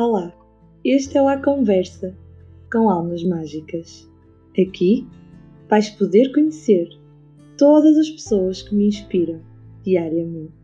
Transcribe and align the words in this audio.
Olá, 0.00 0.32
este 0.84 1.18
é 1.18 1.22
o 1.22 1.26
A 1.26 1.38
Conversa 1.38 2.16
com 2.70 2.88
Almas 2.88 3.24
Mágicas. 3.24 4.08
Aqui 4.56 5.04
vais 5.68 5.90
poder 5.90 6.30
conhecer 6.30 6.88
todas 7.56 7.98
as 7.98 8.08
pessoas 8.08 8.62
que 8.62 8.76
me 8.76 8.86
inspiram 8.86 9.40
diariamente. 9.82 10.54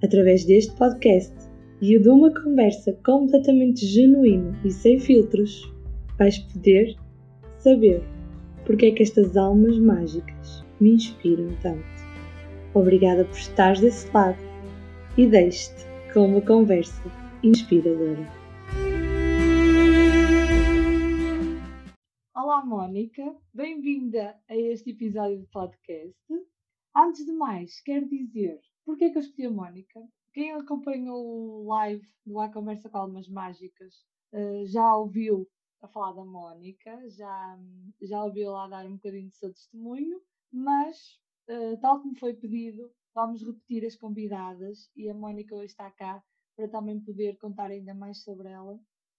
Através 0.00 0.44
deste 0.44 0.76
podcast 0.76 1.34
e 1.82 1.98
de 1.98 2.08
uma 2.08 2.32
conversa 2.32 2.92
completamente 3.04 3.84
genuína 3.84 4.56
e 4.64 4.70
sem 4.70 5.00
filtros, 5.00 5.68
vais 6.16 6.38
poder 6.38 6.96
saber 7.56 8.00
porque 8.64 8.86
é 8.86 8.90
que 8.92 9.02
estas 9.02 9.36
almas 9.36 9.76
mágicas 9.76 10.64
me 10.78 10.92
inspiram 10.92 11.48
tanto. 11.62 11.82
Obrigada 12.74 13.24
por 13.24 13.36
estares 13.36 13.80
desse 13.80 14.08
lado 14.14 14.38
e 15.16 15.26
deixe-te 15.26 15.84
com 16.14 16.26
uma 16.26 16.40
conversa 16.40 17.02
inspiradora. 17.42 18.37
Olá, 22.40 22.64
Mónica, 22.64 23.36
bem-vinda 23.52 24.40
a 24.48 24.54
este 24.54 24.90
episódio 24.90 25.40
de 25.40 25.46
podcast. 25.48 26.16
Antes 26.94 27.26
de 27.26 27.32
mais, 27.32 27.80
quero 27.80 28.08
dizer 28.08 28.60
porque 28.84 29.06
é 29.06 29.10
que 29.10 29.18
eu 29.18 29.22
escolhi 29.22 29.48
a 29.48 29.50
Mónica. 29.50 30.08
Quem 30.32 30.52
acompanhou 30.52 31.20
o 31.26 31.66
live 31.66 32.06
do 32.24 32.38
A 32.38 32.48
Conversa 32.48 32.88
com 32.88 32.98
Almas 32.98 33.28
Mágicas 33.28 33.92
uh, 34.32 34.64
já 34.66 34.96
ouviu 34.96 35.48
a 35.82 35.88
falar 35.88 36.12
da 36.12 36.24
Mónica, 36.24 37.10
já, 37.10 37.58
já 38.02 38.24
ouviu 38.24 38.52
lá 38.52 38.68
dar 38.68 38.86
um 38.86 38.94
bocadinho 38.94 39.30
do 39.30 39.34
seu 39.34 39.52
testemunho, 39.52 40.22
mas, 40.52 41.18
uh, 41.48 41.76
tal 41.80 42.00
como 42.00 42.14
foi 42.14 42.34
pedido, 42.34 42.88
vamos 43.16 43.42
repetir 43.42 43.84
as 43.84 43.96
convidadas 43.96 44.88
e 44.94 45.10
a 45.10 45.14
Mónica 45.14 45.56
hoje 45.56 45.72
está 45.72 45.90
cá 45.90 46.22
para 46.54 46.68
também 46.68 47.00
poder 47.00 47.36
contar 47.38 47.72
ainda 47.72 47.94
mais 47.94 48.22
sobre 48.22 48.48
ela 48.48 48.78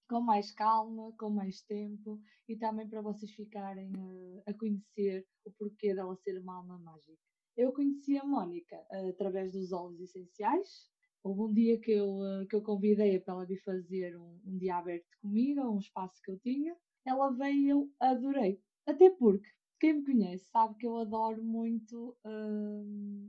com 0.09 0.19
mais 0.19 0.51
calma, 0.51 1.13
com 1.17 1.29
mais 1.29 1.61
tempo 1.61 2.19
e 2.47 2.57
também 2.57 2.89
para 2.89 3.01
vocês 3.01 3.31
ficarem 3.31 3.91
uh, 3.95 4.41
a 4.47 4.53
conhecer 4.53 5.25
o 5.45 5.51
porquê 5.51 5.93
dela 5.93 6.15
ser 6.17 6.39
uma 6.39 6.57
alma 6.57 6.79
mágica. 6.79 7.21
Eu 7.55 7.71
conheci 7.71 8.17
a 8.17 8.25
Mónica 8.25 8.75
uh, 8.91 9.09
através 9.09 9.53
dos 9.53 9.71
óleos 9.71 10.01
essenciais. 10.01 10.89
Houve 11.23 11.41
um 11.41 11.53
dia 11.53 11.79
que 11.79 11.91
eu, 11.91 12.09
uh, 12.09 12.47
que 12.47 12.55
eu 12.55 12.63
convidei 12.63 13.19
para 13.19 13.35
ela 13.35 13.45
vir 13.45 13.61
fazer 13.61 14.17
um, 14.17 14.41
um 14.45 14.57
dia 14.57 14.77
aberto 14.77 15.05
comigo, 15.21 15.61
um 15.61 15.77
espaço 15.77 16.19
que 16.23 16.31
eu 16.31 16.39
tinha. 16.39 16.75
Ela 17.05 17.29
veio 17.29 17.59
e 17.59 17.69
eu 17.69 17.89
adorei. 17.99 18.59
Até 18.87 19.11
porque 19.11 19.47
quem 19.79 19.93
me 19.93 20.05
conhece 20.05 20.45
sabe 20.49 20.75
que 20.75 20.87
eu 20.87 20.97
adoro 20.97 21.41
muito 21.43 22.17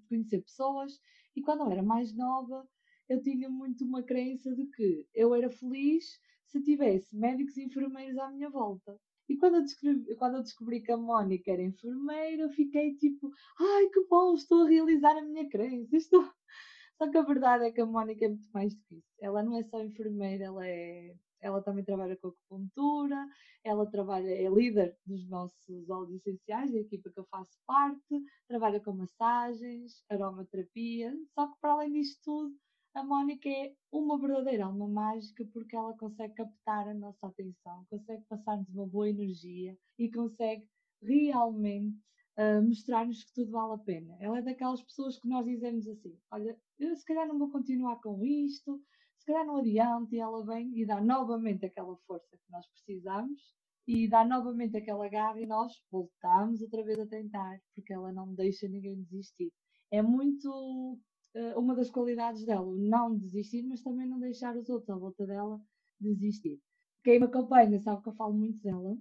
conhecer 0.09 0.41
pessoas 0.43 1.01
e 1.37 1.43
quando 1.43 1.61
eu 1.61 1.71
era 1.71 1.83
mais 1.83 2.13
nova 2.17 2.69
eu 3.09 3.21
tinha 3.23 3.49
muito 3.49 3.85
uma 3.85 4.03
crença 4.03 4.53
de 4.55 4.67
que 4.67 5.07
eu 5.15 5.33
era 5.35 5.49
feliz 5.49 6.19
se 6.51 6.63
tivesse 6.63 7.17
médicos 7.17 7.57
e 7.57 7.65
enfermeiros 7.65 8.19
à 8.19 8.31
minha 8.31 8.51
volta. 8.51 8.99
E 9.29 9.37
quando 9.37 9.57
eu, 9.57 9.63
descobri, 9.63 10.17
quando 10.17 10.37
eu 10.39 10.43
descobri 10.43 10.81
que 10.81 10.91
a 10.91 10.97
Mónica 10.97 11.53
era 11.53 11.63
enfermeira, 11.63 12.43
eu 12.43 12.51
fiquei 12.51 12.97
tipo, 12.97 13.31
ai 13.59 13.89
que 13.89 14.05
bom, 14.09 14.35
estou 14.35 14.65
a 14.65 14.69
realizar 14.69 15.17
a 15.17 15.23
minha 15.23 15.49
crença. 15.49 15.97
Estou... 15.97 16.23
Só 16.99 17.09
que 17.09 17.17
a 17.17 17.23
verdade 17.23 17.65
é 17.65 17.71
que 17.71 17.81
a 17.81 17.87
Mónica 17.87 18.25
é 18.25 18.29
muito 18.29 18.51
mais 18.53 18.75
difícil. 18.75 19.15
Ela 19.21 19.43
não 19.43 19.57
é 19.57 19.63
só 19.63 19.83
enfermeira, 19.83 20.45
ela 20.45 20.67
é. 20.67 21.15
Ela 21.41 21.63
também 21.63 21.83
trabalha 21.83 22.17
com 22.19 22.29
acupuntura, 22.29 23.17
ela 23.65 23.87
trabalha, 23.87 24.29
é 24.29 24.47
líder 24.51 24.95
dos 25.07 25.27
nossos 25.27 25.89
óleos 25.89 26.17
essenciais, 26.17 26.71
da 26.71 26.79
equipa 26.79 27.11
que 27.11 27.19
eu 27.19 27.27
faço 27.31 27.57
parte, 27.67 28.23
trabalha 28.47 28.79
com 28.79 28.93
massagens, 28.93 30.05
aromaterapia, 30.11 31.17
só 31.35 31.47
que 31.47 31.59
para 31.59 31.73
além 31.73 31.93
disto 31.93 32.21
tudo, 32.23 32.55
a 32.95 33.05
Mónica 33.05 33.49
é 33.49 33.73
uma 33.93 34.19
verdadeira 34.19 34.65
alma 34.65 34.89
mágica 34.89 35.45
porque 35.53 35.77
ela 35.77 35.97
consegue 35.97 36.35
captar 36.35 36.89
a 36.89 36.95
nossa 36.95 37.27
atenção, 37.27 37.87
consegue 37.89 38.25
passar-nos 38.29 38.69
uma 38.71 38.87
boa 38.87 39.09
energia 39.09 39.77
e 39.99 40.11
consegue 40.11 40.67
realmente 41.03 41.97
uh, 42.37 42.63
mostrar-nos 42.63 43.23
que 43.25 43.33
tudo 43.35 43.53
vale 43.53 43.75
a 43.75 43.79
pena. 43.79 44.17
Ela 44.21 44.39
é 44.39 44.43
daquelas 44.43 44.83
pessoas 44.83 45.19
que 45.19 45.29
nós 45.29 45.45
dizemos 45.47 45.87
assim: 45.89 46.19
Olha, 46.33 46.59
eu 46.79 46.97
se 46.97 47.05
calhar 47.05 47.27
não 47.27 47.39
vou 47.39 47.51
continuar 47.51 47.97
com 48.01 48.25
isto, 48.25 48.83
se 49.19 49.27
calhar 49.27 49.47
não 49.47 49.57
adianta, 49.59 50.15
e 50.15 50.19
ela 50.19 50.45
vem 50.45 50.77
e 50.77 50.85
dá 50.85 51.01
novamente 51.01 51.65
aquela 51.65 51.97
força 52.07 52.37
que 52.37 52.51
nós 52.51 52.67
precisamos 52.69 53.41
e 53.87 54.09
dá 54.09 54.25
novamente 54.25 54.77
aquela 54.77 55.09
garra 55.09 55.41
e 55.41 55.47
nós 55.47 55.73
voltamos 55.91 56.61
outra 56.61 56.83
vez 56.85 56.99
a 56.99 57.07
tentar, 57.07 57.61
porque 57.75 57.93
ela 57.93 58.13
não 58.13 58.35
deixa 58.35 58.69
ninguém 58.69 59.03
desistir. 59.03 59.53
É 59.91 60.03
muito 60.03 60.99
uma 61.57 61.75
das 61.75 61.91
qualidades 61.91 62.45
dela, 62.45 62.75
não 62.77 63.17
desistir, 63.17 63.63
mas 63.63 63.83
também 63.83 64.07
não 64.07 64.19
deixar 64.19 64.57
os 64.57 64.69
outros 64.69 64.91
à 64.91 64.97
volta 64.97 65.27
dela 65.27 65.61
desistir. 66.01 66.61
Quem 67.05 67.19
me 67.19 67.27
acompanha 67.27 67.81
sabe 67.81 68.03
que 68.03 68.09
eu 68.09 68.15
falo 68.15 68.35
muito 68.35 68.63
dela 68.63 68.97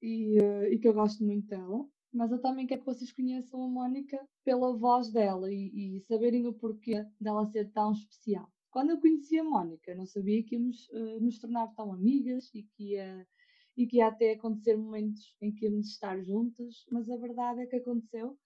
e, 0.00 0.38
uh, 0.40 0.64
e 0.64 0.78
que 0.78 0.88
eu 0.88 0.94
gosto 0.94 1.24
muito 1.24 1.46
dela, 1.48 1.86
mas 2.12 2.30
eu 2.30 2.40
também 2.40 2.66
quero 2.66 2.80
que 2.80 2.86
vocês 2.86 3.12
conheçam 3.12 3.62
a 3.62 3.68
Mónica 3.68 4.18
pela 4.44 4.76
voz 4.76 5.10
dela 5.10 5.52
e, 5.52 5.96
e 5.96 6.00
saberem 6.02 6.46
o 6.46 6.52
porquê 6.52 7.06
dela 7.20 7.46
ser 7.46 7.70
tão 7.72 7.92
especial. 7.92 8.50
Quando 8.70 8.90
eu 8.90 9.00
conheci 9.00 9.38
a 9.38 9.44
Mónica, 9.44 9.94
não 9.94 10.06
sabia 10.06 10.42
que 10.42 10.54
íamos 10.54 10.88
uh, 10.88 11.20
nos 11.20 11.38
tornar 11.38 11.68
tão 11.74 11.92
amigas 11.92 12.50
e 12.54 12.62
que 12.62 12.94
ia 12.94 13.26
e 13.74 13.86
que 13.86 13.96
ia 13.96 14.08
até 14.08 14.32
acontecer 14.32 14.76
momentos 14.76 15.34
em 15.40 15.50
que 15.50 15.64
íamos 15.64 15.88
estar 15.88 16.22
juntas, 16.22 16.84
mas 16.90 17.08
a 17.08 17.16
verdade 17.16 17.62
é 17.62 17.66
que 17.66 17.76
aconteceu 17.76 18.36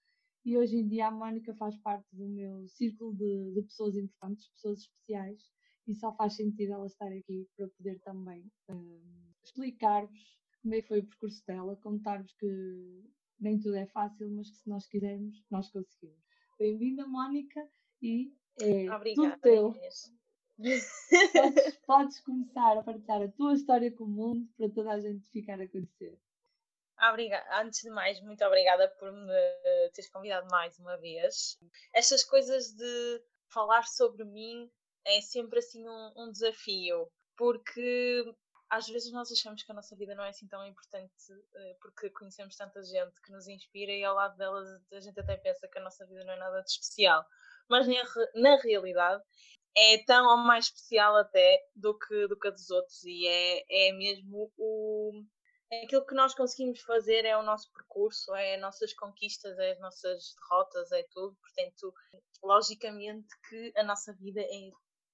e 0.47 0.57
hoje 0.57 0.77
em 0.77 0.87
dia 0.87 1.07
a 1.07 1.11
Mónica 1.11 1.53
faz 1.55 1.75
parte 1.79 2.07
do 2.15 2.25
meu 2.25 2.65
círculo 2.69 3.13
de, 3.13 3.51
de 3.53 3.61
pessoas 3.63 3.97
importantes, 3.97 4.47
pessoas 4.51 4.79
especiais, 4.79 5.51
e 5.85 5.93
só 5.93 6.15
faz 6.15 6.37
sentido 6.37 6.71
ela 6.71 6.85
estar 6.85 7.11
aqui 7.11 7.45
para 7.57 7.67
poder 7.67 7.99
também 7.99 8.49
um, 8.69 9.33
explicar-vos 9.43 10.39
como 10.61 10.73
é 10.73 10.81
que 10.81 10.87
foi 10.87 10.99
o 10.99 11.05
percurso 11.05 11.45
dela, 11.45 11.75
contar-vos 11.83 12.33
que 12.39 13.03
nem 13.37 13.59
tudo 13.59 13.75
é 13.75 13.87
fácil, 13.87 14.29
mas 14.31 14.49
que 14.49 14.55
se 14.55 14.69
nós 14.69 14.87
quisermos, 14.87 15.43
nós 15.51 15.69
conseguimos. 15.69 16.23
Bem-vinda, 16.57 17.05
Mónica, 17.05 17.69
e 18.01 18.33
é 18.61 18.89
Obrigada, 18.89 19.31
tudo 19.31 19.41
teu. 19.41 19.73
podes, 19.73 20.13
podes 21.85 22.21
começar 22.21 22.77
a 22.77 22.83
partilhar 22.83 23.21
a 23.21 23.31
tua 23.33 23.53
história 23.53 23.91
com 23.91 24.05
o 24.05 24.07
mundo 24.07 24.47
para 24.55 24.69
toda 24.69 24.93
a 24.93 24.99
gente 25.01 25.29
ficar 25.29 25.59
a 25.59 25.67
conhecer. 25.67 26.17
Obrigada. 26.99 27.61
Antes 27.61 27.81
de 27.81 27.89
mais, 27.91 28.19
muito 28.21 28.43
obrigada 28.43 28.87
por 28.99 29.11
me 29.11 29.91
teres 29.93 30.09
convidado 30.09 30.47
mais 30.49 30.77
uma 30.79 30.97
vez. 30.97 31.57
Estas 31.93 32.23
coisas 32.23 32.71
de 32.71 33.23
falar 33.49 33.83
sobre 33.83 34.23
mim 34.23 34.69
é 35.05 35.21
sempre 35.21 35.59
assim 35.59 35.87
um, 35.87 36.13
um, 36.17 36.31
desafio, 36.31 37.09
porque 37.37 38.25
às 38.69 38.87
vezes 38.87 39.11
nós 39.13 39.31
achamos 39.31 39.63
que 39.63 39.71
a 39.71 39.75
nossa 39.75 39.95
vida 39.95 40.13
não 40.15 40.23
é 40.23 40.29
assim 40.29 40.47
tão 40.47 40.65
importante 40.65 41.13
eh, 41.55 41.77
porque 41.81 42.09
conhecemos 42.09 42.55
tanta 42.57 42.83
gente 42.83 43.21
que 43.21 43.31
nos 43.31 43.47
inspira 43.47 43.93
e 43.93 44.03
ao 44.03 44.13
lado 44.13 44.35
delas 44.35 44.67
a 44.91 44.99
gente 44.99 45.17
até 45.19 45.37
pensa 45.37 45.67
que 45.69 45.77
a 45.77 45.81
nossa 45.81 46.05
vida 46.05 46.25
não 46.25 46.33
é 46.33 46.37
nada 46.37 46.61
de 46.61 46.69
especial. 46.71 47.25
Mas 47.69 47.87
na, 48.35 48.55
realidade 48.57 49.23
é 49.77 50.03
tão 50.03 50.27
ou 50.27 50.37
mais 50.37 50.65
especial 50.65 51.15
até 51.15 51.63
do 51.75 51.97
que, 51.97 52.27
do 52.27 52.37
que 52.37 52.47
a 52.47 52.51
dos 52.51 52.69
outros 52.69 53.03
e 53.05 53.27
é, 53.27 53.89
é 53.89 53.93
mesmo 53.93 54.51
o, 54.57 55.23
aquilo 55.71 56.05
que 56.05 56.15
nós 56.15 56.33
conseguimos 56.33 56.81
fazer 56.81 57.25
é 57.25 57.37
o 57.37 57.43
nosso 57.43 57.71
percurso, 57.73 58.33
é 58.35 58.55
as 58.55 58.61
nossas 58.61 58.93
conquistas, 58.93 59.57
é 59.59 59.71
as 59.71 59.79
nossas 59.79 60.35
derrotas, 60.35 60.91
é 60.91 61.03
tudo. 61.11 61.35
Portanto, 61.35 61.93
logicamente 62.41 63.27
que 63.49 63.73
a 63.75 63.83
nossa 63.83 64.13
vida 64.13 64.41
é 64.41 64.71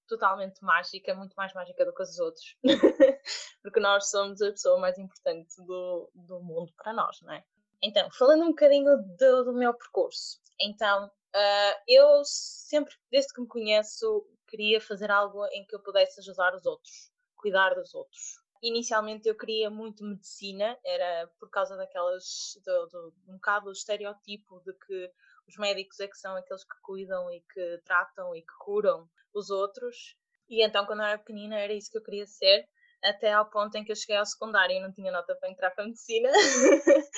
totalmente 0.07 0.63
mágica, 0.63 1.15
muito 1.15 1.33
mais 1.33 1.53
mágica 1.53 1.85
do 1.85 1.93
que 1.93 2.03
os 2.03 2.19
outros. 2.19 2.55
Porque 3.63 3.79
nós 3.79 4.09
somos 4.09 4.41
a 4.41 4.51
pessoa 4.51 4.79
mais 4.79 4.97
importante 4.97 5.55
do, 5.57 6.09
do 6.13 6.39
mundo 6.39 6.71
para 6.77 6.93
nós, 6.93 7.19
não 7.21 7.33
é? 7.33 7.43
Então, 7.81 8.09
falando 8.11 8.43
um 8.43 8.49
bocadinho 8.49 8.97
do, 9.17 9.43
do 9.45 9.53
meu 9.53 9.73
percurso. 9.73 10.39
Então, 10.59 11.07
uh, 11.07 11.81
eu 11.87 12.21
sempre, 12.25 12.93
desde 13.11 13.33
que 13.33 13.41
me 13.41 13.47
conheço, 13.47 14.25
queria 14.47 14.79
fazer 14.79 15.09
algo 15.09 15.45
em 15.47 15.65
que 15.65 15.75
eu 15.75 15.81
pudesse 15.81 16.19
ajudar 16.19 16.53
os 16.53 16.65
outros, 16.65 17.11
cuidar 17.35 17.73
dos 17.73 17.93
outros 17.93 18.42
inicialmente 18.63 19.27
eu 19.27 19.35
queria 19.35 19.69
muito 19.69 20.05
medicina, 20.05 20.77
era 20.85 21.27
por 21.37 21.49
causa 21.49 21.75
daquelas, 21.75 22.23
do, 22.65 22.87
do, 22.87 23.13
um 23.27 23.33
bocado 23.33 23.65
do 23.65 23.71
estereotipo 23.73 24.61
de 24.65 24.73
que 24.73 25.11
os 25.47 25.57
médicos 25.57 25.99
é 25.99 26.07
que 26.07 26.17
são 26.17 26.35
aqueles 26.37 26.63
que 26.63 26.81
cuidam 26.81 27.29
e 27.29 27.41
que 27.41 27.81
tratam 27.83 28.33
e 28.33 28.41
que 28.41 28.53
curam 28.59 29.09
os 29.33 29.49
outros. 29.49 30.15
E 30.49 30.63
então, 30.65 30.85
quando 30.85 31.01
eu 31.01 31.05
era 31.05 31.17
pequenina, 31.17 31.59
era 31.59 31.73
isso 31.73 31.91
que 31.91 31.97
eu 31.97 32.03
queria 32.03 32.25
ser, 32.25 32.65
até 33.03 33.33
ao 33.33 33.49
ponto 33.49 33.75
em 33.75 33.83
que 33.83 33.91
eu 33.91 33.95
cheguei 33.95 34.15
ao 34.15 34.25
secundário 34.25 34.77
e 34.77 34.81
não 34.81 34.93
tinha 34.93 35.11
nota 35.11 35.35
para 35.35 35.49
entrar 35.49 35.71
para 35.71 35.83
a 35.83 35.87
medicina. 35.87 36.29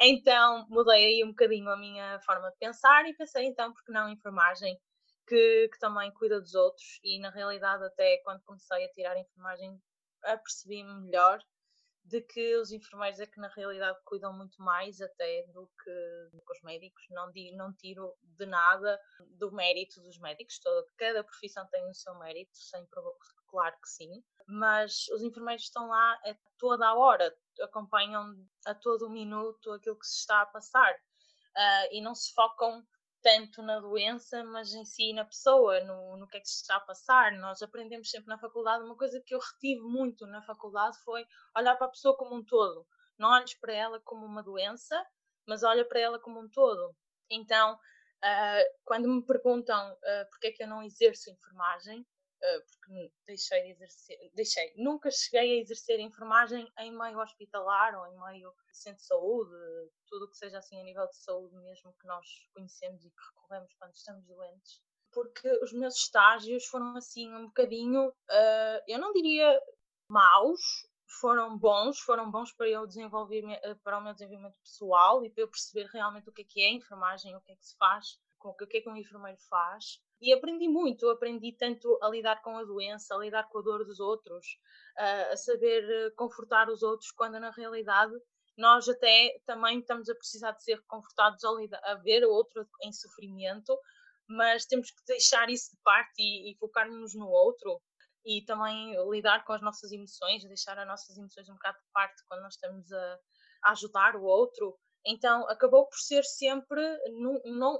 então, 0.00 0.66
mudei 0.70 1.04
aí 1.04 1.24
um 1.24 1.28
bocadinho 1.28 1.68
a 1.68 1.76
minha 1.76 2.18
forma 2.20 2.50
de 2.50 2.56
pensar 2.56 3.06
e 3.06 3.14
pensei, 3.14 3.44
então, 3.44 3.70
porque 3.72 3.92
não 3.92 4.08
enfermagem, 4.08 4.80
que, 5.26 5.68
que 5.70 5.78
também 5.78 6.10
cuida 6.12 6.40
dos 6.40 6.54
outros. 6.54 6.98
E, 7.02 7.18
na 7.20 7.30
realidade, 7.30 7.84
até 7.84 8.18
quando 8.24 8.42
comecei 8.44 8.84
a 8.84 8.90
tirar 8.92 9.18
enfermagem, 9.18 9.78
apercebi-me 10.26 11.02
melhor 11.02 11.40
de 12.06 12.20
que 12.20 12.56
os 12.56 12.70
enfermeiros 12.70 13.18
é 13.18 13.26
que 13.26 13.40
na 13.40 13.48
realidade 13.48 13.98
cuidam 14.04 14.32
muito 14.32 14.62
mais 14.62 15.00
até 15.00 15.44
do 15.52 15.68
que, 15.82 16.50
os 16.50 16.62
médicos. 16.62 17.04
Não, 17.10 17.32
não 17.56 17.74
tiro 17.74 18.14
de 18.22 18.46
nada 18.46 19.00
do 19.38 19.50
mérito 19.52 20.00
dos 20.00 20.18
médicos, 20.18 20.58
toda, 20.60 20.86
cada 20.96 21.24
profissão 21.24 21.66
tem 21.68 21.88
o 21.90 21.94
seu 21.94 22.14
mérito, 22.18 22.56
sempre, 22.56 23.00
claro 23.48 23.74
que 23.82 23.88
sim, 23.88 24.22
mas 24.46 25.08
os 25.08 25.22
enfermeiros 25.22 25.64
estão 25.64 25.88
lá 25.88 26.12
a 26.12 26.36
toda 26.58 26.86
a 26.86 26.94
hora, 26.94 27.34
acompanham 27.60 28.36
a 28.66 28.74
todo 28.74 29.10
minuto 29.10 29.72
aquilo 29.72 29.98
que 29.98 30.06
se 30.06 30.20
está 30.20 30.42
a 30.42 30.46
passar. 30.46 30.94
Uh, 31.56 31.88
e 31.90 32.02
não 32.02 32.14
se 32.14 32.34
focam 32.34 32.86
tanto 33.26 33.60
na 33.60 33.80
doença, 33.80 34.44
mas 34.44 34.72
em 34.72 34.84
si 34.84 35.12
na 35.12 35.24
pessoa, 35.24 35.80
no, 35.80 36.16
no 36.16 36.28
que 36.28 36.36
é 36.36 36.40
que 36.40 36.48
se 36.48 36.60
está 36.60 36.76
a 36.76 36.80
passar. 36.80 37.32
Nós 37.32 37.60
aprendemos 37.60 38.08
sempre 38.08 38.28
na 38.28 38.38
faculdade, 38.38 38.84
uma 38.84 38.96
coisa 38.96 39.20
que 39.20 39.34
eu 39.34 39.40
retive 39.40 39.80
muito 39.80 40.28
na 40.28 40.40
faculdade 40.42 40.96
foi 41.04 41.26
olhar 41.56 41.74
para 41.74 41.88
a 41.88 41.90
pessoa 41.90 42.16
como 42.16 42.36
um 42.36 42.44
todo. 42.44 42.86
Não 43.18 43.28
olhes 43.30 43.52
para 43.54 43.72
ela 43.72 44.00
como 44.04 44.24
uma 44.24 44.44
doença, 44.44 45.04
mas 45.44 45.64
olha 45.64 45.84
para 45.84 45.98
ela 45.98 46.20
como 46.20 46.38
um 46.38 46.48
todo. 46.48 46.94
Então, 47.28 47.74
uh, 47.74 48.78
quando 48.84 49.08
me 49.08 49.26
perguntam 49.26 49.92
uh, 49.92 50.30
porque 50.30 50.46
é 50.46 50.52
que 50.52 50.62
eu 50.62 50.68
não 50.68 50.84
exerço 50.84 51.28
enfermagem, 51.28 52.06
porque 52.60 53.12
deixei 53.26 53.62
de 53.62 53.70
exercer, 53.70 54.30
deixei, 54.34 54.74
nunca 54.76 55.10
cheguei 55.10 55.58
a 55.58 55.60
exercer 55.60 56.00
enfermagem 56.00 56.70
em 56.78 56.96
meio 56.96 57.18
hospitalar 57.18 57.98
ou 57.98 58.06
em 58.06 58.18
meio 58.32 58.54
centro 58.72 59.00
de 59.00 59.06
saúde, 59.06 59.50
tudo 60.06 60.26
o 60.26 60.30
que 60.30 60.36
seja 60.36 60.58
assim 60.58 60.80
a 60.80 60.84
nível 60.84 61.06
de 61.06 61.16
saúde 61.16 61.56
mesmo 61.56 61.94
que 62.00 62.06
nós 62.06 62.26
conhecemos 62.54 63.04
e 63.04 63.10
que 63.10 63.24
recorremos 63.34 63.74
quando 63.74 63.94
estamos 63.94 64.24
doentes. 64.26 64.80
Porque 65.12 65.48
os 65.62 65.72
meus 65.72 65.96
estágios 65.96 66.66
foram 66.66 66.96
assim 66.96 67.34
um 67.34 67.46
bocadinho, 67.46 68.08
uh, 68.08 68.82
eu 68.86 68.98
não 68.98 69.12
diria 69.12 69.60
maus, 70.08 70.60
foram 71.20 71.56
bons, 71.56 71.98
foram 72.00 72.30
bons 72.30 72.52
para 72.52 72.68
eu 72.68 72.86
desenvolver 72.86 73.42
eh, 73.62 73.74
para 73.76 73.98
o 73.98 74.02
meu 74.02 74.12
desenvolvimento 74.12 74.58
pessoal 74.58 75.24
e 75.24 75.30
para 75.30 75.44
eu 75.44 75.48
perceber 75.48 75.86
realmente 75.86 76.28
o 76.28 76.32
que 76.32 76.42
é 76.42 76.44
que 76.44 76.62
é 76.62 76.70
enfermagem, 76.72 77.34
o 77.34 77.40
que 77.40 77.52
é 77.52 77.56
que 77.56 77.64
se 77.64 77.76
faz, 77.76 78.18
o 78.40 78.54
que 78.54 78.76
é 78.76 78.80
que 78.80 78.88
um 78.88 78.96
enfermeiro 78.96 79.38
faz. 79.48 80.00
E 80.20 80.32
aprendi 80.32 80.66
muito, 80.68 81.08
aprendi 81.10 81.52
tanto 81.52 81.98
a 82.02 82.08
lidar 82.08 82.42
com 82.42 82.56
a 82.56 82.64
doença, 82.64 83.14
a 83.14 83.18
lidar 83.18 83.48
com 83.48 83.58
a 83.58 83.62
dor 83.62 83.84
dos 83.84 84.00
outros, 84.00 84.58
a 84.96 85.36
saber 85.36 85.84
eh, 85.84 86.10
confortar 86.16 86.70
os 86.70 86.82
outros, 86.82 87.10
quando 87.10 87.38
na 87.38 87.50
realidade 87.50 88.14
nós 88.56 88.88
até 88.88 89.38
também 89.44 89.80
estamos 89.80 90.08
a 90.08 90.14
precisar 90.14 90.52
de 90.52 90.64
ser 90.64 90.82
confortados 90.86 91.44
a, 91.44 91.52
lidar, 91.52 91.80
a 91.84 91.94
ver 91.96 92.24
o 92.24 92.30
outro 92.30 92.66
em 92.82 92.92
sofrimento, 92.92 93.78
mas 94.26 94.64
temos 94.64 94.90
que 94.90 95.04
deixar 95.06 95.50
isso 95.50 95.72
de 95.72 95.78
parte 95.82 96.14
e, 96.18 96.50
e 96.50 96.56
focar-nos 96.56 97.14
no 97.14 97.28
outro 97.28 97.80
e 98.24 98.42
também 98.44 98.96
lidar 99.10 99.44
com 99.44 99.52
as 99.52 99.62
nossas 99.62 99.92
emoções, 99.92 100.42
deixar 100.44 100.78
as 100.78 100.86
nossas 100.86 101.16
emoções 101.16 101.48
um 101.48 101.54
bocado 101.54 101.78
de 101.78 101.92
parte 101.92 102.24
quando 102.26 102.42
nós 102.42 102.54
estamos 102.54 102.90
a, 102.90 103.18
a 103.64 103.70
ajudar 103.72 104.16
o 104.16 104.24
outro 104.24 104.78
então 105.06 105.48
acabou 105.48 105.86
por 105.86 105.98
ser 105.98 106.24
sempre, 106.24 106.80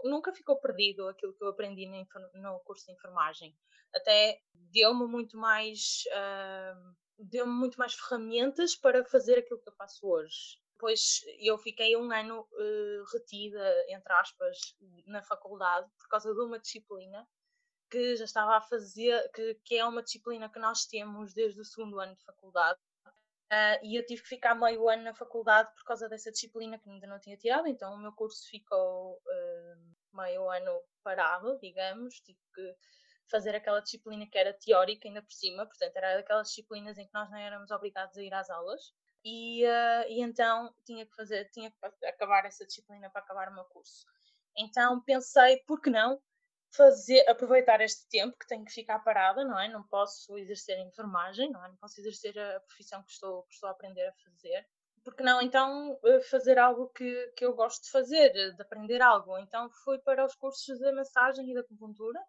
nunca 0.04 0.32
ficou 0.32 0.60
perdido 0.60 1.08
aquilo 1.08 1.34
que 1.34 1.42
eu 1.42 1.48
aprendi 1.48 1.86
no, 2.34 2.60
curso 2.60 2.86
de 2.86 2.92
enfermagem. 2.92 3.54
Até 3.92 4.40
deu-me 4.54 5.06
muito 5.06 5.36
mais, 5.36 6.04
uh, 6.06 6.94
deu-me 7.18 7.52
muito 7.52 7.78
mais 7.78 7.94
ferramentas 7.94 8.76
para 8.76 9.04
fazer 9.04 9.38
aquilo 9.38 9.60
que 9.60 9.68
eu 9.68 9.74
faço 9.74 10.06
hoje. 10.06 10.60
Depois 10.74 11.24
eu 11.40 11.58
fiquei 11.58 11.96
um 11.96 12.12
ano 12.12 12.40
uh, 12.42 13.04
retida, 13.12 13.84
entre 13.88 14.12
aspas, 14.12 14.76
na 15.06 15.22
faculdade 15.22 15.90
por 15.98 16.08
causa 16.08 16.32
de 16.32 16.40
uma 16.40 16.60
disciplina 16.60 17.26
que 17.90 18.16
já 18.16 18.24
estava 18.24 18.56
a 18.56 18.60
fazer, 18.60 19.30
que, 19.32 19.54
que 19.64 19.76
é 19.76 19.84
uma 19.84 20.02
disciplina 20.02 20.48
que 20.48 20.58
nós 20.58 20.86
temos 20.86 21.32
desde 21.32 21.60
o 21.60 21.64
segundo 21.64 21.98
ano 21.98 22.14
de 22.14 22.24
faculdade, 22.24 22.78
Uh, 23.52 23.78
e 23.84 23.96
eu 23.96 24.04
tive 24.04 24.22
que 24.22 24.28
ficar 24.28 24.56
meio 24.56 24.88
ano 24.88 25.04
na 25.04 25.14
faculdade 25.14 25.72
por 25.74 25.84
causa 25.84 26.08
dessa 26.08 26.32
disciplina 26.32 26.78
que 26.78 26.90
ainda 26.90 27.06
não 27.06 27.20
tinha 27.20 27.36
tirado, 27.36 27.68
então 27.68 27.94
o 27.94 27.98
meu 27.98 28.12
curso 28.12 28.48
ficou 28.50 29.14
uh, 29.14 30.16
meio 30.16 30.50
ano 30.50 30.82
parado, 31.04 31.56
digamos. 31.60 32.14
Tive 32.20 32.40
que 32.52 32.74
fazer 33.30 33.54
aquela 33.54 33.80
disciplina 33.80 34.26
que 34.26 34.36
era 34.36 34.52
teórica 34.52 35.06
ainda 35.06 35.22
por 35.22 35.32
cima, 35.32 35.64
portanto, 35.64 35.96
era 35.96 36.16
daquelas 36.16 36.48
disciplinas 36.48 36.98
em 36.98 37.06
que 37.06 37.14
nós 37.14 37.30
não 37.30 37.38
éramos 37.38 37.70
obrigados 37.70 38.16
a 38.16 38.22
ir 38.22 38.34
às 38.34 38.50
aulas. 38.50 38.92
E, 39.24 39.64
uh, 39.64 40.08
e 40.08 40.20
então 40.22 40.74
tinha 40.84 41.06
que 41.06 41.14
fazer, 41.14 41.48
tinha 41.50 41.70
que 41.70 42.06
acabar 42.06 42.44
essa 42.44 42.66
disciplina 42.66 43.10
para 43.10 43.22
acabar 43.22 43.48
o 43.48 43.54
meu 43.54 43.64
curso. 43.66 44.04
Então 44.56 45.00
pensei, 45.02 45.58
por 45.66 45.80
que 45.80 45.90
não 45.90 46.20
fazer, 46.70 47.28
aproveitar 47.28 47.80
este 47.80 48.08
tempo 48.08 48.36
que 48.38 48.46
tenho 48.46 48.64
que 48.64 48.72
ficar 48.72 48.98
parada, 49.00 49.44
não 49.44 49.58
é? 49.58 49.68
Não 49.68 49.82
posso 49.84 50.36
exercer 50.38 50.76
a 50.76 50.82
enfermagem, 50.82 51.50
não 51.50 51.64
é? 51.64 51.68
Não 51.68 51.76
posso 51.76 52.00
exercer 52.00 52.38
a 52.38 52.60
profissão 52.60 53.02
que 53.02 53.10
estou, 53.10 53.42
que 53.44 53.54
estou 53.54 53.68
a 53.68 53.72
aprender 53.72 54.06
a 54.06 54.12
fazer. 54.14 54.66
Porque 55.04 55.22
não, 55.22 55.40
então, 55.40 55.98
eh, 56.04 56.20
fazer 56.22 56.58
algo 56.58 56.88
que, 56.88 57.32
que 57.36 57.44
eu 57.44 57.54
gosto 57.54 57.84
de 57.84 57.90
fazer, 57.90 58.32
de 58.32 58.60
aprender 58.60 59.00
algo. 59.00 59.38
Então, 59.38 59.70
fui 59.84 59.98
para 60.00 60.24
os 60.24 60.34
cursos 60.34 60.80
da 60.80 60.92
massagem 60.92 61.48
e 61.50 61.54
da 61.54 61.60
acupuntura 61.60 62.20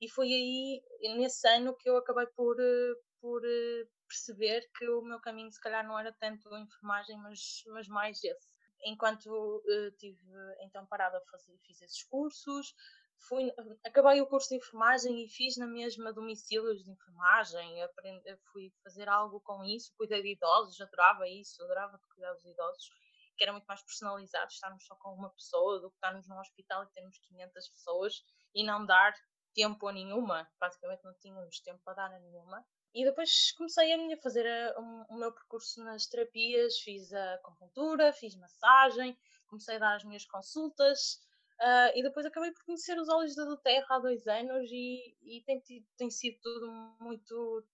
e 0.00 0.08
foi 0.08 0.26
aí, 0.26 0.82
nesse 1.16 1.46
ano, 1.48 1.76
que 1.76 1.88
eu 1.88 1.96
acabei 1.96 2.26
por, 2.28 2.56
eh, 2.60 2.94
por 3.20 3.42
eh, 3.44 3.86
perceber 4.08 4.68
que 4.76 4.88
o 4.88 5.02
meu 5.02 5.20
caminho, 5.20 5.52
se 5.52 5.60
calhar, 5.60 5.86
não 5.86 5.98
era 5.98 6.12
tanto 6.12 6.52
a 6.52 6.60
enfermagem, 6.60 7.16
mas, 7.18 7.62
mas 7.68 7.88
mais 7.88 8.22
esse. 8.24 8.48
Enquanto 8.84 9.26
uh, 9.26 9.90
tive 9.98 10.22
então 10.60 10.86
parada 10.86 11.20
fazer, 11.30 11.58
fiz 11.66 11.82
esses 11.82 12.04
cursos, 12.04 12.74
fui, 13.20 13.52
acabei 13.84 14.20
o 14.20 14.26
curso 14.26 14.48
de 14.50 14.56
enfermagem 14.56 15.24
e 15.24 15.28
fiz 15.28 15.56
na 15.56 15.66
mesma 15.66 16.12
domicílios 16.12 16.84
de 16.84 16.90
enfermagem, 16.90 17.82
aprendi, 17.82 18.36
fui 18.52 18.72
fazer 18.82 19.08
algo 19.08 19.40
com 19.40 19.64
isso, 19.64 19.92
cuidei 19.96 20.22
de 20.22 20.32
idosos, 20.32 20.80
adorava 20.80 21.28
isso, 21.28 21.62
adorava 21.62 22.00
cuidar 22.14 22.32
dos 22.34 22.44
idosos, 22.44 22.90
que 23.36 23.44
era 23.44 23.52
muito 23.52 23.66
mais 23.66 23.82
personalizado, 23.82 24.50
estarmos 24.50 24.84
só 24.84 24.94
com 24.96 25.14
uma 25.14 25.30
pessoa 25.30 25.80
do 25.80 25.90
que 25.90 25.96
estarmos 25.96 26.28
num 26.28 26.38
hospital 26.38 26.84
e 26.84 26.92
termos 26.92 27.18
500 27.18 27.68
pessoas 27.68 28.24
e 28.54 28.64
não 28.64 28.84
dar 28.84 29.14
tempo 29.54 29.88
a 29.88 29.92
nenhuma, 29.92 30.48
basicamente 30.60 31.04
não 31.04 31.14
tínhamos 31.14 31.60
tempo 31.60 31.80
para 31.84 31.94
dar 31.94 32.14
a 32.14 32.18
nenhuma. 32.20 32.64
E 32.94 33.04
depois 33.04 33.52
comecei 33.52 33.92
a 33.92 34.16
fazer 34.22 34.46
a, 34.46 34.80
um, 34.80 35.04
o 35.10 35.18
meu 35.18 35.32
percurso 35.32 35.82
nas 35.84 36.06
terapias, 36.06 36.78
fiz 36.78 37.12
a 37.12 37.34
acupuntura, 37.34 38.12
fiz 38.12 38.34
massagem, 38.36 39.16
comecei 39.46 39.76
a 39.76 39.78
dar 39.78 39.96
as 39.96 40.04
minhas 40.04 40.24
consultas, 40.24 41.20
Uh, 41.60 41.90
e 41.96 42.02
depois 42.04 42.24
acabei 42.24 42.52
por 42.52 42.64
conhecer 42.64 42.96
os 42.98 43.08
Olhos 43.08 43.34
da 43.34 43.56
Terra 43.56 43.86
há 43.90 43.98
dois 43.98 44.28
anos 44.28 44.70
e, 44.70 45.16
e 45.22 45.42
tem, 45.42 45.60
tem 45.96 46.08
sido 46.08 46.38
tudo 46.40 46.70
muito 47.00 47.66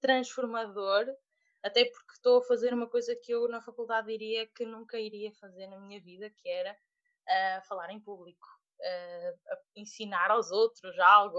transformador, 0.00 1.04
até 1.62 1.84
porque 1.84 2.12
estou 2.14 2.38
a 2.38 2.44
fazer 2.44 2.72
uma 2.72 2.88
coisa 2.88 3.14
que 3.14 3.30
eu 3.30 3.46
na 3.46 3.60
faculdade 3.60 4.06
diria 4.08 4.46
que 4.46 4.64
nunca 4.64 4.98
iria 4.98 5.30
fazer 5.34 5.66
na 5.66 5.78
minha 5.78 6.00
vida, 6.00 6.30
que 6.30 6.48
era 6.48 6.72
uh, 6.72 7.66
falar 7.68 7.90
em 7.90 8.00
público. 8.00 8.46
Uh, 8.80 9.56
ensinar 9.74 10.30
aos 10.30 10.52
outros 10.52 10.96
algo, 11.00 11.38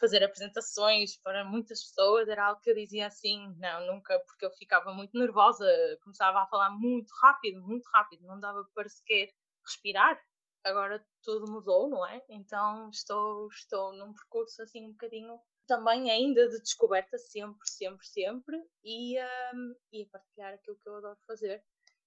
fazer 0.00 0.22
apresentações 0.22 1.16
para 1.16 1.44
muitas 1.44 1.82
pessoas, 1.82 2.28
era 2.28 2.44
algo 2.44 2.60
que 2.60 2.70
eu 2.70 2.74
dizia 2.74 3.06
assim, 3.06 3.54
não, 3.56 3.86
nunca, 3.86 4.18
porque 4.26 4.44
eu 4.44 4.50
ficava 4.50 4.92
muito 4.92 5.16
nervosa, 5.16 5.66
começava 6.02 6.40
a 6.40 6.46
falar 6.46 6.70
muito 6.70 7.10
rápido, 7.22 7.62
muito 7.62 7.88
rápido, 7.92 8.26
não 8.26 8.38
dava 8.38 8.68
para 8.74 8.88
sequer 8.88 9.30
respirar, 9.64 10.20
agora 10.68 11.04
tudo 11.22 11.50
mudou, 11.50 11.88
não 11.88 12.06
é? 12.06 12.24
Então 12.28 12.90
estou, 12.90 13.48
estou 13.48 13.92
num 13.92 14.12
percurso 14.12 14.62
assim 14.62 14.86
um 14.86 14.92
bocadinho 14.92 15.40
também 15.66 16.10
ainda 16.10 16.48
de 16.48 16.60
descoberta, 16.60 17.18
sempre, 17.18 17.68
sempre, 17.68 18.06
sempre, 18.06 18.56
e, 18.82 19.18
um, 19.54 19.74
e 19.92 20.02
a 20.02 20.08
partilhar 20.10 20.54
aquilo 20.54 20.78
que 20.78 20.88
eu 20.88 20.96
adoro 20.96 21.18
fazer, 21.26 21.62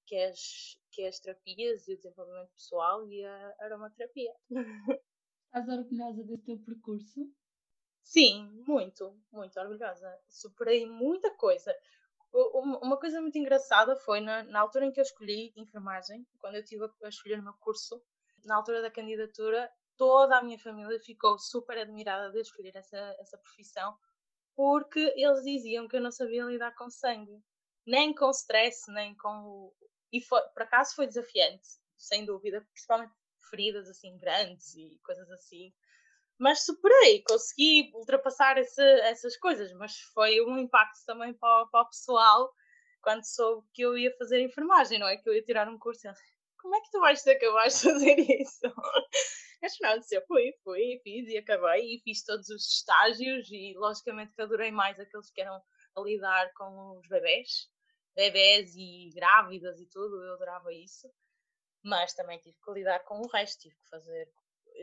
que 0.07 0.15
é, 0.15 0.29
as, 0.29 0.79
que 0.91 1.03
é 1.03 1.07
as 1.07 1.19
terapias 1.19 1.87
e 1.87 1.93
o 1.93 1.97
desenvolvimento 1.97 2.51
pessoal 2.53 3.07
e 3.07 3.23
a 3.23 3.55
aromaterapia. 3.59 4.33
Estás 5.45 5.67
orgulhosa 5.67 6.23
desse 6.23 6.43
teu 6.43 6.57
percurso? 6.59 7.29
Sim, 8.03 8.49
muito, 8.67 9.15
muito 9.31 9.59
orgulhosa. 9.59 10.19
Superei 10.27 10.85
muita 10.87 11.29
coisa. 11.35 11.73
Uma 12.33 12.97
coisa 12.97 13.21
muito 13.21 13.37
engraçada 13.37 13.95
foi 13.97 14.21
na, 14.21 14.43
na 14.43 14.61
altura 14.61 14.85
em 14.85 14.91
que 14.91 14.99
eu 14.99 15.03
escolhi 15.03 15.53
enfermagem, 15.55 16.25
quando 16.39 16.55
eu 16.55 16.61
estive 16.61 16.89
a 17.03 17.09
escolher 17.09 17.39
o 17.39 17.43
meu 17.43 17.53
curso, 17.59 18.01
na 18.45 18.55
altura 18.55 18.81
da 18.81 18.91
candidatura, 18.91 19.71
toda 19.97 20.37
a 20.37 20.43
minha 20.43 20.59
família 20.59 20.99
ficou 20.99 21.37
super 21.37 21.77
admirada 21.77 22.31
de 22.31 22.39
escolher 22.39 22.75
essa, 22.75 22.97
essa 23.19 23.37
profissão, 23.37 23.95
porque 24.55 25.13
eles 25.15 25.43
diziam 25.43 25.87
que 25.87 25.95
eu 25.95 26.01
não 26.01 26.11
sabia 26.11 26.43
lidar 26.43 26.73
com 26.75 26.89
sangue, 26.89 27.41
nem 27.85 28.13
com 28.13 28.29
stress, 28.31 28.91
nem 28.91 29.15
com. 29.15 29.73
E 30.11 30.21
foi, 30.21 30.41
por 30.49 30.63
acaso 30.63 30.95
foi 30.95 31.07
desafiante, 31.07 31.67
sem 31.97 32.25
dúvida, 32.25 32.61
principalmente 32.73 33.13
feridas 33.49 33.89
assim 33.89 34.17
grandes 34.17 34.75
e 34.75 34.99
coisas 35.03 35.29
assim. 35.31 35.73
Mas 36.37 36.65
superei, 36.65 37.23
consegui 37.23 37.91
ultrapassar 37.93 38.57
esse, 38.57 38.81
essas 39.01 39.37
coisas, 39.37 39.71
mas 39.73 39.99
foi 40.13 40.41
um 40.41 40.57
impacto 40.57 41.05
também 41.05 41.33
para, 41.33 41.67
para 41.67 41.81
o 41.81 41.87
pessoal 41.87 42.51
quando 43.01 43.23
soube 43.23 43.67
que 43.73 43.81
eu 43.81 43.97
ia 43.97 44.15
fazer 44.17 44.41
enfermagem, 44.41 44.99
não 44.99 45.07
é? 45.07 45.17
Que 45.17 45.29
eu 45.29 45.33
ia 45.33 45.43
tirar 45.43 45.67
um 45.67 45.77
curso 45.77 46.07
como 46.61 46.75
é 46.75 46.81
que 46.81 46.91
tu 46.91 46.99
vais 46.99 47.23
capaz 47.23 47.81
de 47.81 47.91
fazer 47.91 48.19
isso? 48.19 48.73
Mas 49.61 49.77
pronto, 49.77 50.05
eu 50.11 50.25
fui, 50.25 50.53
fui, 50.63 50.99
fiz 51.03 51.27
e 51.27 51.37
acabei 51.37 51.95
e 51.95 52.01
fiz 52.03 52.23
todos 52.23 52.49
os 52.49 52.65
estágios 52.77 53.47
e 53.51 53.73
logicamente 53.75 54.33
que 54.33 54.41
adorei 54.41 54.71
mais 54.71 54.99
aqueles 54.99 55.29
que 55.31 55.41
eram 55.41 55.61
a 55.95 56.01
lidar 56.01 56.51
com 56.53 56.97
os 56.97 57.07
bebés, 57.07 57.69
bebés 58.15 58.75
e 58.75 59.09
grávidas 59.13 59.79
e 59.79 59.85
tudo, 59.87 60.23
eu 60.23 60.33
adorava 60.33 60.73
isso. 60.73 61.11
Mas 61.83 62.13
também 62.13 62.39
tive 62.39 62.57
que 62.63 62.71
lidar 62.71 62.99
com 63.05 63.19
o 63.19 63.27
resto, 63.27 63.61
tive 63.61 63.75
que 63.75 63.89
fazer 63.89 64.31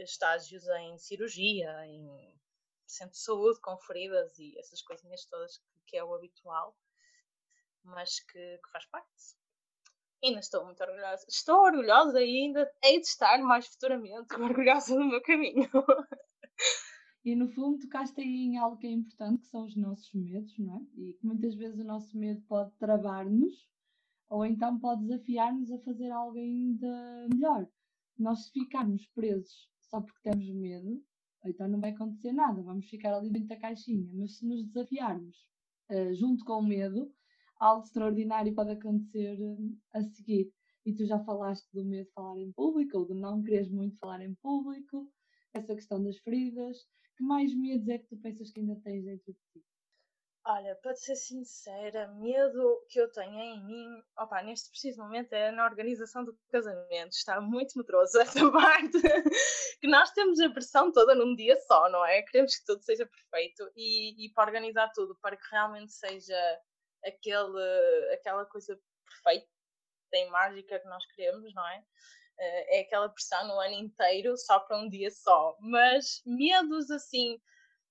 estágios 0.03 0.67
em 0.69 0.99
cirurgia, 0.99 1.87
em 1.87 2.39
centro 2.87 3.13
de 3.13 3.23
saúde, 3.23 3.61
com 3.61 3.77
feridas 3.79 4.39
e 4.39 4.59
essas 4.59 4.83
coisinhas 4.83 5.25
todas 5.27 5.59
que, 5.59 5.81
que 5.87 5.97
é 5.97 6.05
o 6.05 6.15
habitual, 6.15 6.77
mas 7.85 8.21
que, 8.21 8.59
que 8.59 8.71
faz 8.71 8.85
parte. 8.87 9.38
Ainda 10.23 10.41
estou 10.41 10.65
muito 10.65 10.83
orgulhosa. 10.83 11.25
Estou 11.29 11.63
orgulhosa 11.63 12.21
e 12.23 12.45
ainda 12.45 12.71
hei 12.85 13.01
de 13.01 13.07
estar 13.07 13.39
mais 13.39 13.67
futuramente 13.67 14.35
orgulhosa 14.35 14.95
do 14.95 15.05
meu 15.05 15.23
caminho. 15.23 15.69
E 17.25 17.37
no 17.37 17.49
fundo 17.51 17.79
tocaste 17.79 18.21
aí 18.21 18.27
em 18.27 18.59
algo 18.59 18.79
que 18.79 18.87
é 18.87 18.91
importante, 18.91 19.43
que 19.43 19.49
são 19.49 19.65
os 19.65 19.77
nossos 19.77 20.13
medos, 20.15 20.59
não 20.59 20.77
é? 20.77 20.81
E 20.97 21.13
que 21.13 21.27
muitas 21.27 21.55
vezes 21.55 21.79
o 21.79 21.85
nosso 21.85 22.17
medo 22.17 22.41
pode 22.49 22.73
travar-nos 22.79 23.69
ou 24.29 24.45
então 24.45 24.79
pode 24.79 25.03
desafiar-nos 25.03 25.71
a 25.71 25.79
fazer 25.81 26.11
algo 26.11 26.39
ainda 26.39 27.29
melhor. 27.33 27.69
Nós 28.19 28.47
se 28.47 28.53
ficarmos 28.53 29.07
presos 29.09 29.69
só 29.81 30.01
porque 30.01 30.21
temos 30.23 30.49
medo, 30.51 31.03
então 31.45 31.69
não 31.69 31.81
vai 31.81 31.91
acontecer 31.91 32.33
nada, 32.33 32.63
vamos 32.63 32.89
ficar 32.89 33.15
ali 33.15 33.31
dentro 33.31 33.49
da 33.49 33.57
caixinha. 33.57 34.11
Mas 34.15 34.39
se 34.39 34.47
nos 34.47 34.65
desafiarmos 34.67 35.37
uh, 35.91 36.15
junto 36.15 36.45
com 36.45 36.59
o 36.59 36.67
medo, 36.67 37.13
algo 37.59 37.85
extraordinário 37.85 38.55
pode 38.55 38.73
acontecer 38.73 39.39
uh, 39.41 39.79
a 39.95 40.03
seguir. 40.03 40.53
E 40.87 40.95
tu 40.95 41.05
já 41.05 41.19
falaste 41.25 41.69
do 41.73 41.85
medo 41.85 42.07
de 42.07 42.13
falar 42.13 42.39
em 42.39 42.53
público, 42.53 42.99
ou 42.99 43.07
de 43.07 43.15
não 43.15 43.43
quereres 43.43 43.71
muito 43.71 43.99
falar 43.99 44.23
em 44.23 44.35
público, 44.37 45.11
essa 45.53 45.75
questão 45.75 46.03
das 46.03 46.19
feridas. 46.19 46.79
Que 47.17 47.25
mais 47.25 47.55
medos 47.55 47.89
é 47.89 47.99
que 47.99 48.07
tu 48.07 48.17
pensas 48.17 48.51
que 48.53 48.61
ainda 48.61 48.77
tens 48.77 49.05
dentro 49.05 49.33
de 49.33 49.39
ti? 49.53 49.65
Olha, 50.51 50.75
para 50.77 50.95
ser 50.95 51.15
sincera, 51.15 52.09
medo 52.15 52.83
que 52.89 52.99
eu 52.99 53.11
tenho 53.13 53.39
em 53.39 53.67
mim, 53.67 54.03
opa, 54.17 54.43
neste 54.43 54.71
preciso 54.71 55.03
momento 55.03 55.31
é 55.35 55.51
na 55.51 55.67
organização 55.67 56.25
do 56.25 56.35
casamento. 56.49 57.11
Está 57.11 57.39
muito 57.39 57.77
medroso 57.77 58.17
esta 58.19 58.51
parte, 58.51 58.99
que 59.79 59.87
nós 59.87 60.11
temos 60.13 60.41
a 60.41 60.49
pressão 60.49 60.91
toda 60.91 61.15
num 61.15 61.35
dia 61.35 61.55
só, 61.67 61.91
não 61.91 62.03
é? 62.07 62.23
Queremos 62.23 62.57
que 62.57 62.65
tudo 62.65 62.83
seja 62.83 63.05
perfeito 63.05 63.71
e, 63.77 64.25
e 64.25 64.33
para 64.33 64.47
organizar 64.47 64.91
tudo, 64.95 65.19
para 65.21 65.37
que 65.37 65.45
realmente 65.51 65.93
seja 65.93 66.59
aquele, 67.05 68.15
aquela 68.15 68.45
coisa 68.47 68.79
perfeita 69.07 69.49
e 70.13 70.27
mágica 70.31 70.81
que 70.81 70.89
nós 70.89 71.05
queremos, 71.13 71.53
não 71.55 71.67
é? 71.69 71.85
Eh, 72.39 72.79
é 72.79 72.81
aquela 72.83 73.09
pressão 73.09 73.47
no 73.47 73.61
ano 73.61 73.75
inteiro 73.75 74.37
só 74.37 74.61
para 74.61 74.79
um 74.79 74.89
dia 74.89 75.11
só. 75.11 75.57
Mas 75.61 76.23
medos 76.25 76.91
assim 76.91 77.41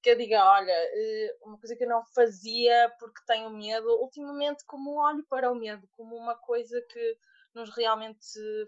que 0.02 0.12
eu 0.12 0.18
diga, 0.18 0.44
olha, 0.44 0.72
eh, 0.72 1.38
uma 1.42 1.60
coisa 1.60 1.76
que 1.76 1.84
eu 1.84 1.90
não 1.90 2.04
fazia 2.14 2.94
porque 3.00 3.22
tenho 3.26 3.50
medo, 3.50 3.88
ultimamente 4.02 4.64
como 4.66 5.00
olho 5.00 5.26
para 5.30 5.52
o 5.52 5.56
medo 5.56 5.88
como 5.94 6.16
uma 6.16 6.36
coisa 6.36 6.82
que 6.90 7.18
nos 7.54 7.76
realmente 7.76 8.20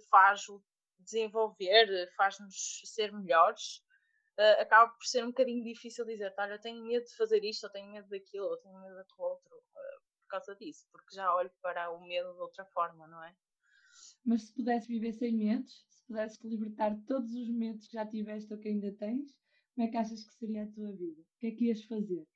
faz 0.10 0.46
desenvolver, 1.00 2.12
faz-nos 2.15 2.81
ser 2.86 3.12
melhores, 3.12 3.77
uh, 4.38 4.62
acaba 4.62 4.91
por 4.91 5.05
ser 5.05 5.24
um 5.24 5.27
bocadinho 5.27 5.63
difícil 5.63 6.05
dizer, 6.05 6.34
olha, 6.38 6.60
tenho 6.60 6.84
medo 6.86 7.05
de 7.05 7.15
fazer 7.15 7.43
isto, 7.43 7.63
ou 7.63 7.69
tenho 7.69 7.91
medo 7.91 8.10
daquilo, 8.10 8.48
ou 8.48 8.58
tenho 8.58 8.79
medo 8.79 8.96
daquilo 8.96 9.24
outro, 9.24 9.63
causa 10.29 10.55
disso, 10.55 10.88
porque 10.91 11.15
já 11.15 11.33
olho 11.36 11.51
para 11.62 11.91
o 11.91 12.00
medo 12.01 12.33
de 12.33 12.39
outra 12.39 12.65
forma, 12.65 13.07
não 13.07 13.24
é? 13.24 13.36
Mas 14.25 14.43
se 14.43 14.53
pudesse 14.53 14.88
viver 14.88 15.13
sem 15.13 15.36
medos, 15.36 15.86
se 15.89 16.05
pudesse 16.05 16.48
libertar 16.48 16.95
todos 17.07 17.33
os 17.33 17.50
medos 17.50 17.88
que 17.88 17.93
já 17.93 18.05
tiveste 18.05 18.53
ou 18.53 18.59
que 18.59 18.69
ainda 18.69 18.91
tens, 18.93 19.36
como 19.75 19.88
é 19.88 19.91
que 19.91 19.98
achas 19.98 20.24
que 20.24 20.33
seria 20.33 20.63
a 20.63 20.71
tua 20.71 20.91
vida? 20.91 21.21
O 21.21 21.39
que 21.39 21.48
é 21.48 21.51
que 21.51 21.65
ias 21.65 21.83
fazer? 21.86 22.27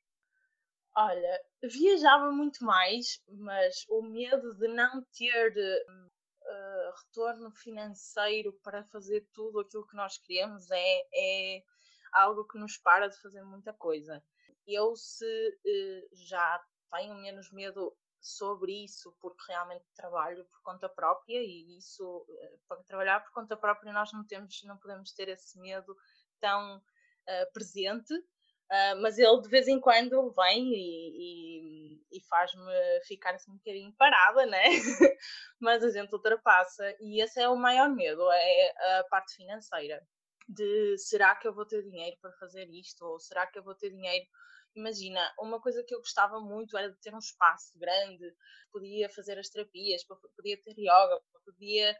Olha, 0.95 1.41
viajava 1.63 2.31
muito 2.31 2.63
mais, 2.63 3.19
mas 3.27 3.83
o 3.89 4.03
medo 4.03 4.53
de 4.55 4.67
não 4.67 5.03
ter 5.17 5.51
uh, 5.51 6.91
retorno 7.05 7.51
financeiro 7.51 8.53
para 8.63 8.83
fazer 8.83 9.27
tudo 9.33 9.59
aquilo 9.59 9.87
que 9.87 9.95
nós 9.95 10.19
queremos 10.19 10.69
é, 10.69 11.01
é 11.13 11.63
algo 12.11 12.45
que 12.45 12.59
nos 12.59 12.77
para 12.77 13.07
de 13.07 13.19
fazer 13.19 13.43
muita 13.43 13.73
coisa. 13.73 14.23
Eu, 14.67 14.95
se 14.95 15.25
uh, 15.25 16.15
já 16.15 16.63
tenho 16.93 17.15
menos 17.15 17.51
medo 17.51 17.95
sobre 18.21 18.85
isso, 18.85 19.13
porque 19.19 19.51
realmente 19.51 19.83
trabalho 19.95 20.45
por 20.45 20.61
conta 20.61 20.87
própria 20.87 21.43
e 21.43 21.77
isso, 21.77 22.25
uh, 22.29 22.59
para 22.67 22.81
trabalhar 22.83 23.19
por 23.19 23.33
conta 23.33 23.57
própria, 23.57 23.91
nós 23.91 24.13
não, 24.13 24.25
temos, 24.25 24.63
não 24.63 24.77
podemos 24.77 25.11
ter 25.11 25.27
esse 25.27 25.59
medo 25.59 25.93
tão 26.39 26.77
uh, 26.77 27.53
presente, 27.53 28.13
uh, 28.13 29.01
mas 29.01 29.17
ele 29.17 29.41
de 29.41 29.49
vez 29.49 29.67
em 29.67 29.79
quando 29.79 30.31
vem 30.31 30.69
e, 30.73 31.99
e, 31.99 32.17
e 32.17 32.21
faz-me 32.29 32.63
ficar 33.05 33.35
assim 33.35 33.51
um 33.51 33.57
bocadinho 33.57 33.93
parada, 33.97 34.45
né? 34.45 34.63
mas 35.59 35.83
a 35.83 35.89
gente 35.89 36.13
ultrapassa 36.13 36.95
e 37.01 37.21
esse 37.21 37.41
é 37.41 37.49
o 37.49 37.57
maior 37.57 37.89
medo, 37.89 38.31
é 38.31 38.99
a 38.99 39.03
parte 39.09 39.35
financeira. 39.35 40.01
De 40.47 40.97
será 40.97 41.35
que 41.35 41.47
eu 41.47 41.53
vou 41.53 41.65
ter 41.65 41.81
dinheiro 41.83 42.17
para 42.21 42.31
fazer 42.33 42.69
isto? 42.69 43.05
Ou 43.05 43.19
será 43.19 43.47
que 43.47 43.57
eu 43.57 43.63
vou 43.63 43.75
ter 43.75 43.89
dinheiro 43.89 44.25
imagina, 44.75 45.33
uma 45.39 45.61
coisa 45.61 45.83
que 45.83 45.93
eu 45.93 45.99
gostava 45.99 46.39
muito 46.39 46.77
era 46.77 46.91
de 46.91 46.99
ter 46.99 47.13
um 47.13 47.19
espaço 47.19 47.77
grande, 47.77 48.33
podia 48.71 49.09
fazer 49.09 49.37
as 49.37 49.49
terapias, 49.49 50.03
podia 50.35 50.59
ter 50.61 50.75
yoga, 50.77 51.21
podia 51.45 51.95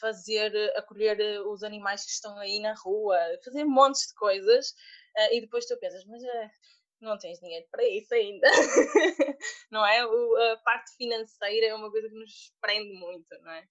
fazer, 0.00 0.54
eh, 0.54 0.78
acolher 0.78 1.20
eh, 1.20 1.40
os 1.40 1.62
animais 1.62 2.04
que 2.04 2.10
estão 2.10 2.36
aí 2.38 2.60
na 2.60 2.74
rua, 2.74 3.18
fazer 3.44 3.64
montes 3.64 4.08
de 4.08 4.14
coisas, 4.14 4.70
uh, 5.16 5.32
e 5.34 5.40
depois 5.40 5.66
tu 5.66 5.78
pensas, 5.78 6.04
mas 6.06 6.22
não 7.00 7.18
tens 7.18 7.38
dinheiro 7.38 7.66
para 7.70 7.84
isso 7.84 8.12
ainda, 8.14 8.48
não 9.70 9.86
é? 9.86 10.04
O, 10.06 10.36
a 10.52 10.56
parte 10.58 10.94
financeira 10.96 11.66
é 11.66 11.74
uma 11.74 11.90
coisa 11.90 12.08
que 12.08 12.14
nos 12.14 12.52
prende 12.60 12.92
muito, 12.98 13.28
não 13.42 13.52
é? 13.52 13.66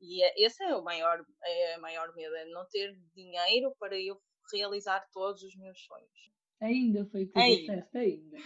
E 0.00 0.44
esse 0.44 0.62
é 0.64 0.74
o 0.74 0.82
maior, 0.82 1.24
é 1.44 1.74
a 1.74 1.78
maior 1.78 2.12
medo, 2.14 2.34
é 2.34 2.44
não 2.46 2.66
ter 2.68 2.92
dinheiro 3.14 3.74
para 3.78 3.96
eu 3.96 4.20
realizar 4.52 5.06
todos 5.12 5.42
os 5.42 5.56
meus 5.56 5.80
sonhos. 5.84 6.31
Ainda 6.62 7.04
foi 7.06 7.24
o 7.24 7.26
que 7.26 7.32
tu 7.32 7.40
disseste, 7.40 7.98
ainda 7.98 8.38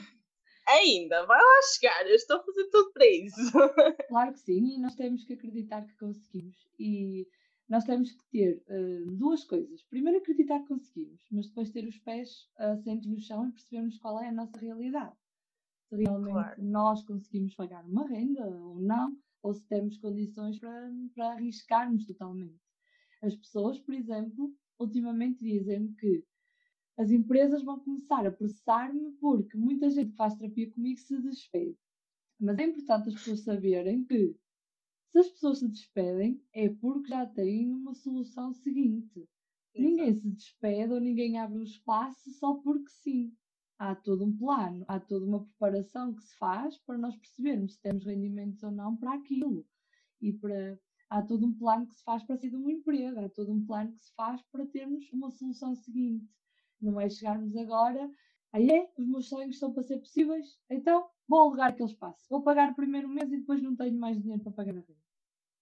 ainda, 0.67 1.25
vai 1.27 1.39
lá 1.39 1.63
chegar, 1.75 2.07
eu 2.07 2.17
estou 2.17 2.39
a 2.39 2.45
fazer 2.45 2.69
tudo 2.71 2.93
para 2.93 3.07
isso. 3.07 3.37
Claro 4.09 4.33
que 4.33 4.41
sim, 4.41 4.75
e 4.75 4.79
nós 4.79 4.95
temos 4.95 5.25
que 5.25 5.35
acreditar 5.35 5.83
que 5.87 5.97
conseguimos. 5.97 6.57
E 6.79 7.27
nós 7.69 7.85
temos 7.85 8.13
que 8.13 8.25
ter 8.31 8.63
uh, 8.69 9.17
duas 9.17 9.45
coisas. 9.45 9.83
Primeiro, 9.85 10.19
acreditar 10.19 10.61
que 10.61 10.69
conseguimos, 10.69 11.23
mas 11.31 11.49
depois 11.49 11.71
ter 11.71 11.87
os 11.87 11.99
pés 11.99 12.49
assentos 12.57 13.07
no 13.07 13.21
chão 13.21 13.49
e 13.49 13.53
percebermos 13.53 13.99
qual 13.99 14.21
é 14.21 14.29
a 14.29 14.33
nossa 14.33 14.59
realidade. 14.59 15.17
Se 15.89 15.97
realmente 15.97 16.33
claro. 16.33 16.63
nós 16.63 17.03
conseguimos 17.05 17.55
pagar 17.55 17.85
uma 17.85 18.09
renda 18.09 18.45
ou 18.47 18.81
não, 18.81 19.17
ou 19.43 19.55
se 19.55 19.65
temos 19.69 19.97
condições 19.99 20.59
para, 20.59 20.91
para 21.15 21.33
arriscarmos 21.33 22.07
totalmente. 22.07 22.61
As 23.23 23.37
pessoas, 23.37 23.79
por 23.79 23.95
exemplo, 23.95 24.53
ultimamente 24.79 25.41
dizem 25.41 25.93
que 25.95 26.25
as 26.97 27.11
empresas 27.11 27.63
vão 27.63 27.79
começar 27.79 28.27
a 28.27 28.33
processar-me 28.33 29.13
porque 29.21 29.57
muita 29.57 29.91
gente 29.91 30.11
que 30.11 30.17
faz 30.17 30.35
terapia 30.35 30.71
comigo 30.71 30.99
se 30.99 31.21
despede. 31.21 31.77
Mas 32.41 32.59
é 32.59 32.65
importante 32.65 33.09
as 33.09 33.15
pessoas 33.15 33.41
saberem 33.41 34.05
que 34.05 34.35
se 35.11 35.19
as 35.19 35.29
pessoas 35.29 35.59
se 35.59 35.69
despedem 35.69 36.43
é 36.53 36.69
porque 36.69 37.09
já 37.09 37.27
têm 37.27 37.73
uma 37.73 37.95
solução 37.95 38.53
seguinte. 38.53 39.29
Ninguém 39.75 40.15
se 40.15 40.31
despede 40.31 40.93
ou 40.93 41.01
ninguém 41.01 41.39
abre 41.39 41.59
um 41.59 41.63
espaço 41.63 42.31
só 42.33 42.55
porque 42.55 42.91
sim. 42.91 43.33
Há 43.79 43.95
todo 43.95 44.25
um 44.25 44.35
plano, 44.35 44.87
há 44.89 44.99
toda 44.99 45.27
uma 45.27 45.45
preparação 45.45 46.15
que 46.15 46.23
se 46.23 46.35
faz 46.39 46.79
para 46.79 46.97
nós 46.97 47.15
percebermos 47.15 47.75
se 47.75 47.83
temos 47.83 48.07
rendimentos 48.07 48.63
ou 48.63 48.71
não 48.71 48.97
para 48.97 49.13
aquilo. 49.13 49.67
E 50.19 50.33
para, 50.33 50.81
há 51.11 51.21
todo 51.21 51.47
um 51.47 51.53
plano 51.53 51.87
que 51.87 51.95
se 51.95 52.03
faz 52.03 52.25
para 52.25 52.37
sair 52.37 52.51
de 52.51 52.57
um 52.57 52.71
emprego, 52.71 53.21
há 53.21 53.29
todo 53.29 53.53
um 53.53 53.65
plano 53.67 53.93
que 53.93 54.03
se 54.03 54.15
faz 54.15 54.41
para 54.51 54.67
termos 54.67 55.13
uma 55.13 55.31
solução 55.31 55.75
seguinte. 55.75 56.27
Não 56.81 57.01
é 57.01 57.09
chegarmos 57.09 57.57
agora, 57.57 58.11
aí 58.53 58.71
é, 58.71 58.91
os 58.99 59.07
meus 59.07 59.29
sonhos 59.29 59.59
são 59.59 59.73
para 59.73 59.83
ser 59.83 59.99
possíveis, 59.99 60.59
então 60.71 61.09
vou 61.29 61.41
alugar 61.41 61.71
aquele 61.71 61.91
espaço. 61.91 62.27
Vou 62.29 62.43
pagar 62.43 62.71
o 62.73 62.77
primeiro 62.77 63.09
mês 63.09 63.33
e 63.33 63.39
depois 63.39 63.63
não 63.63 63.75
tenho 63.77 63.99
mais 63.99 64.21
dinheiro 64.21 64.43
para 64.43 64.53
pagar 64.53 64.77
a 64.77 64.81
renda. 64.81 65.07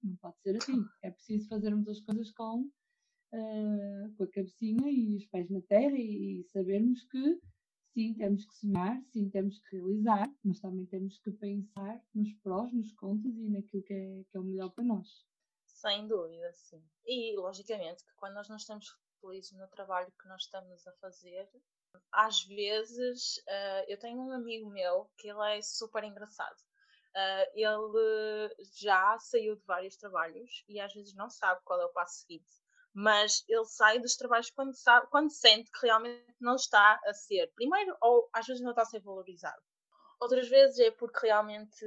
Não 0.02 0.16
pode 0.16 0.38
ser 0.42 0.56
assim. 0.56 0.85
É 1.02 1.11
preciso 1.11 1.49
fazermos 1.49 1.88
as 1.88 2.00
coisas 2.00 2.30
com, 2.33 2.61
uh, 2.61 4.14
com 4.16 4.25
a 4.25 4.28
cabecinha 4.28 4.90
e 4.90 5.16
os 5.16 5.26
pés 5.26 5.49
na 5.49 5.62
terra 5.62 5.97
e, 5.97 6.40
e 6.40 6.44
sabermos 6.44 7.02
que 7.04 7.40
sim, 7.94 8.12
temos 8.14 8.44
que 8.44 8.54
sonhar, 8.54 9.00
sim, 9.12 9.30
temos 9.30 9.59
que 9.61 9.76
realizar, 9.76 10.30
mas 10.44 10.61
também 10.61 10.85
temos 10.87 11.18
que 11.18 11.30
pensar 11.30 12.04
nos 12.14 12.33
prós, 12.42 12.73
nos 12.73 12.92
contras 12.92 13.35
e 13.37 13.49
naquilo 13.49 13.83
que 13.85 13.94
é, 13.94 14.25
que 14.30 14.37
é 14.37 14.40
o 14.40 14.44
melhor 14.44 14.71
para 14.71 14.85
nós. 14.85 15.25
Sem 15.64 16.06
dúvida, 16.09 16.52
sim. 16.52 16.83
E, 17.06 17.37
logicamente, 17.37 18.04
que 18.04 18.14
quando 18.16 18.35
nós 18.35 18.49
não 18.49 18.56
estamos 18.56 18.90
felizes 19.25 19.52
no 19.52 19.66
trabalho 19.69 20.12
que 20.21 20.28
nós 20.28 20.43
estamos 20.43 20.87
a 20.87 20.93
fazer. 21.00 21.49
Às 22.12 22.45
vezes, 22.45 23.38
uh, 23.38 23.85
eu 23.88 23.99
tenho 23.99 24.21
um 24.21 24.33
amigo 24.33 24.69
meu 24.71 25.11
que 25.16 25.28
ele 25.28 25.57
é 25.57 25.62
super 25.62 26.04
engraçado. 26.04 26.57
Uh, 27.16 27.47
ele 27.54 28.54
já 28.76 29.16
saiu 29.19 29.57
de 29.57 29.64
vários 29.64 29.97
trabalhos 29.97 30.64
e 30.69 30.81
às 30.81 30.93
vezes 30.93 31.14
não 31.14 31.31
sabe 31.31 31.61
qual 31.64 31.81
é 31.81 31.85
o 31.87 31.93
passo 31.93 32.21
seguinte. 32.21 32.50
Mas 32.93 33.45
ele 33.49 33.64
sai 33.64 33.99
dos 33.99 34.16
trabalhos 34.16 34.50
quando, 34.50 34.75
sabe, 34.75 35.07
quando 35.11 35.31
sente 35.31 35.71
que 35.71 35.87
realmente 35.87 36.37
não 36.40 36.57
está 36.57 37.00
a 37.04 37.14
ser, 37.14 37.50
primeiro, 37.54 37.97
ou 38.00 38.28
às 38.33 38.47
vezes 38.47 38.62
não 38.62 38.71
está 38.71 38.83
a 38.83 38.87
ser 38.87 39.00
valorizado. 39.00 39.61
Outras 40.21 40.49
vezes 40.49 40.78
é 40.78 40.90
porque 40.90 41.26
realmente 41.26 41.85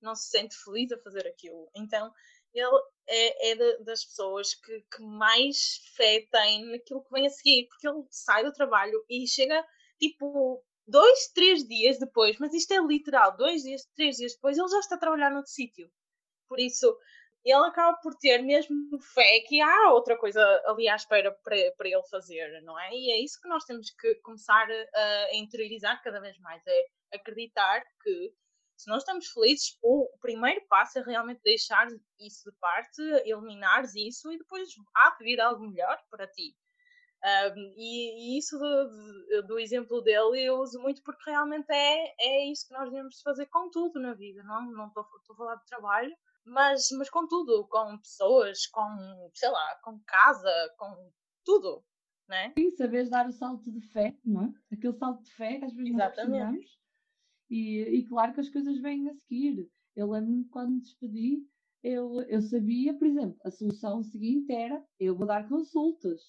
não 0.00 0.14
se 0.14 0.28
sente 0.28 0.56
feliz 0.56 0.90
a 0.90 0.98
fazer 0.98 1.26
aquilo. 1.26 1.70
Então, 1.74 2.12
ele 2.54 2.80
é, 3.08 3.50
é 3.50 3.82
das 3.84 4.04
pessoas 4.04 4.54
que, 4.54 4.80
que, 4.94 5.02
mais 5.02 5.78
fé 5.96 6.26
tem 6.30 6.64
naquilo 6.70 7.02
que 7.02 7.10
vem 7.10 7.26
a 7.26 7.30
seguir, 7.30 7.66
porque 7.68 7.88
ele 7.88 8.04
sai 8.10 8.44
do 8.44 8.52
trabalho 8.52 9.04
e 9.08 9.26
chega 9.26 9.64
tipo 9.98 10.62
dois, 10.86 11.28
três 11.34 11.66
dias 11.66 11.98
depois, 11.98 12.38
mas 12.38 12.52
isto 12.52 12.72
é 12.72 12.78
literal, 12.78 13.36
dois 13.36 13.62
dias, 13.62 13.86
três 13.94 14.16
dias 14.16 14.34
depois, 14.34 14.58
ele 14.58 14.68
já 14.68 14.78
está 14.78 14.96
a 14.96 14.98
trabalhar 14.98 15.30
noutro 15.30 15.50
sítio. 15.50 15.90
Por 16.48 16.58
isso, 16.58 16.96
ele 17.44 17.66
acaba 17.66 17.96
por 18.02 18.14
ter 18.16 18.42
mesmo 18.42 18.76
fé 19.14 19.40
que 19.46 19.60
há 19.60 19.92
outra 19.92 20.16
coisa 20.18 20.40
ali 20.66 20.88
à 20.88 20.96
espera 20.96 21.32
para, 21.44 21.56
para 21.76 21.88
ele 21.88 22.02
fazer, 22.10 22.60
não 22.62 22.78
é? 22.78 22.90
E 22.92 23.12
é 23.12 23.22
isso 23.22 23.40
que 23.40 23.48
nós 23.48 23.64
temos 23.64 23.90
que 23.90 24.14
começar 24.16 24.66
a, 24.70 25.24
a 25.26 25.36
interiorizar 25.36 26.02
cada 26.02 26.20
vez 26.20 26.38
mais, 26.40 26.62
é 26.66 26.84
acreditar 27.14 27.82
que 28.02 28.32
se 28.80 28.88
nós 28.88 29.02
estamos 29.02 29.28
felizes, 29.28 29.76
o 29.82 30.08
primeiro 30.22 30.64
passo 30.66 30.98
é 30.98 31.02
realmente 31.02 31.42
deixar 31.44 31.86
isso 32.18 32.50
de 32.50 32.56
parte, 32.58 33.02
eliminares 33.26 33.94
isso 33.94 34.32
e 34.32 34.38
depois 34.38 34.70
há 34.96 35.10
de 35.10 35.24
vir 35.24 35.38
algo 35.38 35.68
melhor 35.68 35.98
para 36.10 36.26
ti. 36.26 36.56
Um, 37.22 37.74
e, 37.76 38.36
e, 38.36 38.38
isso 38.38 38.58
do, 38.58 39.42
do, 39.46 39.58
exemplo 39.58 40.00
dele 40.00 40.42
eu 40.42 40.58
uso 40.58 40.80
muito 40.80 41.02
porque 41.02 41.28
realmente 41.28 41.70
é, 41.70 42.14
é 42.18 42.50
isso 42.50 42.66
que 42.66 42.72
nós 42.72 42.88
devemos 42.88 43.20
fazer 43.20 43.44
com 43.48 43.68
tudo 43.68 44.00
na 44.00 44.14
vida, 44.14 44.42
não 44.42 44.86
estou 44.86 45.04
a 45.04 45.36
falar 45.36 45.56
de 45.56 45.66
trabalho, 45.66 46.16
mas, 46.46 46.88
mas 46.96 47.10
com 47.10 47.28
tudo, 47.28 47.68
com 47.68 47.98
pessoas, 47.98 48.66
com, 48.68 49.30
sei 49.34 49.50
lá, 49.50 49.78
com 49.84 50.00
casa, 50.06 50.74
com 50.78 51.12
tudo, 51.44 51.84
né? 52.26 52.54
Sim, 52.58 52.70
saberes 52.70 53.10
dar 53.10 53.26
o 53.28 53.32
salto 53.32 53.70
de 53.70 53.82
fé, 53.88 54.16
não 54.24 54.44
é? 54.44 54.74
Aquele 54.74 54.96
salto 54.96 55.22
de 55.22 55.30
fé 55.34 55.58
que 55.58 55.66
às 55.66 55.74
vezes 55.74 55.92
Exatamente. 55.92 56.30
nós 56.30 56.48
precisamos 56.48 56.79
e, 57.50 57.80
e 57.80 58.04
claro 58.06 58.32
que 58.32 58.40
as 58.40 58.48
coisas 58.48 58.78
vêm 58.78 59.08
a 59.08 59.14
seguir. 59.14 59.68
Eu 59.96 60.10
lembro-me 60.10 60.44
quando 60.46 60.72
me 60.72 60.80
despedi, 60.80 61.44
eu, 61.82 62.22
eu 62.22 62.40
sabia, 62.42 62.94
por 62.94 63.06
exemplo, 63.06 63.36
a 63.44 63.50
solução 63.50 64.02
seguinte 64.02 64.52
era 64.52 64.84
eu 64.98 65.16
vou 65.16 65.26
dar 65.26 65.48
consultas, 65.48 66.20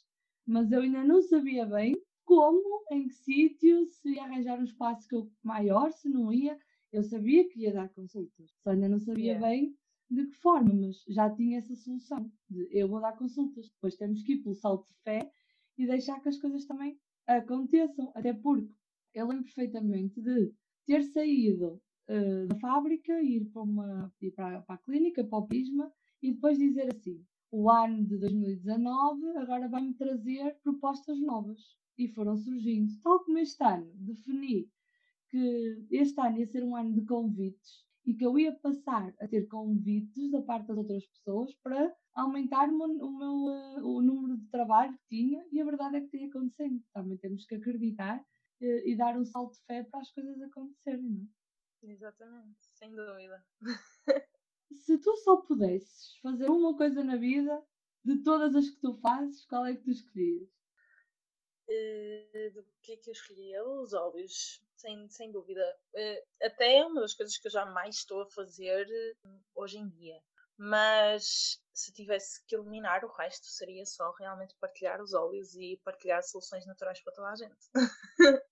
mas 0.46 0.72
eu 0.72 0.82
ainda 0.82 1.04
não 1.04 1.22
sabia 1.22 1.66
bem 1.66 1.96
como, 2.24 2.84
em 2.92 3.08
que 3.08 3.14
sítio, 3.14 3.86
se 3.86 4.14
ia 4.14 4.24
arranjar 4.24 4.60
um 4.60 4.64
espaço 4.64 5.08
que 5.08 5.16
eu, 5.16 5.30
maior, 5.44 5.92
se 5.92 6.10
não 6.10 6.32
ia. 6.32 6.58
Eu 6.92 7.04
sabia 7.04 7.48
que 7.48 7.62
ia 7.62 7.74
dar 7.74 7.90
consultas, 7.90 8.52
só 8.64 8.72
ainda 8.72 8.90
não 8.90 9.00
sabia 9.00 9.34
yeah. 9.34 9.48
bem 9.48 9.76
de 10.10 10.28
que 10.28 10.36
forma, 10.38 10.74
mas 10.74 11.04
já 11.08 11.30
tinha 11.30 11.58
essa 11.58 11.74
solução 11.74 12.30
de 12.50 12.68
eu 12.70 12.88
vou 12.90 13.00
dar 13.00 13.18
consultas. 13.18 13.70
Depois 13.70 13.96
temos 13.96 14.22
que 14.24 14.34
ir 14.34 14.44
pelo 14.44 14.56
salto 14.56 14.88
de 14.88 14.96
fé 15.04 15.32
e 15.78 15.88
deixar 15.88 16.20
que 16.20 16.28
as 16.28 16.38
coisas 16.38 16.66
também 16.66 17.00
aconteçam. 17.26 18.12
Até 18.14 18.34
porque 18.34 18.74
eu 19.14 19.28
lembro 19.28 19.46
perfeitamente 19.46 20.22
de 20.22 20.54
ter 20.86 21.04
saído 21.04 21.82
uh, 22.10 22.48
da 22.48 22.60
fábrica, 22.60 23.22
ir 23.22 23.46
para, 23.46 23.62
uma, 23.62 24.14
ir 24.22 24.32
para, 24.32 24.62
para 24.62 24.76
a 24.76 24.80
clínica, 24.80 25.24
para 25.24 25.40
o 25.40 25.48
Pisma, 25.48 25.92
e 26.22 26.34
depois 26.34 26.58
dizer 26.58 26.94
assim: 26.94 27.24
o 27.52 27.70
ano 27.70 28.06
de 28.06 28.18
2019 28.18 29.38
agora 29.38 29.68
vai-me 29.68 29.94
trazer 29.94 30.58
propostas 30.64 31.20
novas. 31.20 31.60
E 31.98 32.08
foram 32.08 32.38
surgindo. 32.38 32.92
Tal 33.04 33.24
como 33.24 33.38
este 33.38 33.64
ano, 33.64 33.92
defini 33.96 34.68
que 35.30 35.86
este 35.92 36.20
ano 36.20 36.40
ia 36.40 36.48
ser 36.48 36.64
um 36.64 36.76
ano 36.76 36.94
de 36.94 37.06
convites 37.06 37.86
e 38.06 38.14
que 38.14 38.26
eu 38.26 38.38
ia 38.40 38.54
passar 38.54 39.14
a 39.20 39.28
ter 39.28 39.48
convites 39.48 40.32
da 40.32 40.42
parte 40.42 40.68
das 40.68 40.78
outras 40.78 41.06
pessoas 41.06 41.54
para 41.62 41.94
aumentar 42.16 42.70
o, 42.70 42.78
meu, 42.78 42.88
o, 42.88 43.18
meu, 43.18 43.34
uh, 43.34 43.88
o 43.88 44.02
número 44.02 44.38
de 44.38 44.48
trabalho 44.50 44.94
que 44.94 45.18
tinha 45.18 45.46
e 45.52 45.62
a 45.62 45.66
verdade 45.66 45.98
é 45.98 46.02
que 46.02 46.10
tem 46.10 46.26
acontecendo. 46.26 46.82
Também 46.94 47.18
temos 47.18 47.46
que 47.46 47.56
acreditar 47.56 48.24
e, 48.62 48.96
dar 48.96 49.18
um 49.18 49.26
salto 49.26 49.54
de 49.54 49.66
fé 49.66 49.84
para 49.84 50.00
as 50.00 50.12
coisas 50.12 50.42
acontecerem, 50.42 51.10
não 51.10 51.24
é? 51.24 51.92
Exatamente, 51.92 52.60
sem 52.76 52.94
dúvida. 52.94 53.44
Se 54.72 54.98
tu 55.00 55.16
só 55.18 55.38
pudesses 55.38 56.18
fazer 56.22 56.50
uma 56.50 56.78
coisa 56.78 57.04
na 57.04 57.18
vida, 57.18 57.64
de 58.04 58.24
todas 58.24 58.56
as 58.56 58.70
que 58.70 58.80
tu 58.80 58.94
fazes, 58.96 59.46
qual 59.46 59.66
é 59.66 59.76
que 59.76 59.84
tu 59.84 59.92
escolhias? 59.92 60.50
Uh, 61.68 62.52
do 62.54 62.66
que 62.82 62.94
é 62.94 62.98
que 62.98 63.10
eu 63.10 63.14
escolhia? 63.14 63.64
Os 63.64 63.94
óleos, 63.94 64.62
sem, 64.76 65.10
sem 65.10 65.32
dúvida. 65.32 65.64
Uh, 65.94 66.46
até 66.46 66.78
é 66.78 66.86
uma 66.86 67.02
das 67.02 67.14
coisas 67.14 67.38
que 67.38 67.48
eu 67.48 67.52
já 67.52 67.66
mais 67.66 67.96
estou 67.96 68.22
a 68.22 68.30
fazer 68.30 68.88
uh, 69.26 69.42
hoje 69.56 69.78
em 69.78 69.88
dia. 69.90 70.22
Mas 70.58 71.62
se 71.74 71.92
tivesse 71.94 72.46
que 72.46 72.56
eliminar 72.56 73.04
o 73.06 73.12
resto, 73.12 73.46
seria 73.48 73.86
só 73.86 74.12
realmente 74.12 74.56
partilhar 74.60 75.02
os 75.02 75.14
óleos 75.14 75.56
e 75.56 75.80
partilhar 75.84 76.22
soluções 76.24 76.66
naturais 76.66 77.02
para 77.02 77.14
toda 77.14 77.30
a 77.30 77.36
gente. 77.36 77.70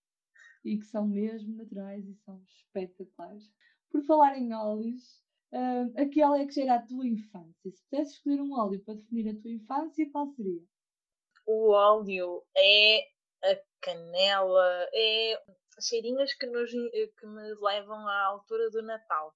e 0.63 0.77
que 0.77 0.85
são 0.85 1.07
mesmo 1.07 1.55
naturais 1.55 2.05
e 2.07 2.13
são 2.15 2.41
espetaculares. 2.43 3.51
Por 3.91 4.03
falar 4.03 4.37
em 4.37 4.53
óleos, 4.53 5.23
uh, 5.53 6.01
aquele 6.01 6.43
é 6.43 6.45
que 6.45 6.53
gera 6.53 6.75
a 6.75 6.85
tua 6.85 7.07
infância. 7.07 7.71
Se 7.71 7.83
pudesse 7.89 8.13
escolher 8.13 8.41
um 8.41 8.53
óleo 8.53 8.83
para 8.83 8.95
definir 8.95 9.29
a 9.29 9.41
tua 9.41 9.51
infância, 9.51 10.09
qual 10.11 10.27
seria? 10.27 10.61
O 11.45 11.71
óleo 11.71 12.43
é 12.55 12.99
a 13.43 13.61
canela, 13.81 14.87
é 14.93 15.41
cheirinhas 15.81 16.33
que, 16.33 16.45
nos, 16.45 16.71
que 16.71 17.25
me 17.25 17.55
levam 17.55 18.07
à 18.07 18.25
altura 18.25 18.69
do 18.69 18.83
Natal. 18.83 19.33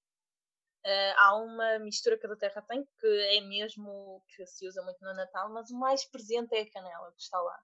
Uh, 0.85 1.15
há 1.17 1.35
uma 1.37 1.79
mistura 1.79 2.19
que 2.19 2.27
a 2.27 2.35
terra 2.35 2.61
tem 2.63 2.85
que 2.99 3.07
é 3.37 3.39
mesmo 3.39 4.21
que 4.27 4.45
se 4.45 4.67
usa 4.67 4.83
muito 4.83 5.01
no 5.01 5.13
Natal, 5.13 5.49
mas 5.53 5.71
o 5.71 5.79
mais 5.79 6.03
presente 6.03 6.53
é 6.53 6.61
a 6.61 6.69
canela 6.69 7.09
que 7.13 7.21
está 7.21 7.41
lá 7.41 7.57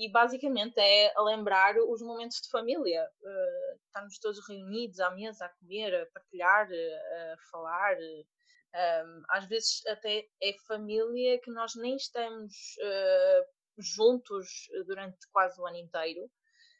e 0.00 0.08
basicamente 0.08 0.78
é 0.78 1.12
lembrar 1.18 1.76
os 1.76 2.00
momentos 2.00 2.40
de 2.40 2.48
família. 2.48 3.06
Uh, 3.20 3.78
estamos 3.84 4.18
todos 4.18 4.48
reunidos 4.48 4.98
à 4.98 5.10
mesa 5.10 5.44
a 5.44 5.48
comer, 5.50 5.94
a 5.94 6.06
partilhar, 6.06 6.66
a 6.66 7.36
falar. 7.50 7.98
Um, 7.98 9.22
às 9.28 9.46
vezes 9.46 9.84
até 9.86 10.26
é 10.42 10.54
família 10.66 11.38
que 11.42 11.50
nós 11.50 11.74
nem 11.74 11.96
estamos 11.96 12.54
uh, 12.78 13.46
juntos 13.76 14.68
durante 14.86 15.18
quase 15.30 15.60
o 15.60 15.66
ano 15.66 15.76
inteiro. 15.76 16.30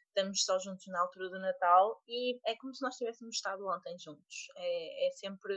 Estamos 0.07 0.43
só 0.43 0.57
juntos 0.57 0.87
na 0.87 1.01
altura 1.01 1.29
do 1.29 1.39
Natal 1.39 2.01
e 2.07 2.39
é 2.47 2.55
como 2.55 2.73
se 2.73 2.81
nós 2.81 2.95
tivéssemos 2.95 3.35
estado 3.35 3.67
ontem 3.67 3.99
juntos. 3.99 4.47
É, 4.55 5.07
é 5.07 5.11
sempre 5.11 5.53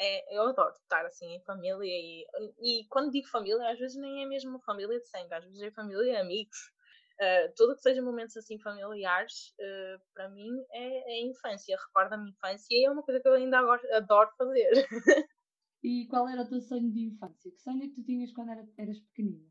é, 0.00 0.34
eu 0.34 0.48
adoro 0.48 0.72
estar 0.72 1.04
assim 1.04 1.34
em 1.34 1.42
família 1.42 1.84
e, 1.84 2.24
e 2.62 2.86
quando 2.88 3.10
digo 3.10 3.28
família, 3.28 3.70
às 3.70 3.78
vezes 3.78 3.98
nem 3.98 4.22
é 4.22 4.26
mesmo 4.26 4.58
família 4.60 4.98
de 4.98 5.06
sangue, 5.06 5.34
às 5.34 5.44
vezes 5.44 5.60
é 5.60 5.70
família 5.70 6.20
amigos. 6.20 6.56
Uh, 7.20 7.52
tudo 7.54 7.74
que 7.76 7.82
seja 7.82 8.00
momentos 8.00 8.34
assim 8.34 8.58
familiares, 8.60 9.54
uh, 9.60 10.00
para 10.14 10.30
mim 10.30 10.48
é, 10.72 11.18
é 11.18 11.20
infância, 11.26 11.76
recorda 11.76 12.14
a 12.14 12.18
minha 12.18 12.30
infância 12.30 12.66
e 12.70 12.86
é 12.86 12.90
uma 12.90 13.02
coisa 13.02 13.20
que 13.20 13.28
eu 13.28 13.34
ainda 13.34 13.58
agora 13.58 13.82
adoro 13.94 14.30
fazer. 14.38 14.70
e 15.84 16.06
qual 16.08 16.26
era 16.26 16.40
o 16.40 16.48
teu 16.48 16.62
sonho 16.62 16.90
de 16.90 17.00
infância? 17.00 17.50
Que 17.50 17.60
sonho 17.60 17.84
é 17.84 17.88
que 17.88 17.96
tu 17.96 18.02
tinhas 18.02 18.32
quando 18.32 18.52
era, 18.52 18.66
eras 18.78 18.98
pequenina? 19.00 19.44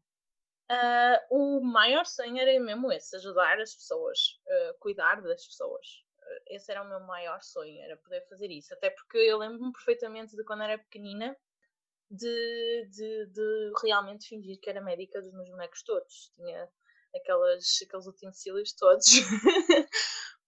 Uh, 0.71 1.19
o 1.29 1.61
maior 1.61 2.07
sonho 2.07 2.39
era 2.39 2.59
mesmo 2.59 2.91
esse, 2.91 3.15
ajudar 3.17 3.59
as 3.59 3.75
pessoas, 3.75 4.17
cuidar 4.79 5.21
das 5.21 5.45
pessoas 5.45 6.08
esse 6.49 6.71
era 6.71 6.81
o 6.81 6.89
meu 6.89 6.99
maior 7.01 7.41
sonho, 7.41 7.79
era 7.81 7.95
poder 7.97 8.27
fazer 8.27 8.49
isso. 8.49 8.73
Até 8.73 8.89
porque 8.89 9.17
eu 9.17 9.37
lembro-me 9.37 9.71
perfeitamente 9.71 10.35
de 10.35 10.43
quando 10.43 10.63
era 10.63 10.77
pequenina 10.77 11.37
de, 12.09 12.89
de, 12.89 13.25
de, 13.27 13.71
realmente 13.83 14.27
fingir 14.27 14.59
que 14.59 14.69
era 14.69 14.81
médica 14.81 15.21
dos 15.21 15.31
meus 15.33 15.49
bonecos 15.49 15.83
todos. 15.83 16.31
Tinha 16.35 16.67
aquelas, 17.15 17.79
aqueles 17.85 18.07
utensílios 18.07 18.73
todos 18.73 19.05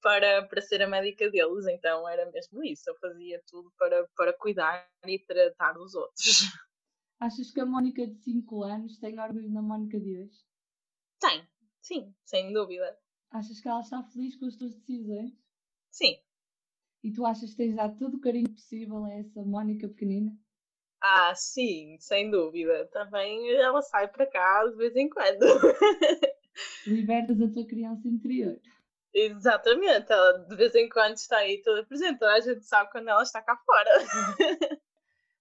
para, 0.02 0.48
para 0.48 0.62
ser 0.62 0.82
a 0.82 0.88
médica 0.88 1.30
deles, 1.30 1.68
então 1.68 2.10
era 2.10 2.30
mesmo 2.32 2.64
isso. 2.64 2.90
Eu 2.90 2.96
fazia 2.98 3.42
tudo 3.48 3.72
para, 3.78 4.08
para 4.16 4.34
cuidar 4.34 4.90
e 5.06 5.20
tratar 5.20 5.74
dos 5.74 5.94
outros. 5.94 6.26
Achas 7.20 7.52
que 7.52 7.60
a 7.60 7.66
Mónica 7.68 8.08
de 8.08 8.18
5 8.24 8.64
anos 8.64 8.98
tem 8.98 9.20
orgulho 9.20 9.52
na 9.52 9.62
Mónica 9.62 10.00
de 10.00 10.24
hoje? 10.24 10.40
Tem, 11.20 11.48
sim, 11.80 12.16
sem 12.26 12.52
dúvida. 12.52 12.98
Achas 13.30 13.62
que 13.62 13.68
ela 13.68 13.82
está 13.82 14.04
feliz 14.06 14.36
com 14.38 14.48
as 14.48 14.56
tuas 14.56 14.74
decisões? 14.74 15.32
Sim. 15.92 16.18
E 17.04 17.12
tu 17.12 17.26
achas 17.26 17.52
que 17.52 17.58
tens 17.58 17.76
dado 17.76 17.98
todo 17.98 18.18
o 18.18 18.22
carinho 18.22 18.50
possível 18.50 19.04
a 19.06 19.12
essa 19.12 19.44
Mónica 19.44 19.88
pequenina? 19.88 20.32
Ah, 21.02 21.34
sim, 21.36 21.98
sem 22.00 22.30
dúvida. 22.30 22.88
Também 22.94 23.52
ela 23.56 23.82
sai 23.82 24.08
para 24.08 24.26
cá 24.28 24.66
de 24.68 24.76
vez 24.78 24.96
em 24.96 25.10
quando. 25.10 25.42
Libertas 26.86 27.42
a 27.42 27.52
tua 27.52 27.66
criança 27.66 28.08
interior. 28.08 28.60
Exatamente, 29.14 30.12
ela 30.12 30.38
de 30.38 30.56
vez 30.56 30.74
em 30.76 30.88
quando 30.88 31.16
está 31.16 31.38
aí 31.38 31.62
toda 31.64 31.86
presente. 31.86 32.24
A 32.24 32.40
gente 32.40 32.64
sabe 32.64 32.92
quando 32.92 33.10
ela 33.10 33.24
está 33.24 33.42
cá 33.42 33.58
fora. 33.58 33.90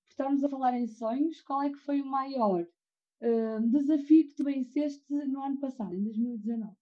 Estamos 0.09 0.43
a 0.43 0.49
falar 0.49 0.75
em 0.75 0.87
sonhos. 0.87 1.41
Qual 1.43 1.63
é 1.63 1.71
que 1.71 1.79
foi 1.79 2.01
o 2.01 2.07
maior 2.07 2.63
uh, 2.63 3.61
desafio 3.69 4.29
que 4.29 4.35
tu 4.35 4.45
venceste 4.45 5.05
no 5.13 5.43
ano 5.43 5.61
passado, 5.61 5.95
em 5.95 6.03
2019? 6.03 6.75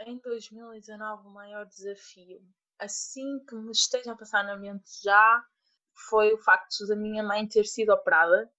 Em 0.00 0.18
2019, 0.18 1.28
o 1.28 1.30
maior 1.30 1.66
desafio 1.66 2.40
assim 2.78 3.44
que 3.48 3.54
me 3.54 3.72
esteja 3.72 4.12
a 4.12 4.16
passar 4.16 4.44
na 4.44 4.56
mente 4.56 4.88
já 5.02 5.44
foi 6.08 6.32
o 6.32 6.38
facto 6.38 6.86
da 6.86 6.96
minha 6.96 7.22
mãe 7.22 7.46
ter 7.46 7.64
sido 7.64 7.90
operada 7.92 8.50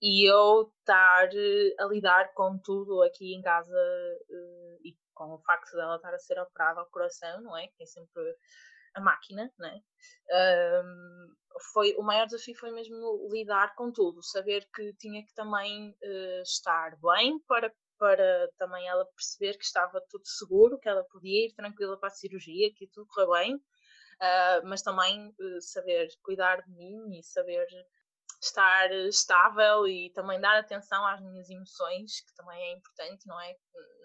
e 0.00 0.30
eu 0.30 0.72
estar 0.80 1.28
eh, 1.34 1.74
a 1.78 1.86
lidar 1.86 2.32
com 2.34 2.58
tudo 2.58 3.02
aqui 3.02 3.34
em 3.34 3.42
casa 3.42 3.74
uh, 3.74 4.78
e 4.84 4.96
com 5.12 5.34
o 5.34 5.42
facto 5.42 5.72
dela 5.72 5.96
estar 5.96 6.14
a 6.14 6.18
ser 6.18 6.38
operada 6.38 6.80
ao 6.80 6.90
coração, 6.90 7.40
não 7.42 7.56
é? 7.56 7.66
Que 7.68 7.82
é 7.82 7.86
sempre 7.86 8.22
a 8.94 9.00
máquina, 9.00 9.52
né? 9.58 9.80
Um, 10.30 11.34
foi 11.72 11.94
o 11.96 12.02
maior 12.02 12.26
desafio 12.26 12.56
foi 12.56 12.70
mesmo 12.70 13.28
lidar 13.32 13.74
com 13.74 13.90
tudo, 13.90 14.22
saber 14.22 14.68
que 14.74 14.92
tinha 14.94 15.24
que 15.24 15.34
também 15.34 15.90
uh, 15.90 16.42
estar 16.42 16.96
bem 17.00 17.38
para 17.48 17.72
para 17.98 18.50
também 18.56 18.86
ela 18.88 19.04
perceber 19.06 19.56
que 19.56 19.64
estava 19.64 20.00
tudo 20.08 20.26
seguro, 20.26 20.78
que 20.78 20.88
ela 20.88 21.04
podia 21.04 21.46
ir 21.46 21.54
tranquila 21.54 21.98
para 21.98 22.08
a 22.08 22.12
cirurgia, 22.12 22.72
que 22.74 22.86
tudo 22.88 23.06
correu 23.06 23.32
bem, 23.32 23.56
uh, 23.56 24.66
mas 24.66 24.82
também 24.82 25.28
uh, 25.28 25.60
saber 25.60 26.08
cuidar 26.22 26.62
de 26.62 26.70
mim 26.70 27.18
e 27.18 27.22
saber 27.22 27.66
estar 28.40 28.90
estável 29.08 29.86
e 29.86 30.10
também 30.12 30.40
dar 30.40 30.58
atenção 30.58 31.04
às 31.06 31.20
minhas 31.20 31.50
emoções, 31.50 32.20
que 32.20 32.34
também 32.34 32.60
é 32.60 32.72
importante, 32.72 33.26
não 33.26 33.40
é? 33.40 33.54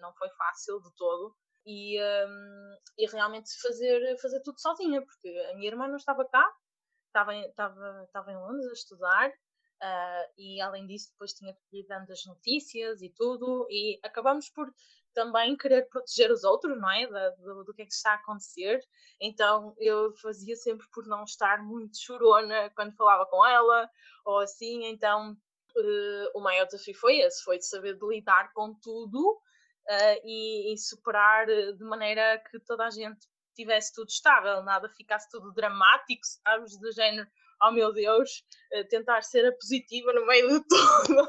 Não 0.00 0.12
foi 0.14 0.28
fácil 0.30 0.80
de 0.80 0.94
todo. 0.96 1.34
E, 1.66 1.98
um, 2.02 2.76
e 2.98 3.06
realmente 3.06 3.48
fazer, 3.62 4.18
fazer 4.20 4.40
tudo 4.42 4.60
sozinha, 4.60 5.00
porque 5.00 5.28
a 5.50 5.54
minha 5.54 5.68
irmã 5.68 5.88
não 5.88 5.96
estava 5.96 6.24
cá, 6.28 6.52
estava, 7.06 7.34
estava, 7.34 8.02
estava 8.04 8.32
em 8.32 8.36
Londres 8.36 8.66
a 8.66 8.72
estudar 8.72 9.32
Uh, 9.84 10.32
e 10.38 10.60
além 10.62 10.86
disso, 10.86 11.10
depois 11.10 11.34
tinha 11.34 11.52
que 11.52 11.80
ir 11.80 11.86
dando 11.86 12.10
as 12.10 12.24
notícias 12.24 13.02
e 13.02 13.10
tudo, 13.10 13.66
e 13.68 14.00
acabamos 14.02 14.48
por 14.48 14.72
também 15.12 15.54
querer 15.58 15.86
proteger 15.90 16.32
os 16.32 16.42
outros, 16.42 16.80
não 16.80 16.90
é? 16.90 17.06
Do, 17.36 17.64
do, 17.64 17.74
que 17.74 17.82
é 17.82 17.84
que 17.84 17.92
está 17.92 18.12
a 18.12 18.14
acontecer. 18.14 18.80
Então 19.20 19.74
eu 19.78 20.10
fazia 20.16 20.56
sempre 20.56 20.86
por 20.90 21.06
não 21.06 21.24
estar 21.24 21.62
muito 21.62 21.98
chorona 22.00 22.70
quando 22.70 22.96
falava 22.96 23.26
com 23.26 23.44
ela, 23.44 23.90
ou 24.24 24.38
assim. 24.38 24.86
Então 24.86 25.32
uh, 25.32 26.30
o 26.38 26.40
maior 26.40 26.64
desafio 26.64 26.94
foi 26.94 27.18
esse: 27.18 27.44
foi 27.44 27.58
de 27.58 27.66
saber 27.66 27.98
de 27.98 28.06
lidar 28.06 28.54
com 28.54 28.74
tudo 28.80 29.32
uh, 29.32 30.20
e, 30.24 30.72
e 30.72 30.78
superar 30.78 31.46
de 31.46 31.84
maneira 31.84 32.42
que 32.50 32.58
toda 32.60 32.86
a 32.86 32.90
gente 32.90 33.26
tivesse 33.54 33.92
tudo 33.92 34.08
estável, 34.08 34.62
nada 34.62 34.88
ficasse 34.88 35.28
tudo 35.30 35.52
dramático, 35.52 36.22
sabes? 36.24 36.78
Do 36.78 36.90
género 36.90 37.28
oh 37.66 37.72
meu 37.72 37.92
Deus, 37.92 38.44
eh, 38.72 38.84
tentar 38.84 39.22
ser 39.22 39.46
a 39.46 39.52
positiva 39.52 40.12
no 40.12 40.26
meio 40.26 40.48
de 40.48 40.64
tudo. 40.68 41.28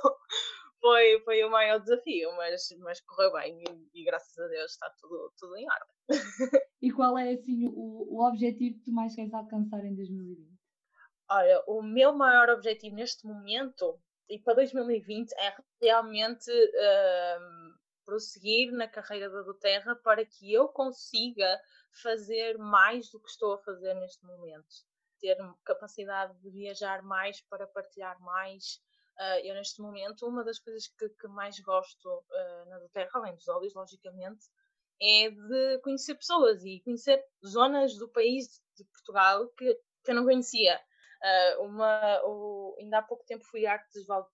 foi, 0.79 1.19
foi 1.21 1.43
o 1.43 1.49
maior 1.49 1.79
desafio, 1.79 2.31
mas, 2.35 2.67
mas 2.79 3.01
correu 3.01 3.31
bem 3.33 3.63
e, 3.63 4.01
e 4.01 4.03
graças 4.03 4.37
a 4.37 4.47
Deus 4.47 4.71
está 4.71 4.89
tudo, 4.99 5.33
tudo 5.37 5.57
em 5.57 5.65
ordem. 5.69 6.61
e 6.81 6.91
qual 6.91 7.17
é 7.17 7.33
assim 7.33 7.67
o, 7.69 8.17
o 8.17 8.27
objetivo 8.27 8.77
que 8.77 8.85
tu 8.85 8.91
mais 8.91 9.15
queres 9.15 9.33
alcançar 9.33 9.83
em 9.85 9.95
2020? 9.95 10.55
Olha, 11.29 11.63
o 11.67 11.81
meu 11.81 12.13
maior 12.13 12.49
objetivo 12.49 12.95
neste 12.95 13.25
momento 13.25 13.99
e 14.29 14.39
para 14.39 14.55
2020 14.55 15.31
é 15.33 15.55
realmente 15.81 16.51
uh, 16.51 17.75
prosseguir 18.05 18.71
na 18.71 18.87
carreira 18.87 19.29
da 19.29 19.41
Doterra 19.41 19.95
para 20.03 20.23
que 20.25 20.53
eu 20.53 20.67
consiga 20.67 21.59
fazer 22.03 22.57
mais 22.57 23.09
do 23.09 23.19
que 23.19 23.29
estou 23.29 23.53
a 23.53 23.57
fazer 23.63 23.93
neste 23.95 24.23
momento 24.25 24.85
ter 25.25 25.37
capacidade 25.63 26.37
de 26.39 26.51
viajar 26.51 27.01
mais 27.01 27.41
para 27.41 27.65
partilhar 27.65 28.19
mais. 28.21 28.79
Uh, 29.17 29.39
eu, 29.43 29.55
neste 29.55 29.81
momento, 29.81 30.27
uma 30.27 30.43
das 30.43 30.59
coisas 30.59 30.87
que, 30.87 31.09
que 31.09 31.27
mais 31.27 31.59
gosto 31.59 32.07
uh, 32.07 32.69
na 32.69 32.77
do 32.77 32.89
Terra, 32.89 33.09
além 33.15 33.33
dos 33.33 33.47
óleos, 33.47 33.73
logicamente, 33.73 34.45
é 35.01 35.29
de 35.31 35.79
conhecer 35.79 36.15
pessoas 36.15 36.63
e 36.63 36.81
conhecer 36.81 37.23
zonas 37.45 37.97
do 37.97 38.07
país 38.09 38.61
de 38.77 38.83
Portugal 38.85 39.47
que, 39.57 39.73
que 40.03 40.11
eu 40.11 40.15
não 40.15 40.25
conhecia. 40.25 40.79
Uh, 41.23 41.63
uma, 41.63 42.21
o, 42.23 42.77
ainda 42.79 42.99
há 42.99 43.01
pouco 43.01 43.25
tempo 43.25 43.43
fui 43.45 43.65
a 43.65 43.73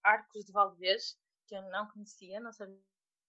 Arcos, 0.03 0.45
de 0.45 0.51
Valdez, 0.51 1.17
que 1.47 1.55
eu 1.55 1.61
não 1.69 1.87
conhecia, 1.87 2.39
não 2.39 2.51
sabia 2.51 2.75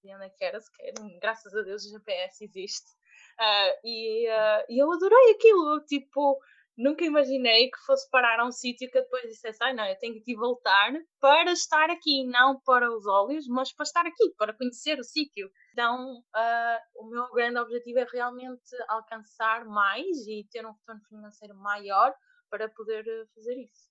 onde 0.07 0.25
é 0.25 0.31
que 0.31 0.45
era 0.45 0.61
sequer. 0.61 0.95
Graças 1.21 1.55
a 1.55 1.63
Deus 1.63 1.85
o 1.85 1.91
GPS 1.91 2.45
existe. 2.45 2.91
Uh, 3.39 3.79
e, 3.85 4.29
uh, 4.29 4.65
e 4.69 4.79
eu 4.79 4.91
adorei 4.91 5.33
aquilo, 5.33 5.81
tipo, 5.87 6.41
nunca 6.77 7.05
imaginei 7.05 7.71
que 7.71 7.79
fosse 7.87 8.09
parar 8.11 8.41
a 8.41 8.47
um 8.47 8.53
sítio 8.53 8.91
que 8.91 9.01
depois 9.01 9.23
dissesse, 9.25 9.63
ai 9.63 9.75
não, 9.75 9.87
eu 9.87 9.99
tenho 9.99 10.23
que 10.23 10.35
voltar 10.35 10.93
para 11.21 11.53
estar 11.53 11.91
aqui, 11.91 12.27
não 12.27 12.61
para 12.61 12.91
os 12.91 13.07
olhos, 13.07 13.47
mas 13.49 13.73
para 13.75 13.85
estar 13.85 14.07
aqui, 14.07 14.35
para 14.37 14.57
conhecer 14.57 14.99
o 14.99 15.05
sítio. 15.05 15.51
Então, 15.73 16.19
uh, 16.19 16.79
o 16.97 17.09
meu 17.09 17.31
grande 17.33 17.59
objetivo 17.59 17.99
é 17.99 18.07
realmente 18.13 18.77
alcançar 18.89 19.65
mais 19.65 20.27
e 20.27 20.47
ter 20.51 20.67
um 20.67 20.73
retorno 20.73 21.03
financeiro 21.09 21.55
maior 21.57 22.15
para 22.51 22.69
poder 22.69 23.05
ah, 23.09 23.27
fazer 23.35 23.57
isso. 23.57 23.91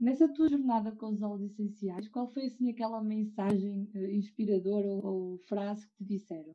Nessa 0.00 0.32
tua 0.32 0.48
jornada 0.48 0.94
com 0.96 1.12
os 1.12 1.22
óleos 1.22 1.52
essenciais, 1.52 2.08
qual 2.08 2.32
foi 2.32 2.46
assim 2.46 2.70
aquela 2.70 3.02
mensagem 3.02 3.90
uh, 3.94 4.10
inspiradora 4.12 4.86
ou, 4.86 5.04
ou 5.04 5.38
frase 5.48 5.86
que 5.88 5.96
te 5.96 6.04
disseram? 6.04 6.52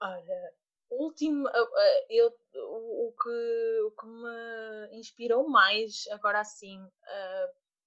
Olha, 0.00 0.52
último, 0.90 1.48
eu, 2.08 2.32
o, 2.54 3.14
que, 3.20 3.80
o 3.86 3.90
que 3.90 4.06
me 4.06 4.98
inspirou 4.98 5.48
mais, 5.48 6.06
agora 6.10 6.40
assim, 6.40 6.80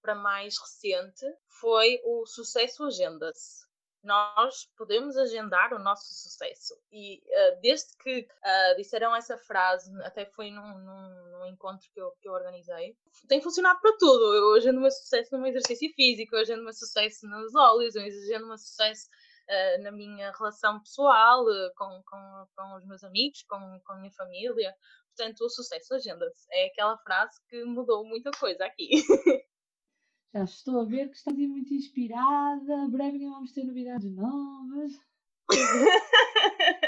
para 0.01 0.15
mais 0.15 0.57
recente, 0.57 1.25
foi 1.59 2.01
o 2.03 2.25
sucesso 2.25 2.83
agenda-se. 2.83 3.69
Nós 4.03 4.67
podemos 4.75 5.15
agendar 5.15 5.73
o 5.73 5.79
nosso 5.79 6.11
sucesso. 6.11 6.75
E 6.91 7.19
uh, 7.19 7.61
desde 7.61 7.95
que 7.97 8.21
uh, 8.21 8.75
disseram 8.75 9.15
essa 9.15 9.37
frase, 9.37 9.91
até 10.01 10.25
foi 10.25 10.49
num, 10.49 10.79
num, 10.79 11.31
num, 11.31 11.45
encontro 11.45 11.87
que 11.93 12.01
eu, 12.01 12.11
que 12.19 12.27
eu 12.27 12.33
organizei, 12.33 12.97
tem 13.27 13.41
funcionado 13.41 13.79
para 13.79 13.95
tudo. 13.97 14.33
Eu 14.33 14.55
agendo 14.55 14.79
o 14.79 14.81
meu 14.81 14.89
sucesso 14.89 15.29
no 15.31 15.39
meu 15.39 15.51
exercício 15.51 15.93
físico, 15.93 16.35
eu 16.35 16.41
agendo 16.41 16.61
o 16.61 16.63
meu 16.63 16.73
sucesso 16.73 17.27
nos 17.27 17.53
óleos, 17.53 17.95
eu 17.95 18.01
agendo 18.01 18.45
o 18.45 18.47
meu 18.47 18.57
sucesso 18.57 19.07
uh, 19.51 19.83
na 19.83 19.91
minha 19.91 20.31
relação 20.31 20.79
pessoal, 20.79 21.43
uh, 21.43 21.71
com, 21.75 22.01
com, 22.05 22.45
com 22.55 22.75
os 22.77 22.85
meus 22.85 23.03
amigos, 23.03 23.43
com, 23.43 23.79
com 23.83 23.93
a 23.93 23.97
minha 23.97 24.11
família. 24.13 24.73
Portanto, 25.15 25.41
o 25.41 25.49
sucesso 25.49 25.93
agenda-se. 25.93 26.47
É 26.51 26.67
aquela 26.67 26.97
frase 26.99 27.39
que 27.49 27.63
mudou 27.65 28.05
muita 28.05 28.31
coisa 28.31 28.65
aqui. 28.65 28.89
Já 30.33 30.45
estou 30.45 30.79
a 30.79 30.85
ver 30.85 31.09
que 31.09 31.17
estás 31.17 31.37
muito 31.37 31.73
inspirada. 31.73 32.87
Breve 32.89 33.19
vamos 33.19 33.51
ter 33.51 33.65
novidades 33.65 34.09
novas. 34.15 34.91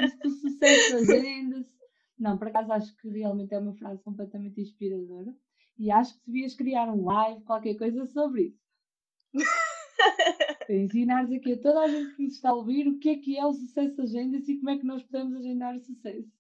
Isto 0.02 0.30
sucesso 0.30 0.96
agenda-se. 0.96 1.74
Não, 2.18 2.38
por 2.38 2.48
acaso 2.48 2.72
acho 2.72 2.96
que 2.98 3.10
realmente 3.10 3.54
é 3.54 3.60
uma 3.60 3.76
frase 3.76 4.02
completamente 4.02 4.62
inspiradora. 4.62 5.36
E 5.78 5.92
acho 5.92 6.14
que 6.14 6.26
devias 6.28 6.56
criar 6.56 6.88
um 6.88 7.04
live, 7.04 7.44
qualquer 7.44 7.76
coisa 7.76 8.06
sobre 8.06 8.44
isso. 8.44 8.64
Para 10.66 10.76
ensinares 10.76 11.32
aqui 11.32 11.54
a 11.54 11.62
toda 11.62 11.82
a 11.82 11.88
gente 11.88 12.16
que 12.16 12.24
nos 12.24 12.34
está 12.36 12.50
a 12.50 12.54
ouvir 12.54 12.88
o 12.88 13.00
que 13.00 13.10
é 13.10 13.18
que 13.18 13.38
é 13.38 13.46
o 13.46 13.54
sucesso 13.54 14.02
agenda 14.02 14.38
e 14.38 14.58
como 14.58 14.70
é 14.70 14.78
que 14.78 14.86
nós 14.86 15.04
podemos 15.04 15.36
agendar 15.36 15.76
o 15.76 15.80
sucesso. 15.80 16.32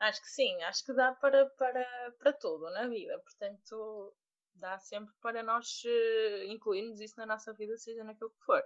Acho 0.00 0.20
que 0.20 0.28
sim, 0.28 0.62
acho 0.62 0.84
que 0.84 0.92
dá 0.92 1.12
para, 1.12 1.46
para, 1.50 1.86
para 2.18 2.32
tudo 2.32 2.64
na 2.70 2.86
vida, 2.88 3.18
portanto 3.20 4.14
dá 4.56 4.78
sempre 4.78 5.12
para 5.20 5.42
nós 5.42 5.82
uh, 5.84 6.52
incluirmos 6.52 7.00
isso 7.00 7.14
na 7.16 7.26
nossa 7.26 7.52
vida, 7.54 7.76
seja 7.76 8.04
naquilo 8.04 8.30
que 8.30 8.44
for. 8.44 8.62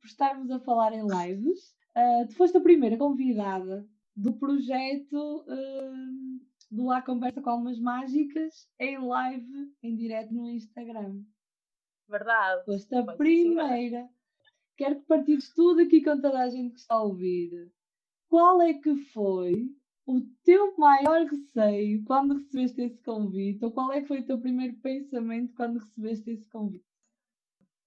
Por 0.00 0.06
estarmos 0.06 0.50
a 0.50 0.60
falar 0.60 0.92
em 0.92 1.02
lives, 1.02 1.74
uh, 1.96 2.26
tu 2.28 2.36
foste 2.36 2.56
a 2.56 2.60
primeira 2.60 2.96
convidada 2.96 3.86
do 4.16 4.32
projeto 4.38 5.44
uh, 5.46 6.40
do 6.70 6.90
A 6.90 7.02
Conversa 7.02 7.40
com 7.40 7.50
Almas 7.50 7.78
Mágicas 7.78 8.68
em 8.78 8.98
live, 8.98 9.74
em 9.82 9.94
direto 9.94 10.32
no 10.32 10.48
Instagram. 10.48 11.22
Verdade. 12.08 12.64
Foste 12.64 12.94
a 12.94 13.04
primeira. 13.04 14.08
Quero 14.76 14.96
que 15.00 15.06
partilhes 15.06 15.52
tudo 15.54 15.82
aqui 15.82 16.02
com 16.02 16.20
toda 16.20 16.40
a 16.40 16.48
gente 16.48 16.74
que 16.74 16.80
está 16.80 16.94
a 16.94 17.02
ouvir. 17.02 17.70
Qual 18.28 18.62
é 18.62 18.74
que 18.74 18.94
foi 19.12 19.68
o 20.06 20.22
teu 20.44 20.76
maior 20.78 21.26
receio 21.26 22.02
quando 22.04 22.34
recebeste 22.34 22.82
esse 22.82 23.02
convite? 23.02 23.64
Ou 23.64 23.72
qual 23.72 23.92
é 23.92 24.00
que 24.00 24.06
foi 24.06 24.20
o 24.20 24.26
teu 24.26 24.40
primeiro 24.40 24.76
pensamento 24.80 25.54
quando 25.54 25.78
recebeste 25.80 26.30
esse 26.30 26.48
convite? 26.48 26.86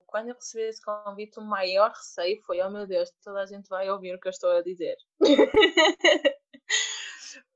Quando 0.06 0.28
eu 0.28 0.36
recebi 0.36 0.64
esse 0.66 0.82
convite, 0.84 1.40
o 1.40 1.44
maior 1.44 1.90
receio 1.92 2.42
foi: 2.44 2.62
oh 2.62 2.70
meu 2.70 2.86
Deus, 2.86 3.10
toda 3.24 3.42
a 3.42 3.46
gente 3.46 3.70
vai 3.70 3.90
ouvir 3.90 4.14
o 4.14 4.20
que 4.20 4.28
eu 4.28 4.32
estou 4.32 4.52
a 4.52 4.62
dizer. 4.62 4.98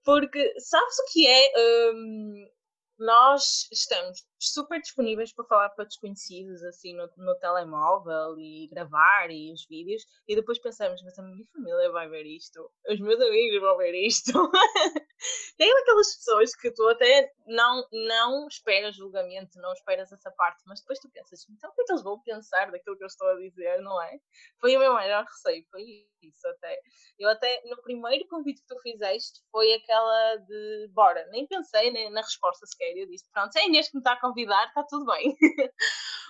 Porque 0.06 0.60
sabes 0.60 0.99
o 0.99 1.12
que 1.12 1.28
é? 1.28 1.51
Um, 1.93 2.47
nós 2.99 3.67
estamos 3.71 4.25
super 4.51 4.79
disponíveis 4.81 5.34
para 5.34 5.45
falar 5.45 5.69
para 5.69 5.86
desconhecidos 5.86 6.63
assim 6.63 6.93
no, 6.93 7.10
no, 7.17 7.36
telemóvel 7.39 8.38
e 8.39 8.67
gravar 8.67 9.29
e 9.31 9.51
os 9.51 9.65
vídeos 9.67 10.05
e 10.27 10.36
depois 10.36 10.60
pensamos, 10.60 11.01
mas 11.03 11.17
a 11.17 11.23
minha 11.23 11.45
família 11.53 11.91
vai 11.91 12.08
ver 12.10 12.25
isto, 12.25 12.71
os 12.89 12.99
meus 12.99 13.19
amigos 13.19 13.62
vão 13.62 13.77
ver 13.77 13.93
isto. 13.93 14.31
Tem 15.58 15.71
aquelas 15.71 16.15
pessoas 16.15 16.55
que 16.55 16.71
tu 16.71 16.88
até 16.89 17.31
não, 17.47 17.88
não 17.91 18.47
esperas 18.47 18.95
julgamento, 18.95 19.60
não 19.60 19.73
esperas 19.73 20.12
essa 20.12 20.31
parte, 20.31 20.62
mas 20.65 20.81
depois 20.81 20.99
tu 20.99 21.10
pensas, 21.10 21.45
então 21.49 21.69
o 21.69 21.73
que 21.73 21.81
é 21.81 21.86
que 21.86 21.91
eles 21.93 22.03
vão 22.03 22.19
pensar 22.21 22.71
daquilo 22.71 22.97
que 22.97 23.03
eu 23.03 23.08
estou 23.08 23.27
a 23.29 23.36
dizer, 23.36 23.81
não 23.81 24.01
é? 24.01 24.19
Foi 24.60 24.75
o 24.75 24.79
meu 24.79 24.93
maior 24.93 25.23
receio, 25.23 25.65
foi 25.71 26.05
isso 26.21 26.47
até. 26.47 26.79
Eu 27.17 27.29
até, 27.29 27.62
no 27.65 27.81
primeiro 27.81 28.27
convite 28.27 28.62
que 28.62 28.67
tu 28.67 28.79
fizeste, 28.81 29.41
foi 29.51 29.73
aquela 29.73 30.38
de, 30.38 30.89
bora, 30.91 31.25
nem 31.31 31.47
pensei 31.47 31.91
nem 31.91 32.10
na 32.12 32.21
resposta 32.21 32.65
sequer, 32.65 32.97
eu 32.97 33.08
disse, 33.08 33.25
pronto, 33.31 33.55
é 33.58 33.65
Inês 33.65 33.89
que 33.89 33.95
me 33.95 34.01
está 34.01 34.13
a 34.13 34.19
convidar, 34.36 34.67
está 34.67 34.84
tudo 34.84 35.06
bem. 35.06 35.36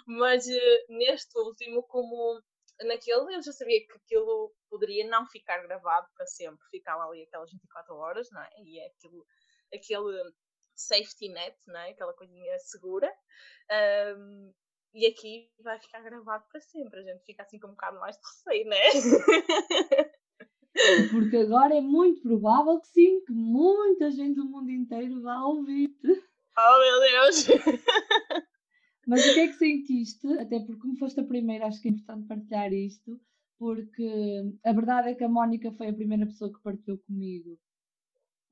mas 0.05 0.45
uh, 0.45 0.85
neste 0.89 1.37
último, 1.39 1.81
como 1.83 2.39
naquele 2.81 3.35
eu 3.35 3.41
já 3.41 3.51
sabia 3.51 3.79
que 3.85 3.93
aquilo 3.93 4.53
poderia 4.69 5.07
não 5.09 5.25
ficar 5.25 5.57
gravado 5.63 6.07
para 6.15 6.27
sempre, 6.27 6.63
ficava 6.69 7.03
ali 7.05 7.23
aquelas 7.23 7.51
24 7.51 7.95
horas, 7.95 8.29
não 8.31 8.41
é? 8.41 8.49
E 8.63 8.79
é 8.79 8.87
aquilo, 8.87 9.25
aquele 9.73 10.33
safety 10.75 11.29
net, 11.29 11.57
não 11.67 11.79
é? 11.79 11.89
aquela 11.89 12.13
coisinha 12.13 12.59
segura. 12.59 13.11
Um, 14.17 14.53
e 14.93 15.07
aqui 15.07 15.49
vai 15.59 15.79
ficar 15.79 16.01
gravado 16.01 16.45
para 16.49 16.61
sempre. 16.61 16.99
A 17.01 17.03
gente 17.03 17.25
fica 17.25 17.43
assim 17.43 17.59
com 17.59 17.67
um 17.67 17.71
bocado 17.71 17.99
mais 17.99 18.15
de 18.15 18.21
receio, 18.23 18.69
né? 18.69 18.79
Porque 21.11 21.37
agora 21.37 21.75
é 21.75 21.81
muito 21.81 22.21
provável 22.21 22.79
que 22.79 22.87
sim, 22.87 23.23
que 23.25 23.31
muita 23.31 24.11
gente 24.11 24.35
do 24.35 24.45
mundo 24.45 24.69
inteiro 24.69 25.21
vá 25.21 25.41
ouvir-te. 25.43 26.23
Oh 26.57 26.79
meu 26.79 26.99
Deus! 27.01 27.47
Mas 29.07 29.25
o 29.25 29.33
que 29.33 29.39
é 29.41 29.47
que 29.47 29.53
sentiste? 29.53 30.27
Até 30.39 30.59
porque, 30.59 30.81
como 30.81 30.97
foste 30.97 31.19
a 31.19 31.23
primeira, 31.23 31.67
acho 31.67 31.81
que 31.81 31.89
é 31.89 31.91
importante 31.91 32.27
partilhar 32.27 32.73
isto, 32.73 33.19
porque 33.59 34.53
a 34.63 34.73
verdade 34.73 35.09
é 35.09 35.15
que 35.15 35.23
a 35.23 35.29
Mónica 35.29 35.71
foi 35.73 35.89
a 35.89 35.93
primeira 35.93 36.25
pessoa 36.25 36.51
que 36.51 36.61
partilhou 36.61 36.97
comigo 36.99 37.59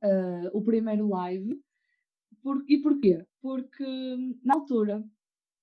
uh, 0.04 0.50
o 0.58 0.62
primeiro 0.64 1.08
live. 1.08 1.60
Por, 2.42 2.64
e 2.68 2.78
porquê? 2.82 3.26
Porque 3.42 3.86
na 4.44 4.56
altura, 4.56 5.04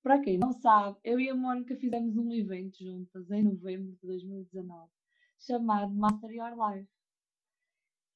para 0.03 0.20
quem 0.20 0.38
não 0.38 0.53
sabe, 0.53 0.98
eu 1.05 1.20
e 1.20 1.29
a 1.29 1.35
Mónica 1.35 1.76
fizemos 1.76 2.16
um 2.16 2.33
evento 2.33 2.83
juntas 2.83 3.31
em 3.31 3.42
novembro 3.42 3.92
de 3.92 4.07
2019 4.07 4.90
chamado 5.38 5.94
Master 5.94 6.31
Your 6.31 6.53
Life. 6.57 6.88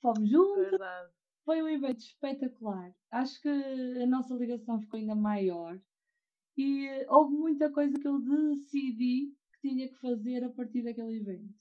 Fomos 0.01 0.29
juntos, 0.29 0.71
Verdade. 0.71 1.13
Foi 1.45 1.63
um 1.63 1.69
evento 1.69 2.01
espetacular. 2.01 2.95
Acho 3.11 3.41
que 3.41 3.49
a 3.49 4.07
nossa 4.07 4.35
ligação 4.35 4.81
ficou 4.81 4.99
ainda 4.99 5.15
maior 5.15 5.81
e 6.57 6.89
houve 7.09 7.35
muita 7.35 7.71
coisa 7.71 7.99
que 7.99 8.07
eu 8.07 8.21
decidi 8.21 9.33
que 9.53 9.69
tinha 9.69 9.89
que 9.89 9.97
fazer 9.97 10.45
a 10.45 10.51
partir 10.51 10.83
daquele 10.83 11.17
evento. 11.17 11.55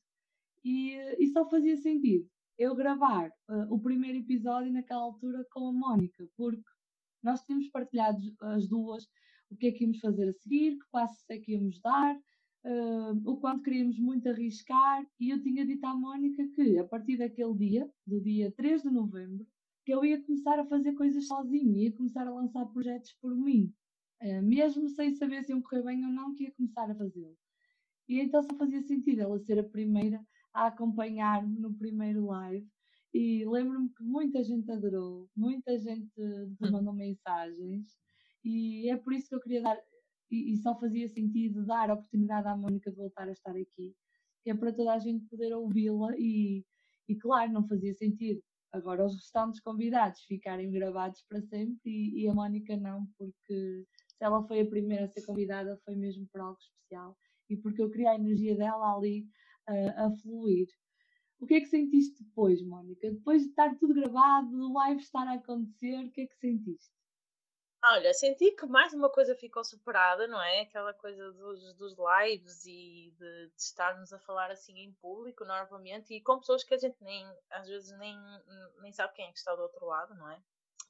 E, 0.64 0.96
e 1.20 1.28
só 1.28 1.50
fazia 1.50 1.76
sentido 1.78 2.30
eu 2.58 2.76
gravar 2.76 3.30
uh, 3.50 3.74
o 3.74 3.80
primeiro 3.80 4.20
episódio 4.20 4.72
naquela 4.72 5.02
altura 5.02 5.46
com 5.52 5.68
a 5.68 5.74
Mónica, 5.74 6.28
porque 6.38 6.62
nós 7.22 7.44
tínhamos 7.44 7.68
partilhado 7.70 8.20
as 8.42 8.68
duas 8.68 9.08
o 9.54 9.56
que 9.56 9.68
é 9.68 9.72
que 9.72 9.84
íamos 9.84 10.00
fazer 10.00 10.30
a 10.30 10.34
seguir, 10.34 10.78
que 10.78 10.86
passos 10.92 11.24
é 11.30 11.38
que 11.38 11.54
íamos 11.54 11.80
dar, 11.80 12.16
uh, 12.16 13.30
o 13.30 13.38
quanto 13.38 13.64
queríamos 13.64 14.00
muito 14.00 14.28
arriscar, 14.28 15.06
e 15.20 15.30
eu 15.30 15.42
tinha 15.42 15.66
dito 15.66 15.86
à 15.86 15.96
Mónica 15.96 16.44
que 16.56 16.78
a 16.80 16.84
partir 16.84 17.18
daquele 17.18 17.54
dia, 17.56 17.90
do 18.06 18.20
dia 18.20 18.52
3 18.52 18.82
de 18.82 18.90
novembro, 18.90 19.46
que 19.86 19.94
eu 19.94 20.04
ia 20.06 20.22
começar 20.24 20.60
a 20.60 20.66
fazer 20.66 20.94
coisas 20.94 21.28
sozinha, 21.28 21.84
ia 21.84 21.96
começar 21.96 22.28
a 22.28 22.34
lançar 22.34 22.66
projetos 22.68 23.14
por 23.22 23.36
mim, 23.36 23.74
uh, 24.22 24.42
mesmo 24.42 24.90
sem 24.90 25.14
saber 25.16 25.44
se 25.44 25.52
iam 25.52 25.62
correr 25.62 25.84
bem 25.84 26.06
ou 26.06 26.12
não, 26.12 26.34
que 26.34 26.46
ia 26.46 26.52
começar 26.52 26.90
a 26.90 26.96
fazê-lo. 26.96 27.38
E 28.08 28.20
então 28.20 28.42
só 28.42 28.56
fazia 28.58 28.82
sentido 28.82 29.22
ela 29.22 29.40
ser 29.40 29.60
a 29.60 29.64
primeira 29.64 30.26
a 30.54 30.68
acompanhar-me 30.68 31.60
no 31.60 31.74
primeiro 31.74 32.26
live. 32.28 32.68
E 33.14 33.46
lembro-me 33.46 33.90
que 33.90 34.04
muita 34.04 34.44
gente 34.44 34.72
adorou, 34.72 35.30
muita 35.36 35.78
gente 35.80 36.12
hum. 36.20 36.56
mandou 36.60 36.94
mensagens, 36.94 37.96
e 38.44 38.90
é 38.90 38.98
por 38.98 39.14
isso 39.14 39.30
que 39.30 39.36
eu 39.36 39.40
queria 39.40 39.62
dar 39.62 39.78
e, 40.32 40.54
e 40.54 40.58
só 40.58 40.78
fazia 40.80 41.08
sentido 41.08 41.66
dar 41.66 41.92
a 41.92 41.94
oportunidade 41.94 42.48
à 42.48 42.58
Mónica 42.58 42.90
de 42.90 42.98
voltar 42.98 43.28
a 43.28 43.32
estar 43.32 43.52
aqui, 43.52 43.96
que 44.42 44.50
é 44.50 44.56
para 44.56 44.74
toda 44.74 44.94
a 44.94 45.00
gente 45.00 45.26
poder 45.28 45.54
ouvi-la 45.54 46.16
e, 46.18 46.66
e 47.08 47.16
claro, 47.16 47.52
não 47.52 47.68
fazia 47.68 47.94
sentido 47.94 48.42
agora 48.74 49.06
os 49.06 49.14
restantes 49.14 49.62
convidados 49.62 50.22
ficarem 50.24 50.72
gravados 50.72 51.24
para 51.30 51.42
sempre 51.42 51.90
e, 51.90 52.24
e, 52.24 52.28
a 52.28 52.34
Mónica 52.34 52.76
não, 52.76 53.08
porque 53.18 53.86
se 54.18 54.24
ela 54.24 54.46
foi 54.48 54.62
a 54.62 54.66
primeira 54.66 55.06
a 55.06 55.08
ser 55.08 55.24
convidada 55.26 55.80
foi 55.86 55.96
mesmo 55.96 56.28
por 56.32 56.42
algo 56.42 56.58
especial 56.60 57.16
e 57.50 57.56
porque 57.56 57.82
eu 57.82 57.90
queria 57.90 58.12
a 58.12 58.16
energia 58.16 58.58
dela 58.58 58.96
ali 58.96 59.28
uh, 59.70 60.06
a 60.06 60.12
fluir. 60.22 60.68
O 61.40 61.46
que 61.46 61.56
é 61.56 61.60
que 61.60 61.68
sentiste 61.68 62.24
depois, 62.24 62.66
Mónica? 62.66 63.12
Depois 63.12 63.44
de 63.44 63.50
estar 63.50 63.76
tudo 63.78 63.94
gravado, 63.94 64.56
o 64.56 64.74
live 64.74 65.02
estar 65.02 65.28
a 65.28 65.34
acontecer, 65.34 66.06
o 66.06 66.12
que 66.12 66.22
é 66.22 66.26
que 66.26 66.36
sentiste? 66.38 66.92
Olha, 67.86 68.14
senti 68.14 68.52
que 68.52 68.66
mais 68.66 68.94
uma 68.94 69.10
coisa 69.10 69.36
ficou 69.36 69.62
superada, 69.62 70.26
não 70.26 70.42
é? 70.42 70.62
Aquela 70.62 70.94
coisa 70.94 71.34
dos, 71.34 71.74
dos 71.76 71.94
lives 71.98 72.66
e 72.66 73.14
de, 73.20 73.48
de, 73.50 73.54
estarmos 73.58 74.14
a 74.14 74.20
falar 74.20 74.50
assim 74.52 74.80
em 74.80 74.94
público 74.94 75.44
novamente 75.44 76.14
e 76.14 76.22
com 76.22 76.40
pessoas 76.40 76.64
que 76.64 76.74
a 76.74 76.78
gente 76.78 76.96
nem, 77.02 77.28
às 77.52 77.68
vezes 77.68 77.92
nem, 77.98 78.18
nem 78.82 78.94
sabe 78.94 79.14
quem 79.14 79.28
é 79.28 79.32
que 79.34 79.38
está 79.38 79.54
do 79.54 79.64
outro 79.64 79.86
lado, 79.86 80.16
não 80.16 80.32
é? 80.32 80.42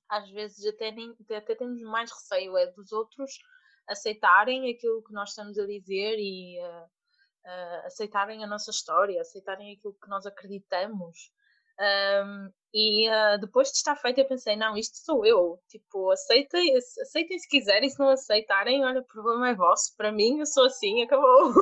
Às 0.07 0.29
vezes 0.29 0.63
até, 0.67 0.91
nem, 0.91 1.15
até 1.35 1.55
temos 1.55 1.81
mais 1.81 2.11
receio 2.11 2.55
é 2.57 2.67
dos 2.67 2.91
outros 2.91 3.39
aceitarem 3.87 4.71
aquilo 4.71 5.03
que 5.03 5.13
nós 5.13 5.29
estamos 5.29 5.57
a 5.57 5.65
dizer 5.65 6.15
e 6.19 6.59
uh, 6.61 6.83
uh, 6.85 7.87
aceitarem 7.87 8.43
a 8.43 8.47
nossa 8.47 8.69
história, 8.69 9.19
aceitarem 9.19 9.75
aquilo 9.75 9.97
que 9.99 10.09
nós 10.09 10.27
acreditamos. 10.27 11.31
Um, 11.79 12.49
e 12.73 13.07
uh, 13.09 13.39
depois 13.39 13.69
de 13.69 13.77
estar 13.77 13.95
feito, 13.95 14.19
eu 14.19 14.27
pensei: 14.27 14.55
não, 14.55 14.75
isto 14.75 14.97
sou 14.97 15.25
eu. 15.25 15.59
Tipo, 15.67 16.11
aceitem, 16.11 16.75
aceitem 16.75 17.37
se 17.37 17.47
quiserem, 17.47 17.89
se 17.89 17.99
não 17.99 18.09
aceitarem, 18.09 18.83
olha, 18.83 19.01
o 19.01 19.05
problema 19.05 19.49
é 19.49 19.55
vosso. 19.55 19.95
Para 19.95 20.11
mim, 20.11 20.39
eu 20.39 20.45
sou 20.45 20.65
assim, 20.65 21.03
acabou. 21.03 21.53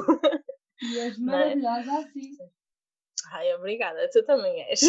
E 0.82 1.00
és 1.00 1.17
é? 1.19 1.21
maravilhosa 1.21 2.00
assim. 2.00 2.38
Ai, 3.32 3.54
obrigada, 3.56 4.10
tu 4.12 4.24
também 4.26 4.62
és. 4.63 4.82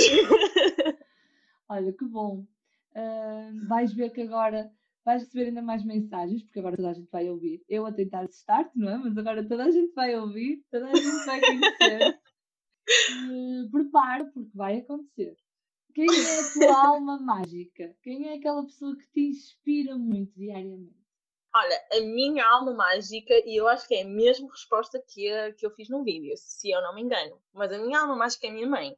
olha, 1.68 1.92
que 1.92 2.04
bom. 2.04 2.44
Uh, 2.94 3.68
vais 3.68 3.92
ver 3.94 4.10
que 4.10 4.22
agora 4.22 4.70
vais 5.04 5.22
receber 5.22 5.46
ainda 5.46 5.62
mais 5.62 5.84
mensagens, 5.84 6.42
porque 6.44 6.60
agora 6.60 6.76
toda 6.76 6.90
a 6.90 6.94
gente 6.94 7.10
vai 7.10 7.28
ouvir. 7.28 7.62
Eu 7.68 7.86
a 7.86 7.92
tentar 7.92 8.24
start, 8.26 8.70
não 8.74 8.90
é? 8.90 8.96
Mas 8.98 9.16
agora 9.16 9.46
toda 9.46 9.64
a 9.64 9.70
gente 9.70 9.92
vai 9.94 10.16
ouvir, 10.16 10.64
toda 10.70 10.86
a 10.86 10.94
gente 10.94 11.26
vai 11.26 11.40
conhecer. 11.40 12.20
preparo, 13.70 14.30
porque 14.32 14.50
vai 14.54 14.78
acontecer. 14.78 15.36
Quem 15.94 16.06
é 16.06 16.40
a 16.40 16.52
tua 16.52 16.86
alma 16.88 17.18
mágica? 17.18 17.94
Quem 18.02 18.30
é 18.30 18.38
aquela 18.38 18.64
pessoa 18.64 18.96
que 18.96 19.06
te 19.12 19.20
inspira 19.20 19.96
muito 19.96 20.32
diariamente? 20.34 21.02
Olha, 21.54 21.86
a 21.92 22.00
minha 22.00 22.46
alma 22.46 22.72
mágica, 22.72 23.34
e 23.44 23.60
eu 23.60 23.68
acho 23.68 23.86
que 23.86 23.94
é 23.94 24.02
a 24.02 24.08
mesma 24.08 24.48
resposta 24.50 25.02
que, 25.06 25.30
a, 25.30 25.52
que 25.52 25.66
eu 25.66 25.70
fiz 25.74 25.88
no 25.90 26.02
vídeo, 26.02 26.32
se 26.36 26.70
eu 26.70 26.80
não 26.80 26.94
me 26.94 27.02
engano, 27.02 27.38
mas 27.52 27.70
a 27.70 27.78
minha 27.78 28.00
alma 28.00 28.16
mágica 28.16 28.46
é 28.46 28.50
a 28.50 28.54
minha 28.54 28.66
mãe. 28.66 28.96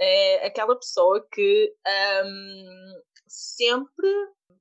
É 0.00 0.46
aquela 0.46 0.74
pessoa 0.74 1.24
que 1.30 1.72
um, 2.24 3.02
sempre 3.26 4.08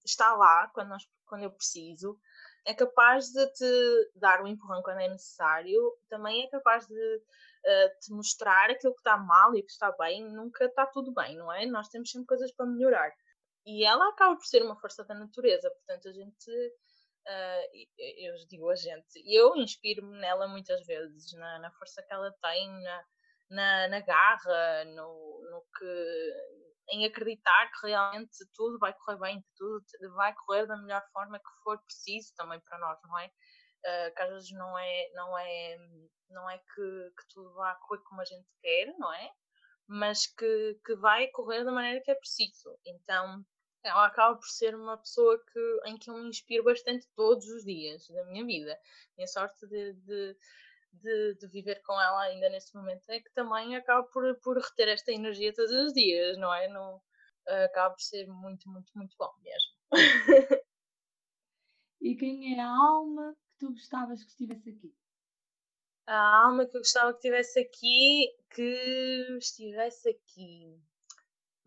está 0.05 0.35
lá 0.35 0.67
quando, 0.67 0.89
nós, 0.89 1.03
quando 1.25 1.43
eu 1.43 1.51
preciso, 1.51 2.19
é 2.65 2.75
capaz 2.75 3.31
de 3.31 3.47
te 3.53 4.11
dar 4.15 4.43
um 4.43 4.47
empurrão 4.47 4.83
quando 4.83 4.99
é 4.99 5.07
necessário, 5.07 5.81
também 6.09 6.43
é 6.43 6.49
capaz 6.49 6.85
de 6.85 7.21
uh, 7.65 7.99
te 7.99 8.13
mostrar 8.13 8.69
aquilo 8.69 8.93
que 8.93 8.99
está 8.99 9.17
mal 9.17 9.55
e 9.55 9.63
que 9.63 9.71
está 9.71 9.91
bem, 9.97 10.23
nunca 10.31 10.65
está 10.65 10.85
tudo 10.85 11.13
bem, 11.13 11.37
não 11.37 11.51
é? 11.51 11.65
Nós 11.65 11.89
temos 11.89 12.09
sempre 12.11 12.27
coisas 12.27 12.51
para 12.53 12.65
melhorar. 12.65 13.11
E 13.65 13.85
ela 13.85 14.09
acaba 14.09 14.35
por 14.35 14.45
ser 14.45 14.63
uma 14.63 14.79
força 14.79 15.03
da 15.03 15.13
natureza, 15.13 15.69
portanto 15.69 16.09
a 16.09 16.13
gente, 16.13 16.49
uh, 16.49 17.87
eu 17.97 18.33
digo 18.47 18.69
a 18.69 18.75
gente, 18.75 19.21
eu 19.25 19.55
inspiro-me 19.55 20.17
nela 20.19 20.47
muitas 20.47 20.85
vezes, 20.85 21.33
na, 21.33 21.59
na, 21.59 21.71
força 21.71 22.01
que 22.01 22.13
ela 22.13 22.33
tem, 22.41 22.69
na, 22.81 23.03
na, 23.49 23.87
na 23.89 23.99
garra, 24.01 24.85
no, 24.85 25.41
no 25.51 25.63
que 25.77 26.33
em 26.91 27.05
acreditar 27.05 27.71
que 27.71 27.87
realmente 27.87 28.37
tudo 28.55 28.79
vai 28.79 28.93
correr 28.93 29.19
bem, 29.19 29.41
que 29.41 29.47
tudo 29.55 29.85
vai 30.15 30.33
correr 30.33 30.65
da 30.65 30.77
melhor 30.77 31.03
forma 31.13 31.37
que 31.37 31.63
for 31.63 31.79
preciso 31.83 32.33
também 32.35 32.59
para 32.61 32.79
nós, 32.79 32.99
não 33.03 33.17
é? 33.19 33.31
Uh, 33.85 34.13
que 34.13 34.21
às 34.21 34.29
vezes 34.29 34.51
não 34.51 34.77
é, 34.77 35.09
não 35.13 35.37
é, 35.37 35.77
não 36.29 36.49
é 36.49 36.57
que, 36.57 37.11
que 37.17 37.33
tudo 37.33 37.53
vá 37.53 37.75
correr 37.75 38.01
como 38.03 38.21
a 38.21 38.25
gente 38.25 38.47
quer, 38.61 38.93
não 38.97 39.13
é? 39.13 39.31
Mas 39.87 40.27
que, 40.27 40.79
que 40.85 40.95
vai 40.95 41.27
correr 41.27 41.63
da 41.63 41.71
maneira 41.71 42.01
que 42.01 42.11
é 42.11 42.15
preciso. 42.15 42.77
Então, 42.85 43.43
ela 43.83 44.05
acaba 44.05 44.35
por 44.35 44.47
ser 44.47 44.75
uma 44.75 44.97
pessoa 44.97 45.41
que, 45.51 45.79
em 45.85 45.97
que 45.97 46.09
eu 46.09 46.15
me 46.15 46.27
inspiro 46.27 46.65
bastante 46.65 47.07
todos 47.15 47.47
os 47.47 47.63
dias 47.63 48.05
da 48.09 48.25
minha 48.25 48.45
vida. 48.45 48.77
Minha 49.17 49.27
sorte 49.27 49.65
de, 49.67 49.93
de 49.93 50.37
de, 50.91 51.35
de, 51.35 51.47
viver 51.47 51.81
com 51.83 51.93
ela 51.93 52.23
ainda 52.23 52.49
nesse 52.49 52.75
momento 52.75 53.09
é 53.09 53.19
que 53.19 53.31
também 53.33 53.75
acaba 53.75 54.07
por, 54.07 54.35
por 54.39 54.57
reter 54.57 54.87
esta 54.87 55.11
energia 55.11 55.53
todos 55.53 55.71
os 55.71 55.93
dias, 55.93 56.35
não 56.37 56.51
é? 56.53 56.67
Não, 56.67 56.99
acaba 57.65 57.93
por 57.93 58.01
ser 58.01 58.27
muito, 58.27 58.69
muito, 58.69 58.91
muito 58.95 59.15
bom 59.17 59.31
mesmo. 59.41 59.71
e 62.01 62.15
quem 62.15 62.57
é 62.57 62.61
a 62.61 62.69
alma 62.69 63.35
tu 63.59 63.71
gostavas 63.71 64.23
que 64.23 64.31
estivesse 64.31 64.69
aqui? 64.69 64.95
A 66.07 66.45
alma 66.45 66.65
que 66.65 66.75
eu 66.75 66.81
gostava 66.81 67.11
que 67.11 67.17
estivesse 67.17 67.59
aqui, 67.59 68.35
que 68.49 69.37
estivesse 69.37 70.09
aqui. 70.09 70.81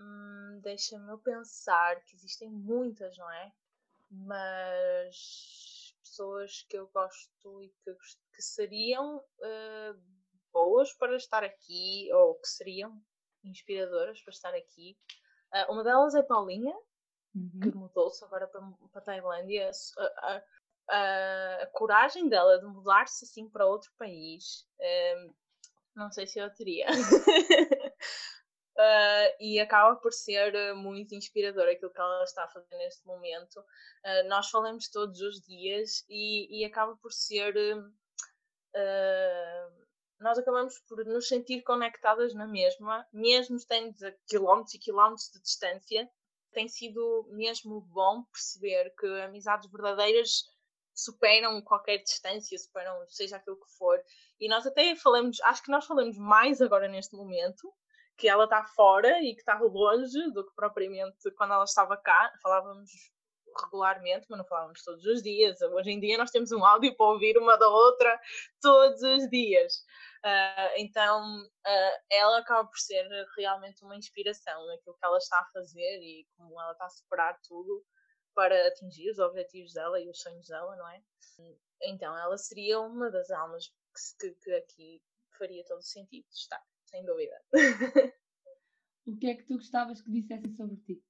Hum, 0.00 0.60
Deixa-me 0.62 1.12
eu 1.12 1.18
pensar 1.18 2.02
que 2.02 2.16
existem 2.16 2.50
muitas, 2.50 3.16
não 3.18 3.30
é? 3.30 3.52
Mas 4.10 5.94
pessoas 6.02 6.66
que 6.68 6.76
eu 6.76 6.88
gosto 6.88 7.62
e 7.62 7.68
que, 7.68 7.94
que 8.34 8.42
seriam 8.42 9.18
uh, 9.18 10.02
boas 10.52 10.92
para 10.94 11.16
estar 11.16 11.44
aqui 11.44 12.12
ou 12.12 12.34
que 12.34 12.48
seriam 12.48 13.00
inspiradoras 13.44 14.20
para 14.22 14.32
estar 14.32 14.54
aqui. 14.54 14.98
Uh, 15.54 15.72
uma 15.72 15.84
delas 15.84 16.14
é 16.14 16.22
Paulinha, 16.22 16.74
uhum. 17.34 17.60
que 17.60 17.70
mudou-se 17.76 18.24
agora 18.24 18.46
para, 18.48 18.60
para 18.60 19.00
a 19.00 19.04
Tailândia. 19.04 19.70
A, 19.98 20.42
a, 20.88 21.68
coragem 21.72 22.28
dela 22.28 22.58
de 22.58 22.66
mudar-se 22.66 23.24
assim 23.24 23.48
para 23.48 23.66
outro 23.66 23.90
país, 23.98 24.66
um, 24.80 25.34
não 25.94 26.10
sei 26.10 26.26
se 26.26 26.38
eu 26.38 26.52
teria. 26.54 26.86
Uh, 28.76 29.28
e 29.40 29.60
acaba 29.60 29.96
por 29.96 30.12
ser 30.12 30.54
uh, 30.54 30.76
muito 30.76 31.14
inspirador 31.14 31.68
aquilo 31.68 31.92
que 31.92 32.00
ela 32.00 32.24
está 32.24 32.44
a 32.44 32.48
fazer 32.48 32.76
neste 32.76 33.06
momento. 33.06 33.60
Uh, 33.60 34.28
nós 34.28 34.48
falamos 34.50 34.88
todos 34.88 35.20
os 35.20 35.40
dias 35.42 36.04
e, 36.08 36.60
e 36.60 36.64
acaba 36.64 36.96
por 36.96 37.12
ser. 37.12 37.54
nós 40.20 40.38
acabamos 40.38 40.78
por 40.88 41.04
nos 41.04 41.28
sentir 41.28 41.62
conectadas 41.62 42.32
na 42.34 42.46
mesma, 42.46 43.06
mesmo 43.12 43.56
estando 43.56 43.94
a 44.04 44.12
quilómetros 44.26 44.74
e 44.74 44.78
quilómetros 44.78 45.30
de 45.32 45.40
distância. 45.42 46.10
Tem 46.52 46.68
sido 46.68 47.26
mesmo 47.30 47.80
bom 47.80 48.24
perceber 48.24 48.94
que 48.98 49.06
amizades 49.22 49.70
verdadeiras 49.70 50.44
superam 50.94 51.60
qualquer 51.62 51.98
distância, 51.98 52.58
superam 52.58 53.04
seja 53.08 53.36
aquilo 53.36 53.56
que 53.56 53.76
for. 53.76 54.00
E 54.40 54.48
nós 54.48 54.66
até 54.66 54.94
falamos, 54.96 55.40
acho 55.42 55.62
que 55.62 55.70
nós 55.70 55.86
falamos 55.86 56.16
mais 56.16 56.60
agora 56.60 56.88
neste 56.88 57.14
momento, 57.16 57.72
que 58.16 58.28
ela 58.28 58.44
está 58.44 58.64
fora 58.64 59.20
e 59.22 59.34
que 59.34 59.40
está 59.40 59.58
longe 59.58 60.30
do 60.32 60.46
que 60.46 60.54
propriamente 60.54 61.30
quando 61.36 61.54
ela 61.54 61.64
estava 61.64 61.96
cá. 61.96 62.32
Falávamos 62.42 62.90
regularmente, 63.64 64.26
mas 64.28 64.38
não 64.38 64.46
falávamos 64.46 64.82
todos 64.82 65.04
os 65.04 65.22
dias. 65.22 65.60
Hoje 65.60 65.90
em 65.90 66.00
dia 66.00 66.18
nós 66.18 66.30
temos 66.30 66.52
um 66.52 66.64
áudio 66.64 66.96
para 66.96 67.06
ouvir 67.06 67.36
uma 67.38 67.56
da 67.56 67.68
outra 67.68 68.20
todos 68.60 69.02
os 69.02 69.28
dias. 69.28 69.84
Uh, 70.24 70.72
então 70.76 71.40
uh, 71.40 71.98
ela 72.10 72.38
acaba 72.38 72.66
por 72.68 72.78
ser 72.78 73.04
realmente 73.36 73.84
uma 73.84 73.96
inspiração 73.96 74.66
naquilo 74.66 74.96
que 74.96 75.04
ela 75.04 75.18
está 75.18 75.40
a 75.40 75.50
fazer 75.52 76.00
e 76.00 76.26
como 76.36 76.60
ela 76.60 76.72
está 76.72 76.84
a 76.86 76.90
superar 76.90 77.36
tudo 77.46 77.84
para 78.34 78.68
atingir 78.68 79.10
os 79.10 79.18
objetivos 79.18 79.72
dela 79.72 80.00
e 80.00 80.08
os 80.08 80.20
sonhos 80.20 80.46
dela, 80.48 80.76
não 80.76 80.88
é? 80.88 81.02
Então 81.82 82.16
ela 82.16 82.36
seria 82.36 82.80
uma 82.80 83.10
das 83.10 83.30
almas 83.30 83.68
que, 83.68 84.30
que, 84.30 84.34
que 84.42 84.52
aqui 84.54 85.02
faria 85.38 85.64
todo 85.64 85.78
o 85.78 85.82
sentido 85.82 86.26
de 86.28 86.34
estar 86.34 86.62
sem 86.86 87.04
dúvida. 87.04 87.42
o 89.06 89.16
que 89.16 89.26
é 89.28 89.34
que 89.34 89.44
tu 89.44 89.54
gostavas 89.54 90.02
que 90.02 90.10
dissessem 90.10 90.54
sobre 90.54 90.76
ti? 90.78 91.04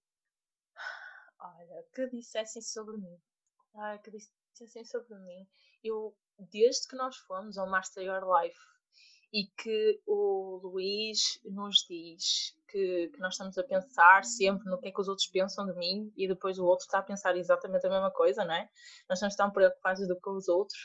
Olha, 1.38 1.84
que 1.94 2.06
dissessem 2.08 2.62
sobre 2.62 2.96
mim. 2.96 3.20
Ah, 3.74 3.98
que 3.98 4.10
dissessem 4.10 4.84
sobre 4.84 5.18
mim. 5.18 5.48
Eu, 5.82 6.16
desde 6.38 6.86
que 6.88 6.96
nós 6.96 7.16
fomos 7.16 7.58
ao 7.58 7.68
Master 7.68 8.04
Your 8.04 8.22
Life 8.24 8.58
e 9.32 9.46
que 9.56 10.00
o 10.06 10.60
Luís 10.62 11.40
nos 11.44 11.86
diz 11.88 12.54
que, 12.68 13.08
que, 13.08 13.18
nós 13.18 13.34
estamos 13.34 13.56
a 13.56 13.64
pensar 13.64 14.24
sempre 14.24 14.68
no 14.68 14.78
que 14.78 14.88
é 14.88 14.92
que 14.92 15.00
os 15.00 15.08
outros 15.08 15.26
pensam 15.28 15.64
de 15.66 15.74
mim 15.74 16.12
e 16.16 16.28
depois 16.28 16.58
o 16.58 16.66
outro 16.66 16.84
está 16.84 16.98
a 16.98 17.02
pensar 17.02 17.36
exatamente 17.36 17.86
a 17.86 17.90
mesma 17.90 18.10
coisa, 18.10 18.44
não 18.44 18.54
é? 18.54 18.68
Nós 19.08 19.18
estamos 19.18 19.34
tão 19.34 19.50
preocupados 19.50 20.06
do 20.06 20.20
que 20.20 20.30
os 20.30 20.48
outros 20.48 20.78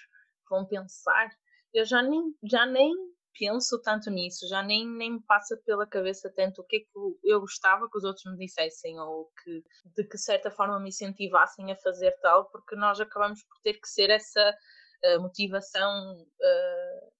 vão 0.50 0.66
pensar. 0.66 1.30
Eu 1.74 1.86
já 1.86 2.02
nem, 2.02 2.34
já 2.44 2.66
nem 2.66 2.94
penso 3.38 3.82
tanto 3.82 4.10
nisso, 4.10 4.48
já 4.48 4.64
nem, 4.64 4.88
nem 4.88 5.14
me 5.14 5.24
passa 5.24 5.58
pela 5.66 5.86
cabeça 5.86 6.32
tanto 6.34 6.62
o 6.62 6.64
que 6.64 6.78
é 6.78 6.80
que 6.80 6.88
eu 7.24 7.42
gostava 7.42 7.90
que 7.90 7.98
os 7.98 8.04
outros 8.06 8.26
me 8.32 8.38
dissessem 8.38 8.98
ou 9.00 9.30
que 9.44 9.64
de 9.96 10.04
que 10.06 10.18
certa 10.18 10.50
forma 10.50 10.80
me 10.80 10.90
incentivassem 10.90 11.72
a 11.72 11.76
fazer 11.76 12.12
tal, 12.22 12.46
porque 12.50 12.78
nós 12.78 13.00
acabamos 13.00 13.44
por 13.44 13.60
ter 13.62 13.74
que 13.74 13.88
ser 13.88 14.10
essa 14.10 14.58
uh, 15.04 15.22
motivação 15.22 16.14
uh, 16.14 17.12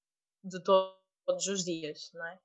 de 0.44 0.64
todos 0.64 0.97
os 1.28 1.64
dias, 1.64 2.12
não 2.14 2.26
é? 2.26 2.40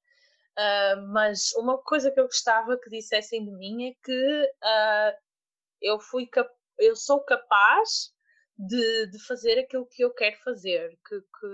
Uh, 0.53 1.09
mas 1.09 1.53
uma 1.55 1.79
coisa 1.79 2.11
que 2.11 2.21
eu 2.21 2.27
gostava 2.27 2.79
que 2.79 2.91
dissessem 2.91 3.45
de 3.45 3.51
mim 3.53 3.89
é 3.89 3.95
que 4.05 4.53
eu 5.81 5.99
fui 5.99 6.29
eu 6.79 6.95
sou 6.95 7.21
capaz 7.25 8.13
de, 8.59 9.07
de 9.07 9.19
fazer 9.27 9.59
aquilo 9.59 9.87
que 9.87 10.03
eu 10.03 10.13
quero 10.13 10.37
fazer, 10.43 10.99
que, 11.07 11.21
que 11.21 11.47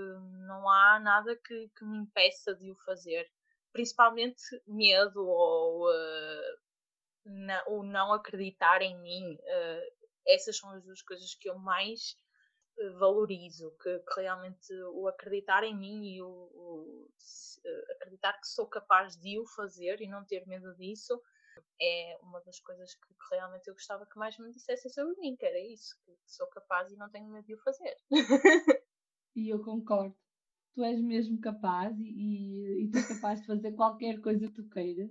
não 0.47 0.69
há 0.69 0.99
nada 0.99 1.35
que, 1.35 1.69
que 1.77 1.85
me 1.85 1.99
impeça 1.99 2.53
de 2.55 2.71
o 2.71 2.75
fazer. 2.85 3.29
Principalmente 3.71 4.41
medo 4.67 5.25
ou 5.25 5.89
uh, 5.89 6.57
na, 7.25 7.63
o 7.67 7.83
não 7.83 8.13
acreditar 8.13 8.81
em 8.81 8.99
mim. 8.99 9.35
Uh, 9.35 10.09
essas 10.27 10.57
são 10.57 10.71
as 10.71 10.83
duas 10.83 11.01
coisas 11.01 11.33
que 11.35 11.49
eu 11.49 11.57
mais 11.57 12.11
uh, 12.11 12.28
valorizo, 12.97 13.71
que, 13.81 13.99
que, 13.99 14.21
realmente 14.21 14.73
o 14.93 15.07
acreditar 15.07 15.63
em 15.63 15.75
mim 15.77 16.15
e 16.15 16.21
o, 16.21 16.27
o 16.27 17.11
acreditar 17.95 18.33
que 18.39 18.47
sou 18.47 18.67
capaz 18.67 19.17
de 19.17 19.39
o 19.39 19.45
fazer 19.45 20.01
e 20.01 20.07
não 20.07 20.25
ter 20.25 20.45
medo 20.47 20.73
disso 20.75 21.21
é 21.81 22.17
uma 22.21 22.41
das 22.41 22.59
coisas 22.59 22.93
que, 22.93 23.07
que, 23.07 23.35
realmente 23.35 23.67
eu 23.67 23.73
gostava 23.73 24.05
que 24.05 24.17
mais 24.17 24.37
me 24.37 24.51
dissessem 24.51 24.89
sobre 24.91 25.19
mim, 25.19 25.35
que 25.35 25.45
era 25.45 25.59
isso, 25.59 25.95
que 26.05 26.11
sou 26.25 26.47
capaz 26.47 26.91
e 26.91 26.95
não 26.95 27.09
tenho 27.09 27.29
medo 27.29 27.45
de 27.45 27.53
o 27.53 27.59
fazer. 27.59 27.95
e 29.35 29.49
eu 29.49 29.61
concordo. 29.61 30.15
Tu 30.73 30.83
és 30.83 31.01
mesmo 31.01 31.39
capaz 31.39 31.97
e, 31.99 32.03
e, 32.03 32.83
e 32.85 32.91
tu 32.91 32.97
és 32.97 33.07
capaz 33.07 33.41
de 33.41 33.47
fazer 33.47 33.73
qualquer 33.73 34.21
coisa 34.21 34.47
que 34.47 34.53
tu 34.53 34.69
queiras. 34.69 35.09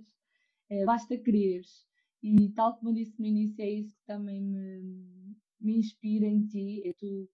É, 0.69 0.85
basta 0.85 1.17
quereres. 1.17 1.87
E 2.21 2.51
tal 2.53 2.77
como 2.77 2.89
eu 2.89 2.95
disse 2.95 3.19
no 3.19 3.25
início, 3.25 3.61
é 3.63 3.69
isso 3.69 3.95
que 3.95 4.05
também 4.05 4.41
me, 4.41 5.35
me 5.59 5.77
inspira 5.77 6.25
em 6.25 6.45
ti. 6.47 6.87
É 6.87 6.93
tu 6.93 7.29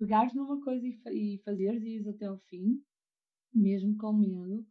pegares 0.00 0.34
numa 0.34 0.60
coisa 0.62 0.84
e, 0.84 0.98
e 1.12 1.38
fazeres 1.44 1.82
e 1.84 1.96
ires 1.96 2.08
até 2.08 2.24
ao 2.26 2.38
fim, 2.48 2.82
mesmo 3.54 3.96
com 3.98 4.12
medo 4.12 4.66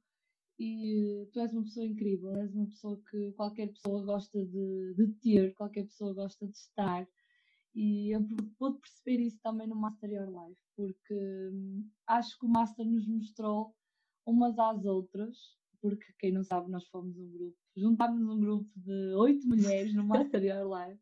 e 0.60 1.26
tu 1.32 1.40
és 1.40 1.54
uma 1.54 1.64
pessoa 1.64 1.86
incrível, 1.86 2.36
és 2.36 2.54
uma 2.54 2.68
pessoa 2.68 3.02
que 3.10 3.32
qualquer 3.32 3.70
pessoa 3.70 4.04
gosta 4.04 4.46
de, 4.46 4.94
de 4.96 5.08
ter, 5.22 5.54
qualquer 5.54 5.86
pessoa 5.86 6.14
gosta 6.14 6.46
de 6.46 6.58
estar. 6.58 7.08
E 7.74 8.14
eu 8.14 8.22
pude 8.58 8.80
perceber 8.80 9.24
isso 9.24 9.40
também 9.42 9.68
no 9.68 9.76
Master 9.76 10.12
Your 10.12 10.28
Life, 10.28 10.62
porque 10.76 11.50
hum, 11.54 11.88
acho 12.08 12.38
que 12.38 12.46
o 12.46 12.50
Master 12.50 12.86
nos 12.86 13.08
mostrou 13.08 13.74
umas 14.26 14.60
às 14.60 14.84
outras, 14.84 15.38
porque 15.82 16.12
quem 16.20 16.34
não 16.34 16.44
sabe, 16.44 16.70
nós 16.70 16.86
fomos 16.90 17.18
um 17.18 17.32
grupo, 17.32 17.58
juntámos 17.78 18.22
um 18.22 18.40
grupo 18.42 18.70
de 18.76 19.14
oito 19.14 19.48
mulheres 19.48 19.94
no 19.94 20.04
Master 20.04 20.44
Your 20.44 20.78
Life, 20.78 21.02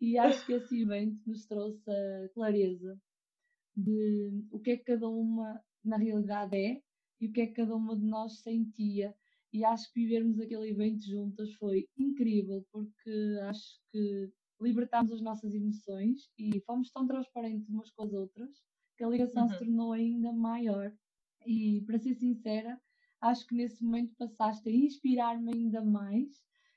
e 0.00 0.18
acho 0.18 0.44
que 0.46 0.54
esse 0.54 0.82
evento 0.82 1.16
nos 1.26 1.46
trouxe 1.46 1.88
a 1.88 2.28
clareza 2.34 3.00
de 3.82 4.44
o 4.50 4.58
que 4.58 4.72
é 4.72 4.76
que 4.76 4.84
cada 4.84 5.08
uma 5.08 5.60
na 5.84 5.96
realidade 5.96 6.56
é 6.56 6.82
e 7.20 7.26
o 7.26 7.32
que 7.32 7.40
é 7.40 7.46
que 7.46 7.54
cada 7.54 7.74
uma 7.74 7.96
de 7.96 8.04
nós 8.04 8.40
sentia. 8.40 9.14
E 9.52 9.64
acho 9.64 9.92
que 9.92 10.00
vivermos 10.00 10.38
aquele 10.38 10.70
evento 10.70 11.04
juntas 11.04 11.52
foi 11.54 11.88
incrível, 11.98 12.64
porque 12.70 13.38
acho 13.42 13.80
que 13.90 14.30
libertámos 14.60 15.12
as 15.12 15.20
nossas 15.20 15.54
emoções 15.54 16.30
e 16.38 16.60
fomos 16.60 16.90
tão 16.90 17.06
transparentes 17.06 17.68
umas 17.68 17.90
com 17.90 18.04
as 18.04 18.12
outras 18.12 18.50
que 18.96 19.04
a 19.04 19.08
ligação 19.08 19.44
uhum. 19.44 19.48
se 19.48 19.58
tornou 19.58 19.92
ainda 19.92 20.32
maior. 20.32 20.92
E 21.46 21.82
para 21.86 21.98
ser 21.98 22.14
sincera, 22.14 22.80
acho 23.20 23.46
que 23.46 23.54
nesse 23.54 23.82
momento 23.82 24.14
passaste 24.16 24.68
a 24.68 24.72
inspirar-me 24.72 25.52
ainda 25.52 25.82
mais 25.82 26.28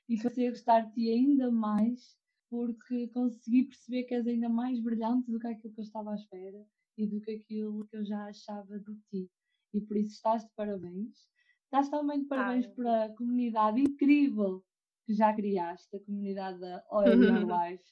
e 0.08 0.20
passei 0.20 0.48
a 0.48 0.50
gostar 0.50 0.80
de 0.80 0.92
ti 0.94 1.10
ainda 1.10 1.50
mais 1.50 2.16
porque 2.48 3.08
consegui 3.08 3.64
perceber 3.64 4.04
que 4.04 4.14
és 4.14 4.26
ainda 4.26 4.48
mais 4.48 4.80
brilhante 4.80 5.30
do 5.30 5.38
que 5.38 5.46
aquilo 5.46 5.72
que 5.74 5.80
eu 5.80 5.84
estava 5.84 6.12
à 6.12 6.14
espera 6.14 6.66
e 6.96 7.06
do 7.06 7.20
que 7.20 7.32
aquilo 7.32 7.86
que 7.86 7.96
eu 7.96 8.04
já 8.04 8.26
achava 8.26 8.78
de 8.78 8.94
ti 9.10 9.30
e 9.74 9.80
por 9.80 9.96
isso 9.96 10.12
estás 10.12 10.44
de 10.44 10.50
parabéns. 10.54 11.28
Estás 11.64 11.88
também 11.90 12.20
de 12.20 12.28
parabéns 12.28 12.66
ah, 12.66 12.70
para 12.76 13.04
a 13.06 13.16
comunidade 13.16 13.80
incrível 13.80 14.64
que 15.04 15.12
já 15.12 15.34
criaste, 15.34 15.96
a 15.96 16.00
comunidade 16.00 16.60
da 16.60 16.82
Oil 16.90 17.22
Your 17.22 17.42
Life, 17.44 17.84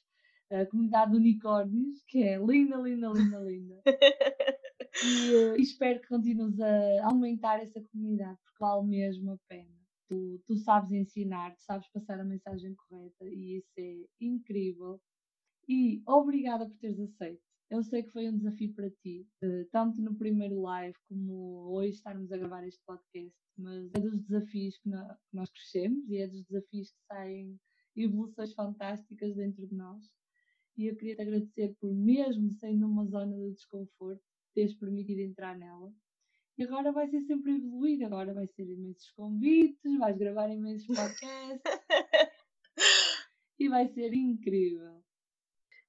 a 0.49 0.65
comunidade 0.65 1.11
de 1.11 1.17
unicórnios, 1.17 2.01
que 2.07 2.23
é 2.23 2.37
linda, 2.37 2.77
linda, 2.77 3.09
linda, 3.09 3.39
linda. 3.39 3.81
e 5.03 5.35
uh, 5.35 5.55
espero 5.57 5.99
que 6.01 6.07
continues 6.07 6.59
a 6.59 7.05
aumentar 7.05 7.61
essa 7.61 7.81
comunidade, 7.81 8.39
porque 8.45 8.57
vale 8.59 8.87
mesmo 8.87 9.33
a 9.33 9.37
pena. 9.49 9.75
Tu, 10.07 10.41
tu 10.45 10.55
sabes 10.57 10.91
ensinar, 10.91 11.53
tu 11.55 11.61
sabes 11.63 11.87
passar 11.91 12.19
a 12.19 12.25
mensagem 12.25 12.73
correta 12.75 13.25
e 13.25 13.57
isso 13.57 13.73
é 13.77 14.05
incrível. 14.21 15.01
E 15.67 16.01
obrigada 16.05 16.67
por 16.67 16.77
teres 16.77 16.99
aceito 16.99 17.52
eu 17.69 17.83
sei 17.83 18.03
que 18.03 18.11
foi 18.11 18.29
um 18.29 18.37
desafio 18.37 18.73
para 18.73 18.89
ti, 18.89 19.27
eh, 19.41 19.65
tanto 19.71 20.01
no 20.01 20.15
primeiro 20.15 20.61
live 20.61 20.95
como 21.07 21.71
hoje 21.71 21.95
estarmos 21.95 22.31
a 22.31 22.37
gravar 22.37 22.65
este 22.67 22.81
podcast, 22.85 23.35
mas 23.57 23.91
é 23.93 23.99
dos 23.99 24.21
desafios 24.21 24.77
que 24.77 24.89
nós 25.31 25.49
crescemos 25.49 26.09
e 26.09 26.17
é 26.17 26.27
dos 26.27 26.43
desafios 26.45 26.91
que 26.91 27.05
saem 27.07 27.59
evoluções 27.95 28.53
fantásticas 28.53 29.35
dentro 29.35 29.67
de 29.67 29.75
nós. 29.75 30.03
E 30.77 30.87
eu 30.87 30.95
queria 30.95 31.15
te 31.15 31.21
agradecer 31.21 31.75
por, 31.79 31.93
mesmo 31.93 32.51
sendo 32.51 32.87
uma 32.87 33.05
zona 33.05 33.35
de 33.35 33.51
desconforto, 33.51 34.23
teres 34.53 34.73
permitido 34.75 35.19
entrar 35.19 35.57
nela. 35.57 35.93
E 36.57 36.63
agora 36.63 36.91
vai 36.91 37.07
ser 37.07 37.21
sempre 37.21 37.53
evoluir, 37.55 38.05
agora 38.05 38.33
vai 38.33 38.47
ser 38.47 38.69
imensos 38.69 39.11
convites, 39.11 39.97
vais 39.97 40.17
gravar 40.17 40.49
imensos 40.49 40.85
podcasts 40.85 41.61
e 43.59 43.69
vai 43.69 43.87
ser 43.87 44.13
incrível. 44.13 45.02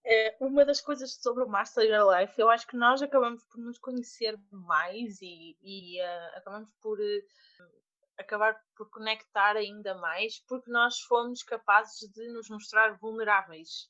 É, 0.07 0.36
uma 0.38 0.66
das 0.66 0.82
coisas 0.82 1.14
sobre 1.14 1.44
o 1.44 1.48
Master 1.48 1.82
Your 1.82 2.14
Life, 2.14 2.38
eu 2.38 2.50
acho 2.50 2.66
que 2.66 2.76
nós 2.76 3.00
acabamos 3.00 3.42
por 3.44 3.59
nos 3.59 3.78
conhecer 3.78 4.38
mais 4.50 5.18
e, 5.22 5.57
e 5.62 5.98
uh, 6.02 6.36
acabamos 6.36 6.68
por 6.82 6.98
uh, 6.98 7.74
acabar 8.18 8.55
por 8.76 8.90
conectar 8.90 9.57
ainda 9.57 9.94
mais 9.94 10.40
porque 10.46 10.70
nós 10.70 11.00
fomos 11.00 11.42
capazes 11.42 12.11
de 12.12 12.28
nos 12.34 12.50
mostrar 12.50 12.98
vulneráveis, 12.98 13.88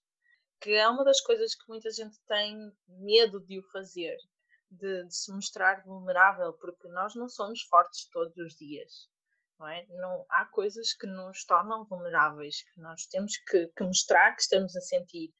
que 0.60 0.70
é 0.70 0.88
uma 0.88 1.04
das 1.04 1.20
coisas 1.20 1.52
que 1.56 1.68
muita 1.68 1.90
gente 1.90 2.16
tem 2.28 2.72
medo 2.86 3.40
de 3.40 3.58
o 3.58 3.70
fazer, 3.72 4.16
de, 4.70 5.04
de 5.06 5.16
se 5.16 5.32
mostrar 5.32 5.82
vulnerável, 5.84 6.52
porque 6.52 6.86
nós 6.88 7.16
não 7.16 7.28
somos 7.28 7.62
fortes 7.62 8.08
todos 8.10 8.36
os 8.36 8.54
dias. 8.54 9.08
Não, 9.58 9.68
é? 9.68 9.86
não 9.90 10.26
há 10.28 10.44
coisas 10.46 10.92
que 10.94 11.06
nos 11.06 11.44
tornam 11.44 11.84
vulneráveis, 11.84 12.62
que 12.62 12.80
nós 12.80 13.06
temos 13.06 13.36
que, 13.36 13.68
que, 13.68 13.84
mostrar 13.84 14.34
que 14.34 14.42
estamos 14.42 14.74
a 14.76 14.80
sentir. 14.80 15.32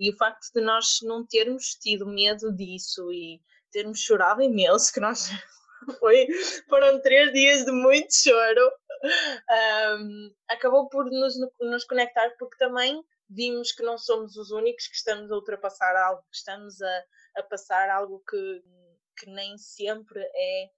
E 0.00 0.10
o 0.10 0.16
facto 0.16 0.50
de 0.54 0.60
nós 0.60 0.98
não 1.02 1.26
termos 1.26 1.74
tido 1.74 2.06
medo 2.06 2.52
disso 2.54 3.12
e 3.12 3.40
termos 3.70 4.00
chorado 4.00 4.42
imenso, 4.42 4.92
que 4.92 5.00
nós 5.00 5.28
foi, 6.00 6.26
foram 6.68 7.00
três 7.02 7.32
dias 7.32 7.64
de 7.64 7.72
muito 7.72 8.12
choro, 8.14 8.72
um, 10.00 10.34
acabou 10.48 10.88
por 10.88 11.04
nos, 11.10 11.34
nos 11.60 11.84
conectar 11.84 12.30
porque 12.38 12.56
também 12.56 13.02
vimos 13.28 13.72
que 13.72 13.82
não 13.82 13.98
somos 13.98 14.36
os 14.36 14.50
únicos 14.50 14.88
que 14.88 14.96
estamos 14.96 15.30
a 15.30 15.34
ultrapassar 15.34 15.94
algo, 15.96 16.22
que 16.30 16.36
estamos 16.36 16.80
a, 16.80 17.04
a 17.36 17.42
passar 17.42 17.90
algo 17.90 18.22
que, 18.28 18.62
que 19.18 19.30
nem 19.30 19.56
sempre 19.58 20.20
é 20.20 20.70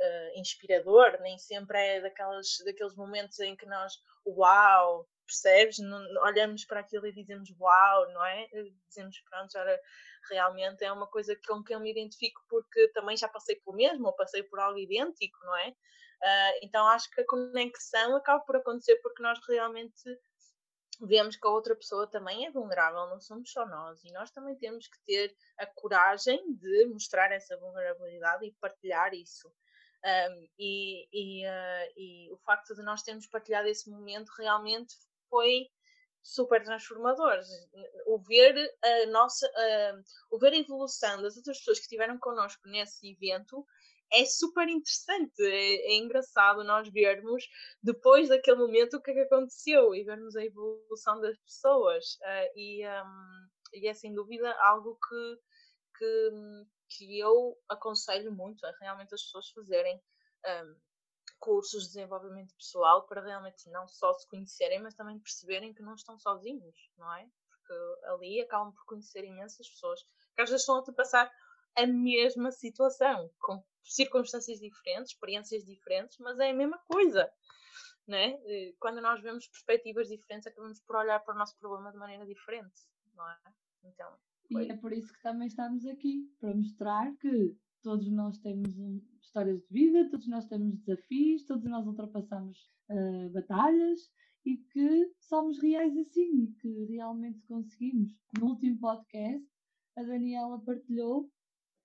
uh, 0.00 0.38
inspirador, 0.38 1.20
nem 1.20 1.38
sempre 1.38 1.78
é 1.78 2.00
daquelas, 2.00 2.58
daqueles 2.64 2.94
momentos 2.94 3.38
em 3.40 3.56
que 3.56 3.66
nós, 3.66 3.94
uau, 4.26 5.08
percebes? 5.26 5.78
Não, 5.78 6.00
olhamos 6.24 6.64
para 6.64 6.80
aquilo 6.80 7.06
e 7.06 7.12
dizemos 7.12 7.50
uau, 7.58 8.12
não 8.12 8.24
é? 8.24 8.48
Dizemos, 8.88 9.20
pronto, 9.28 9.58
olha, 9.58 9.80
realmente 10.30 10.84
é 10.84 10.92
uma 10.92 11.06
coisa 11.06 11.36
com 11.46 11.62
que 11.62 11.74
eu 11.74 11.80
me 11.80 11.90
identifico 11.90 12.40
porque 12.48 12.88
também 12.88 13.16
já 13.16 13.28
passei 13.28 13.56
pelo 13.56 13.76
mesmo, 13.76 14.06
ou 14.06 14.12
passei 14.14 14.42
por 14.42 14.58
algo 14.58 14.78
idêntico, 14.78 15.38
não 15.44 15.56
é? 15.56 15.68
Uh, 15.70 16.58
então 16.62 16.86
acho 16.88 17.08
que 17.10 17.20
a 17.20 17.26
conexão 17.26 18.16
acaba 18.16 18.42
por 18.44 18.56
acontecer 18.56 18.96
porque 18.96 19.22
nós 19.22 19.38
realmente 19.46 20.02
vemos 21.00 21.36
que 21.36 21.46
a 21.46 21.50
outra 21.50 21.76
pessoa 21.76 22.08
também 22.08 22.46
é 22.46 22.50
vulnerável, 22.50 23.06
não 23.06 23.20
somos 23.20 23.52
só 23.52 23.64
nós, 23.66 24.02
e 24.04 24.12
nós 24.12 24.30
também 24.30 24.56
temos 24.56 24.88
que 24.88 24.98
ter 25.04 25.36
a 25.56 25.66
coragem 25.66 26.40
de 26.56 26.86
mostrar 26.86 27.30
essa 27.30 27.56
vulnerabilidade 27.56 28.46
e 28.46 28.52
partilhar 28.60 29.14
isso. 29.14 29.52
Um, 30.04 30.48
e, 30.58 31.08
e, 31.12 31.46
uh, 31.46 31.92
e, 31.96 32.32
o 32.32 32.38
facto 32.38 32.74
de 32.74 32.82
nós 32.82 33.02
termos 33.02 33.26
partilhado 33.26 33.66
esse 33.66 33.90
momento 33.90 34.30
realmente 34.38 34.94
foi 35.28 35.66
super 36.22 36.62
transformador. 36.62 37.40
O 38.06 38.18
ver 38.18 38.54
a 38.82 39.06
nossa, 39.06 39.46
uh, 39.46 40.02
o 40.30 40.38
ver 40.38 40.52
a 40.52 40.58
evolução 40.58 41.20
das 41.22 41.36
outras 41.36 41.58
pessoas 41.58 41.78
que 41.78 41.84
estiveram 41.84 42.18
connosco 42.18 42.68
nesse 42.68 43.10
evento 43.10 43.66
é 44.12 44.24
super 44.24 44.68
interessante, 44.68 45.42
é, 45.42 45.92
é, 45.92 45.96
engraçado 45.96 46.64
nós 46.64 46.88
vermos 46.88 47.44
depois 47.82 48.28
daquele 48.28 48.56
momento 48.56 48.96
o 48.96 49.02
que 49.02 49.10
é 49.10 49.14
que 49.14 49.20
aconteceu 49.20 49.94
e 49.94 50.04
vermos 50.04 50.34
a 50.36 50.44
evolução 50.44 51.20
das 51.20 51.36
pessoas. 51.38 52.14
Uh, 52.22 52.58
e, 52.58 52.86
um, 52.86 53.48
e 53.74 53.86
é 53.86 53.94
sem 53.94 54.14
dúvida 54.14 54.50
algo 54.62 54.98
que, 55.08 55.38
que, 55.98 56.30
que 56.88 57.18
eu 57.18 57.56
aconselho 57.68 58.32
muito 58.32 58.64
a 58.66 58.72
realmente 58.80 59.14
as 59.14 59.22
pessoas 59.22 59.50
fazerem. 59.50 60.02
Um, 60.46 60.88
cursos 61.38 61.84
de 61.84 61.88
desenvolvimento 61.90 62.54
pessoal 62.56 63.06
para 63.06 63.22
realmente 63.22 63.68
não 63.70 63.86
só 63.86 64.12
se 64.14 64.26
conhecerem, 64.28 64.82
mas 64.82 64.94
também 64.94 65.18
perceberem 65.18 65.72
que 65.72 65.82
não 65.82 65.94
estão 65.94 66.18
sozinhos, 66.18 66.90
não 66.96 67.12
é? 67.14 67.28
Porque 67.48 67.74
ali 68.06 68.40
acabam 68.40 68.72
por 68.72 68.84
conhecer 68.86 69.24
imensas 69.24 69.68
pessoas 69.68 70.02
que 70.34 70.42
às 70.42 70.50
vezes 70.50 70.62
estão 70.62 70.78
a 70.78 70.92
passar 70.92 71.30
a 71.76 71.86
mesma 71.86 72.50
situação, 72.50 73.30
com 73.38 73.64
circunstâncias 73.84 74.58
diferentes, 74.58 75.12
experiências 75.12 75.64
diferentes, 75.64 76.18
mas 76.18 76.38
é 76.38 76.50
a 76.50 76.54
mesma 76.54 76.78
coisa. 76.78 77.30
Né? 78.06 78.38
Quando 78.80 79.00
nós 79.00 79.20
vemos 79.20 79.46
perspectivas 79.46 80.08
diferentes, 80.08 80.46
acabamos 80.46 80.80
por 80.80 80.96
olhar 80.96 81.20
para 81.20 81.34
o 81.34 81.38
nosso 81.38 81.56
problema 81.58 81.92
de 81.92 81.98
maneira 81.98 82.26
diferente, 82.26 82.82
não 83.14 83.28
é? 83.30 83.38
Então, 83.84 84.18
foi... 84.50 84.66
E 84.66 84.70
é 84.70 84.76
por 84.76 84.92
isso 84.92 85.12
que 85.12 85.22
também 85.22 85.48
estamos 85.48 85.86
aqui, 85.86 86.28
para 86.40 86.54
mostrar 86.54 87.14
que 87.16 87.56
todos 87.82 88.10
nós 88.10 88.38
temos 88.38 88.76
um, 88.78 89.00
histórias 89.20 89.60
de 89.60 89.68
vida, 89.72 90.08
todos 90.10 90.28
nós 90.28 90.46
temos 90.46 90.76
desafios, 90.78 91.44
todos 91.44 91.64
nós 91.64 91.86
ultrapassamos 91.86 92.70
uh, 92.90 93.30
batalhas 93.32 94.10
e 94.44 94.56
que 94.56 95.12
somos 95.20 95.60
reais 95.60 95.96
assim 95.96 96.44
e 96.44 96.52
que 96.60 96.84
realmente 96.86 97.40
conseguimos. 97.46 98.14
No 98.38 98.48
último 98.48 98.78
podcast, 98.78 99.46
a 99.96 100.02
Daniela 100.02 100.60
partilhou 100.60 101.30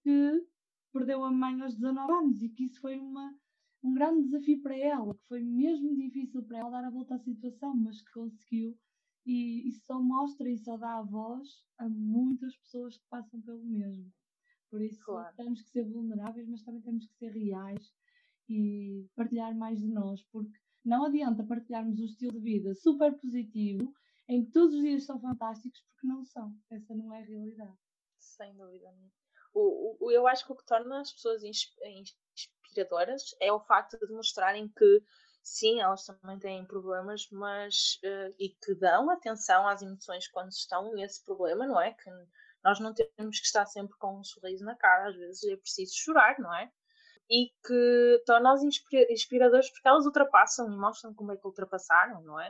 que 0.03 0.45
perdeu 0.91 1.24
a 1.24 1.32
mãe 1.32 1.59
aos 1.61 1.76
19 1.76 2.11
anos 2.11 2.41
e 2.41 2.49
que 2.49 2.66
isso 2.66 2.80
foi 2.80 2.97
uma, 2.99 3.36
um 3.84 3.93
grande 3.93 4.24
desafio 4.24 4.61
para 4.61 4.78
ela, 4.78 5.14
que 5.14 5.28
foi 5.28 5.41
mesmo 5.41 5.95
difícil 5.95 6.43
para 6.43 6.59
ela 6.59 6.70
dar 6.70 6.86
a 6.86 6.91
volta 6.91 7.16
à 7.16 7.20
situação, 7.20 7.76
mas 7.76 8.01
que 8.01 8.11
conseguiu. 8.11 8.78
E 9.26 9.67
isso 9.67 9.86
só 9.86 10.01
mostra 10.01 10.49
e 10.49 10.57
só 10.57 10.78
dá 10.78 10.97
a 10.97 11.01
voz 11.01 11.65
a 11.78 11.88
muitas 11.88 12.55
pessoas 12.57 12.97
que 12.97 13.05
passam 13.09 13.41
pelo 13.41 13.63
mesmo. 13.63 14.11
Por 14.69 14.82
isso 14.82 15.03
claro. 15.03 15.36
temos 15.36 15.61
que 15.61 15.69
ser 15.69 15.84
vulneráveis, 15.86 16.47
mas 16.47 16.63
também 16.63 16.82
temos 16.82 17.05
que 17.05 17.15
ser 17.15 17.30
reais 17.32 17.93
e 18.49 19.07
partilhar 19.15 19.55
mais 19.55 19.80
de 19.80 19.88
nós, 19.88 20.24
porque 20.32 20.59
não 20.84 21.05
adianta 21.05 21.43
partilharmos 21.43 21.99
um 21.99 22.05
estilo 22.05 22.34
de 22.34 22.39
vida 22.39 22.76
super 22.76 23.13
positivo 23.19 23.93
em 24.28 24.43
que 24.43 24.51
todos 24.51 24.76
os 24.76 24.82
dias 24.82 25.05
são 25.05 25.19
fantásticos, 25.19 25.82
porque 25.82 26.07
não 26.07 26.26
são. 26.26 26.53
Essa 26.69 26.93
não 26.95 27.13
é 27.13 27.21
a 27.21 27.26
realidade. 27.26 27.78
Sem 28.19 28.55
dúvida 28.57 28.91
o, 29.53 29.97
o, 29.99 30.11
eu 30.11 30.28
acho 30.28 30.45
que 30.45 30.51
o 30.51 30.55
que 30.55 30.65
torna 30.65 30.99
as 31.01 31.11
pessoas 31.11 31.43
inspiradoras 31.43 33.36
é 33.39 33.51
o 33.51 33.59
facto 33.59 33.97
de 34.05 34.11
mostrarem 34.11 34.67
que 34.67 35.03
sim, 35.44 35.82
elas 35.82 36.06
também 36.06 36.39
têm 36.39 36.66
problemas, 36.66 37.28
mas 37.32 38.00
uh, 38.04 38.34
e 38.39 38.50
que 38.50 38.74
dão 38.76 39.10
atenção 39.10 39.68
às 39.68 39.82
emoções 39.82 40.28
quando 40.30 40.50
estão 40.52 40.94
nesse 40.94 41.24
problema, 41.24 41.68
não 41.68 41.80
é? 41.80 41.94
Que 41.94 42.10
nós 42.64 42.80
não 42.80 42.94
temos 42.94 43.39
que 43.39 43.46
estar 43.46 43.66
sempre 43.66 43.98
com 43.98 44.20
um 44.20 44.24
sorriso 44.24 44.64
na 44.64 44.76
cara, 44.76 45.10
às 45.10 45.16
vezes 45.16 45.44
é 45.44 45.58
preciso 45.58 45.94
chorar, 45.96 46.39
não 46.39 46.54
é? 46.56 46.72
E 47.30 47.50
que 47.66 48.24
torna-as 48.26 48.62
inspiradoras 48.64 49.70
porque 49.70 49.88
elas 49.88 50.06
ultrapassam 50.06 50.68
e 50.72 50.78
mostram 50.78 51.14
como 51.14 51.32
é 51.32 51.38
que 51.38 51.46
ultrapassaram, 51.46 52.22
não 52.22 52.39
é? 52.39 52.50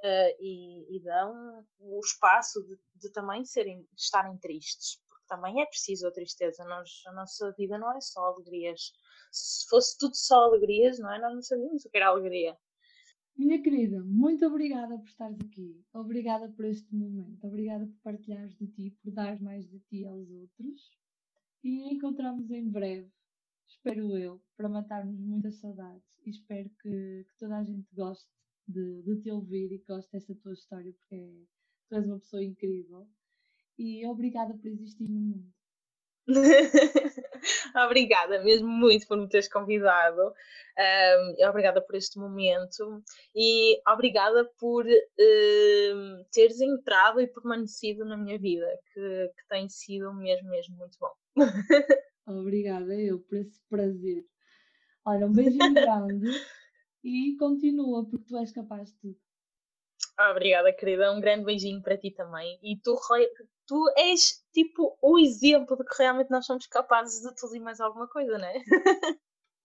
Uh, 0.00 0.36
e, 0.40 0.96
e, 0.96 1.00
dão 1.00 1.64
o 1.78 2.00
espaço 2.00 2.60
de, 2.64 2.76
de 2.96 3.12
também 3.12 3.44
serem, 3.44 3.82
de 3.82 4.00
estarem 4.00 4.36
tristes, 4.38 5.00
também 5.28 5.62
é 5.62 5.66
preciso 5.66 6.06
a 6.06 6.12
tristeza. 6.12 6.64
Nós, 6.64 7.02
a 7.06 7.12
nossa 7.12 7.52
vida 7.52 7.78
não 7.78 7.96
é 7.96 8.00
só 8.00 8.24
alegrias. 8.26 8.92
Se 9.32 9.66
fosse 9.68 9.98
tudo 9.98 10.14
só 10.14 10.44
alegrias, 10.44 10.98
não 10.98 11.12
é? 11.12 11.20
Nós 11.20 11.34
não 11.34 11.42
sabíamos 11.42 11.84
o 11.84 11.90
que 11.90 11.96
era 11.96 12.08
alegria. 12.08 12.56
Minha 13.36 13.62
querida, 13.62 14.02
muito 14.04 14.46
obrigada 14.46 14.98
por 14.98 15.08
estares 15.08 15.40
aqui. 15.40 15.82
Obrigada 15.92 16.48
por 16.50 16.64
este 16.66 16.94
momento. 16.94 17.46
Obrigada 17.46 17.86
por 17.86 17.96
partilhares 18.02 18.54
de 18.56 18.66
ti, 18.68 18.96
por 19.02 19.10
dar 19.12 19.40
mais 19.40 19.66
de 19.68 19.80
ti 19.80 20.06
aos 20.06 20.30
outros. 20.30 20.90
E 21.64 21.94
encontramos 21.94 22.50
em 22.50 22.68
breve, 22.68 23.10
espero 23.66 24.16
eu, 24.16 24.42
para 24.56 24.68
matarmos 24.68 25.18
muitas 25.18 25.56
saudades. 25.60 26.04
E 26.26 26.30
espero 26.30 26.68
que, 26.82 27.24
que 27.28 27.36
toda 27.38 27.58
a 27.58 27.64
gente 27.64 27.88
goste 27.94 28.30
de, 28.68 29.02
de 29.02 29.22
te 29.22 29.30
ouvir 29.30 29.72
e 29.72 29.78
que 29.78 29.86
goste 29.86 30.12
desta 30.12 30.34
tua 30.34 30.52
história, 30.52 30.92
porque 30.92 31.14
é, 31.14 31.46
tu 31.88 31.96
és 31.96 32.06
uma 32.06 32.18
pessoa 32.18 32.44
incrível 32.44 33.08
e 33.78 34.06
obrigada 34.06 34.54
por 34.54 34.66
existir 34.66 35.08
no 35.08 35.20
mundo. 35.20 35.52
obrigada 37.86 38.42
mesmo 38.42 38.68
muito 38.68 39.06
por 39.06 39.16
me 39.16 39.28
teres 39.28 39.48
convidado, 39.48 40.32
um, 40.78 41.48
obrigada 41.48 41.80
por 41.80 41.94
este 41.94 42.18
momento 42.18 43.02
e 43.34 43.80
obrigada 43.88 44.44
por 44.58 44.84
um, 44.86 46.24
teres 46.32 46.60
entrado 46.60 47.20
e 47.20 47.26
permanecido 47.26 48.04
na 48.04 48.16
minha 48.16 48.38
vida, 48.38 48.66
que, 48.92 49.30
que 49.36 49.48
tem 49.48 49.68
sido 49.68 50.12
mesmo, 50.14 50.48
mesmo 50.48 50.76
muito 50.76 50.98
bom. 50.98 51.12
obrigada 52.26 52.94
eu 52.94 53.20
por 53.20 53.38
esse 53.38 53.60
prazer. 53.68 54.24
Olha, 55.04 55.26
um 55.26 55.32
beijinho 55.32 55.74
grande 55.74 56.28
e 57.02 57.36
continua, 57.36 58.08
porque 58.08 58.26
tu 58.26 58.36
és 58.38 58.52
capaz 58.52 58.90
de 58.90 58.98
tudo. 58.98 59.31
Obrigada, 60.30 60.72
querida. 60.72 61.12
Um 61.12 61.20
grande 61.20 61.44
beijinho 61.44 61.82
para 61.82 61.98
ti 61.98 62.10
também. 62.10 62.58
E 62.62 62.78
tu 62.80 62.96
tu 63.66 63.92
és 63.96 64.44
tipo 64.52 64.96
o 65.00 65.18
exemplo 65.18 65.76
de 65.76 65.84
que 65.84 66.02
realmente 66.02 66.30
nós 66.30 66.46
somos 66.46 66.66
capazes 66.66 67.22
de 67.22 67.34
tudo 67.34 67.56
e 67.56 67.60
mais 67.60 67.80
alguma 67.80 68.08
coisa, 68.08 68.36
não 68.38 68.46
é? 68.46 68.62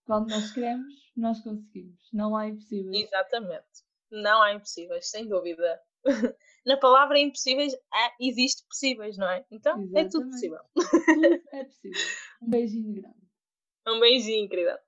Quando 0.06 0.30
nós 0.30 0.52
queremos, 0.52 0.94
nós 1.16 1.40
conseguimos. 1.42 2.00
Não 2.12 2.34
há 2.34 2.48
impossíveis. 2.48 3.04
Exatamente. 3.04 3.66
Não 4.10 4.42
há 4.42 4.54
impossíveis, 4.54 5.10
sem 5.10 5.28
dúvida. 5.28 5.80
Na 6.64 6.76
palavra 6.76 7.18
impossíveis 7.18 7.74
há, 7.92 8.12
existe 8.20 8.64
possíveis, 8.66 9.16
não 9.16 9.28
é? 9.28 9.44
Então 9.50 9.80
Exatamente. 9.80 10.06
é 10.06 10.10
tudo 10.10 10.30
possível. 10.30 10.60
Tudo 10.74 11.42
é 11.52 11.64
possível. 11.64 12.06
Um 12.42 12.50
beijinho 12.50 12.94
grande. 12.94 13.28
Um 13.86 14.00
beijinho, 14.00 14.48
querida. 14.48 14.80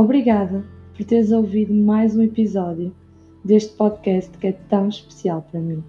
Obrigada 0.00 0.64
por 0.96 1.04
teres 1.04 1.30
ouvido 1.30 1.74
mais 1.74 2.16
um 2.16 2.22
episódio 2.22 2.90
deste 3.44 3.76
podcast 3.76 4.30
que 4.38 4.46
é 4.46 4.52
tão 4.52 4.88
especial 4.88 5.42
para 5.42 5.60
mim. 5.60 5.84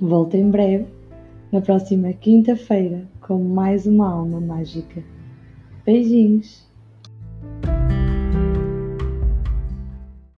Volto 0.00 0.34
em 0.34 0.50
breve, 0.50 0.86
na 1.52 1.60
próxima 1.60 2.12
quinta-feira, 2.12 3.08
com 3.20 3.44
mais 3.44 3.86
uma 3.86 4.10
alma 4.10 4.40
mágica. 4.40 5.04
Beijinhos! 5.86 6.68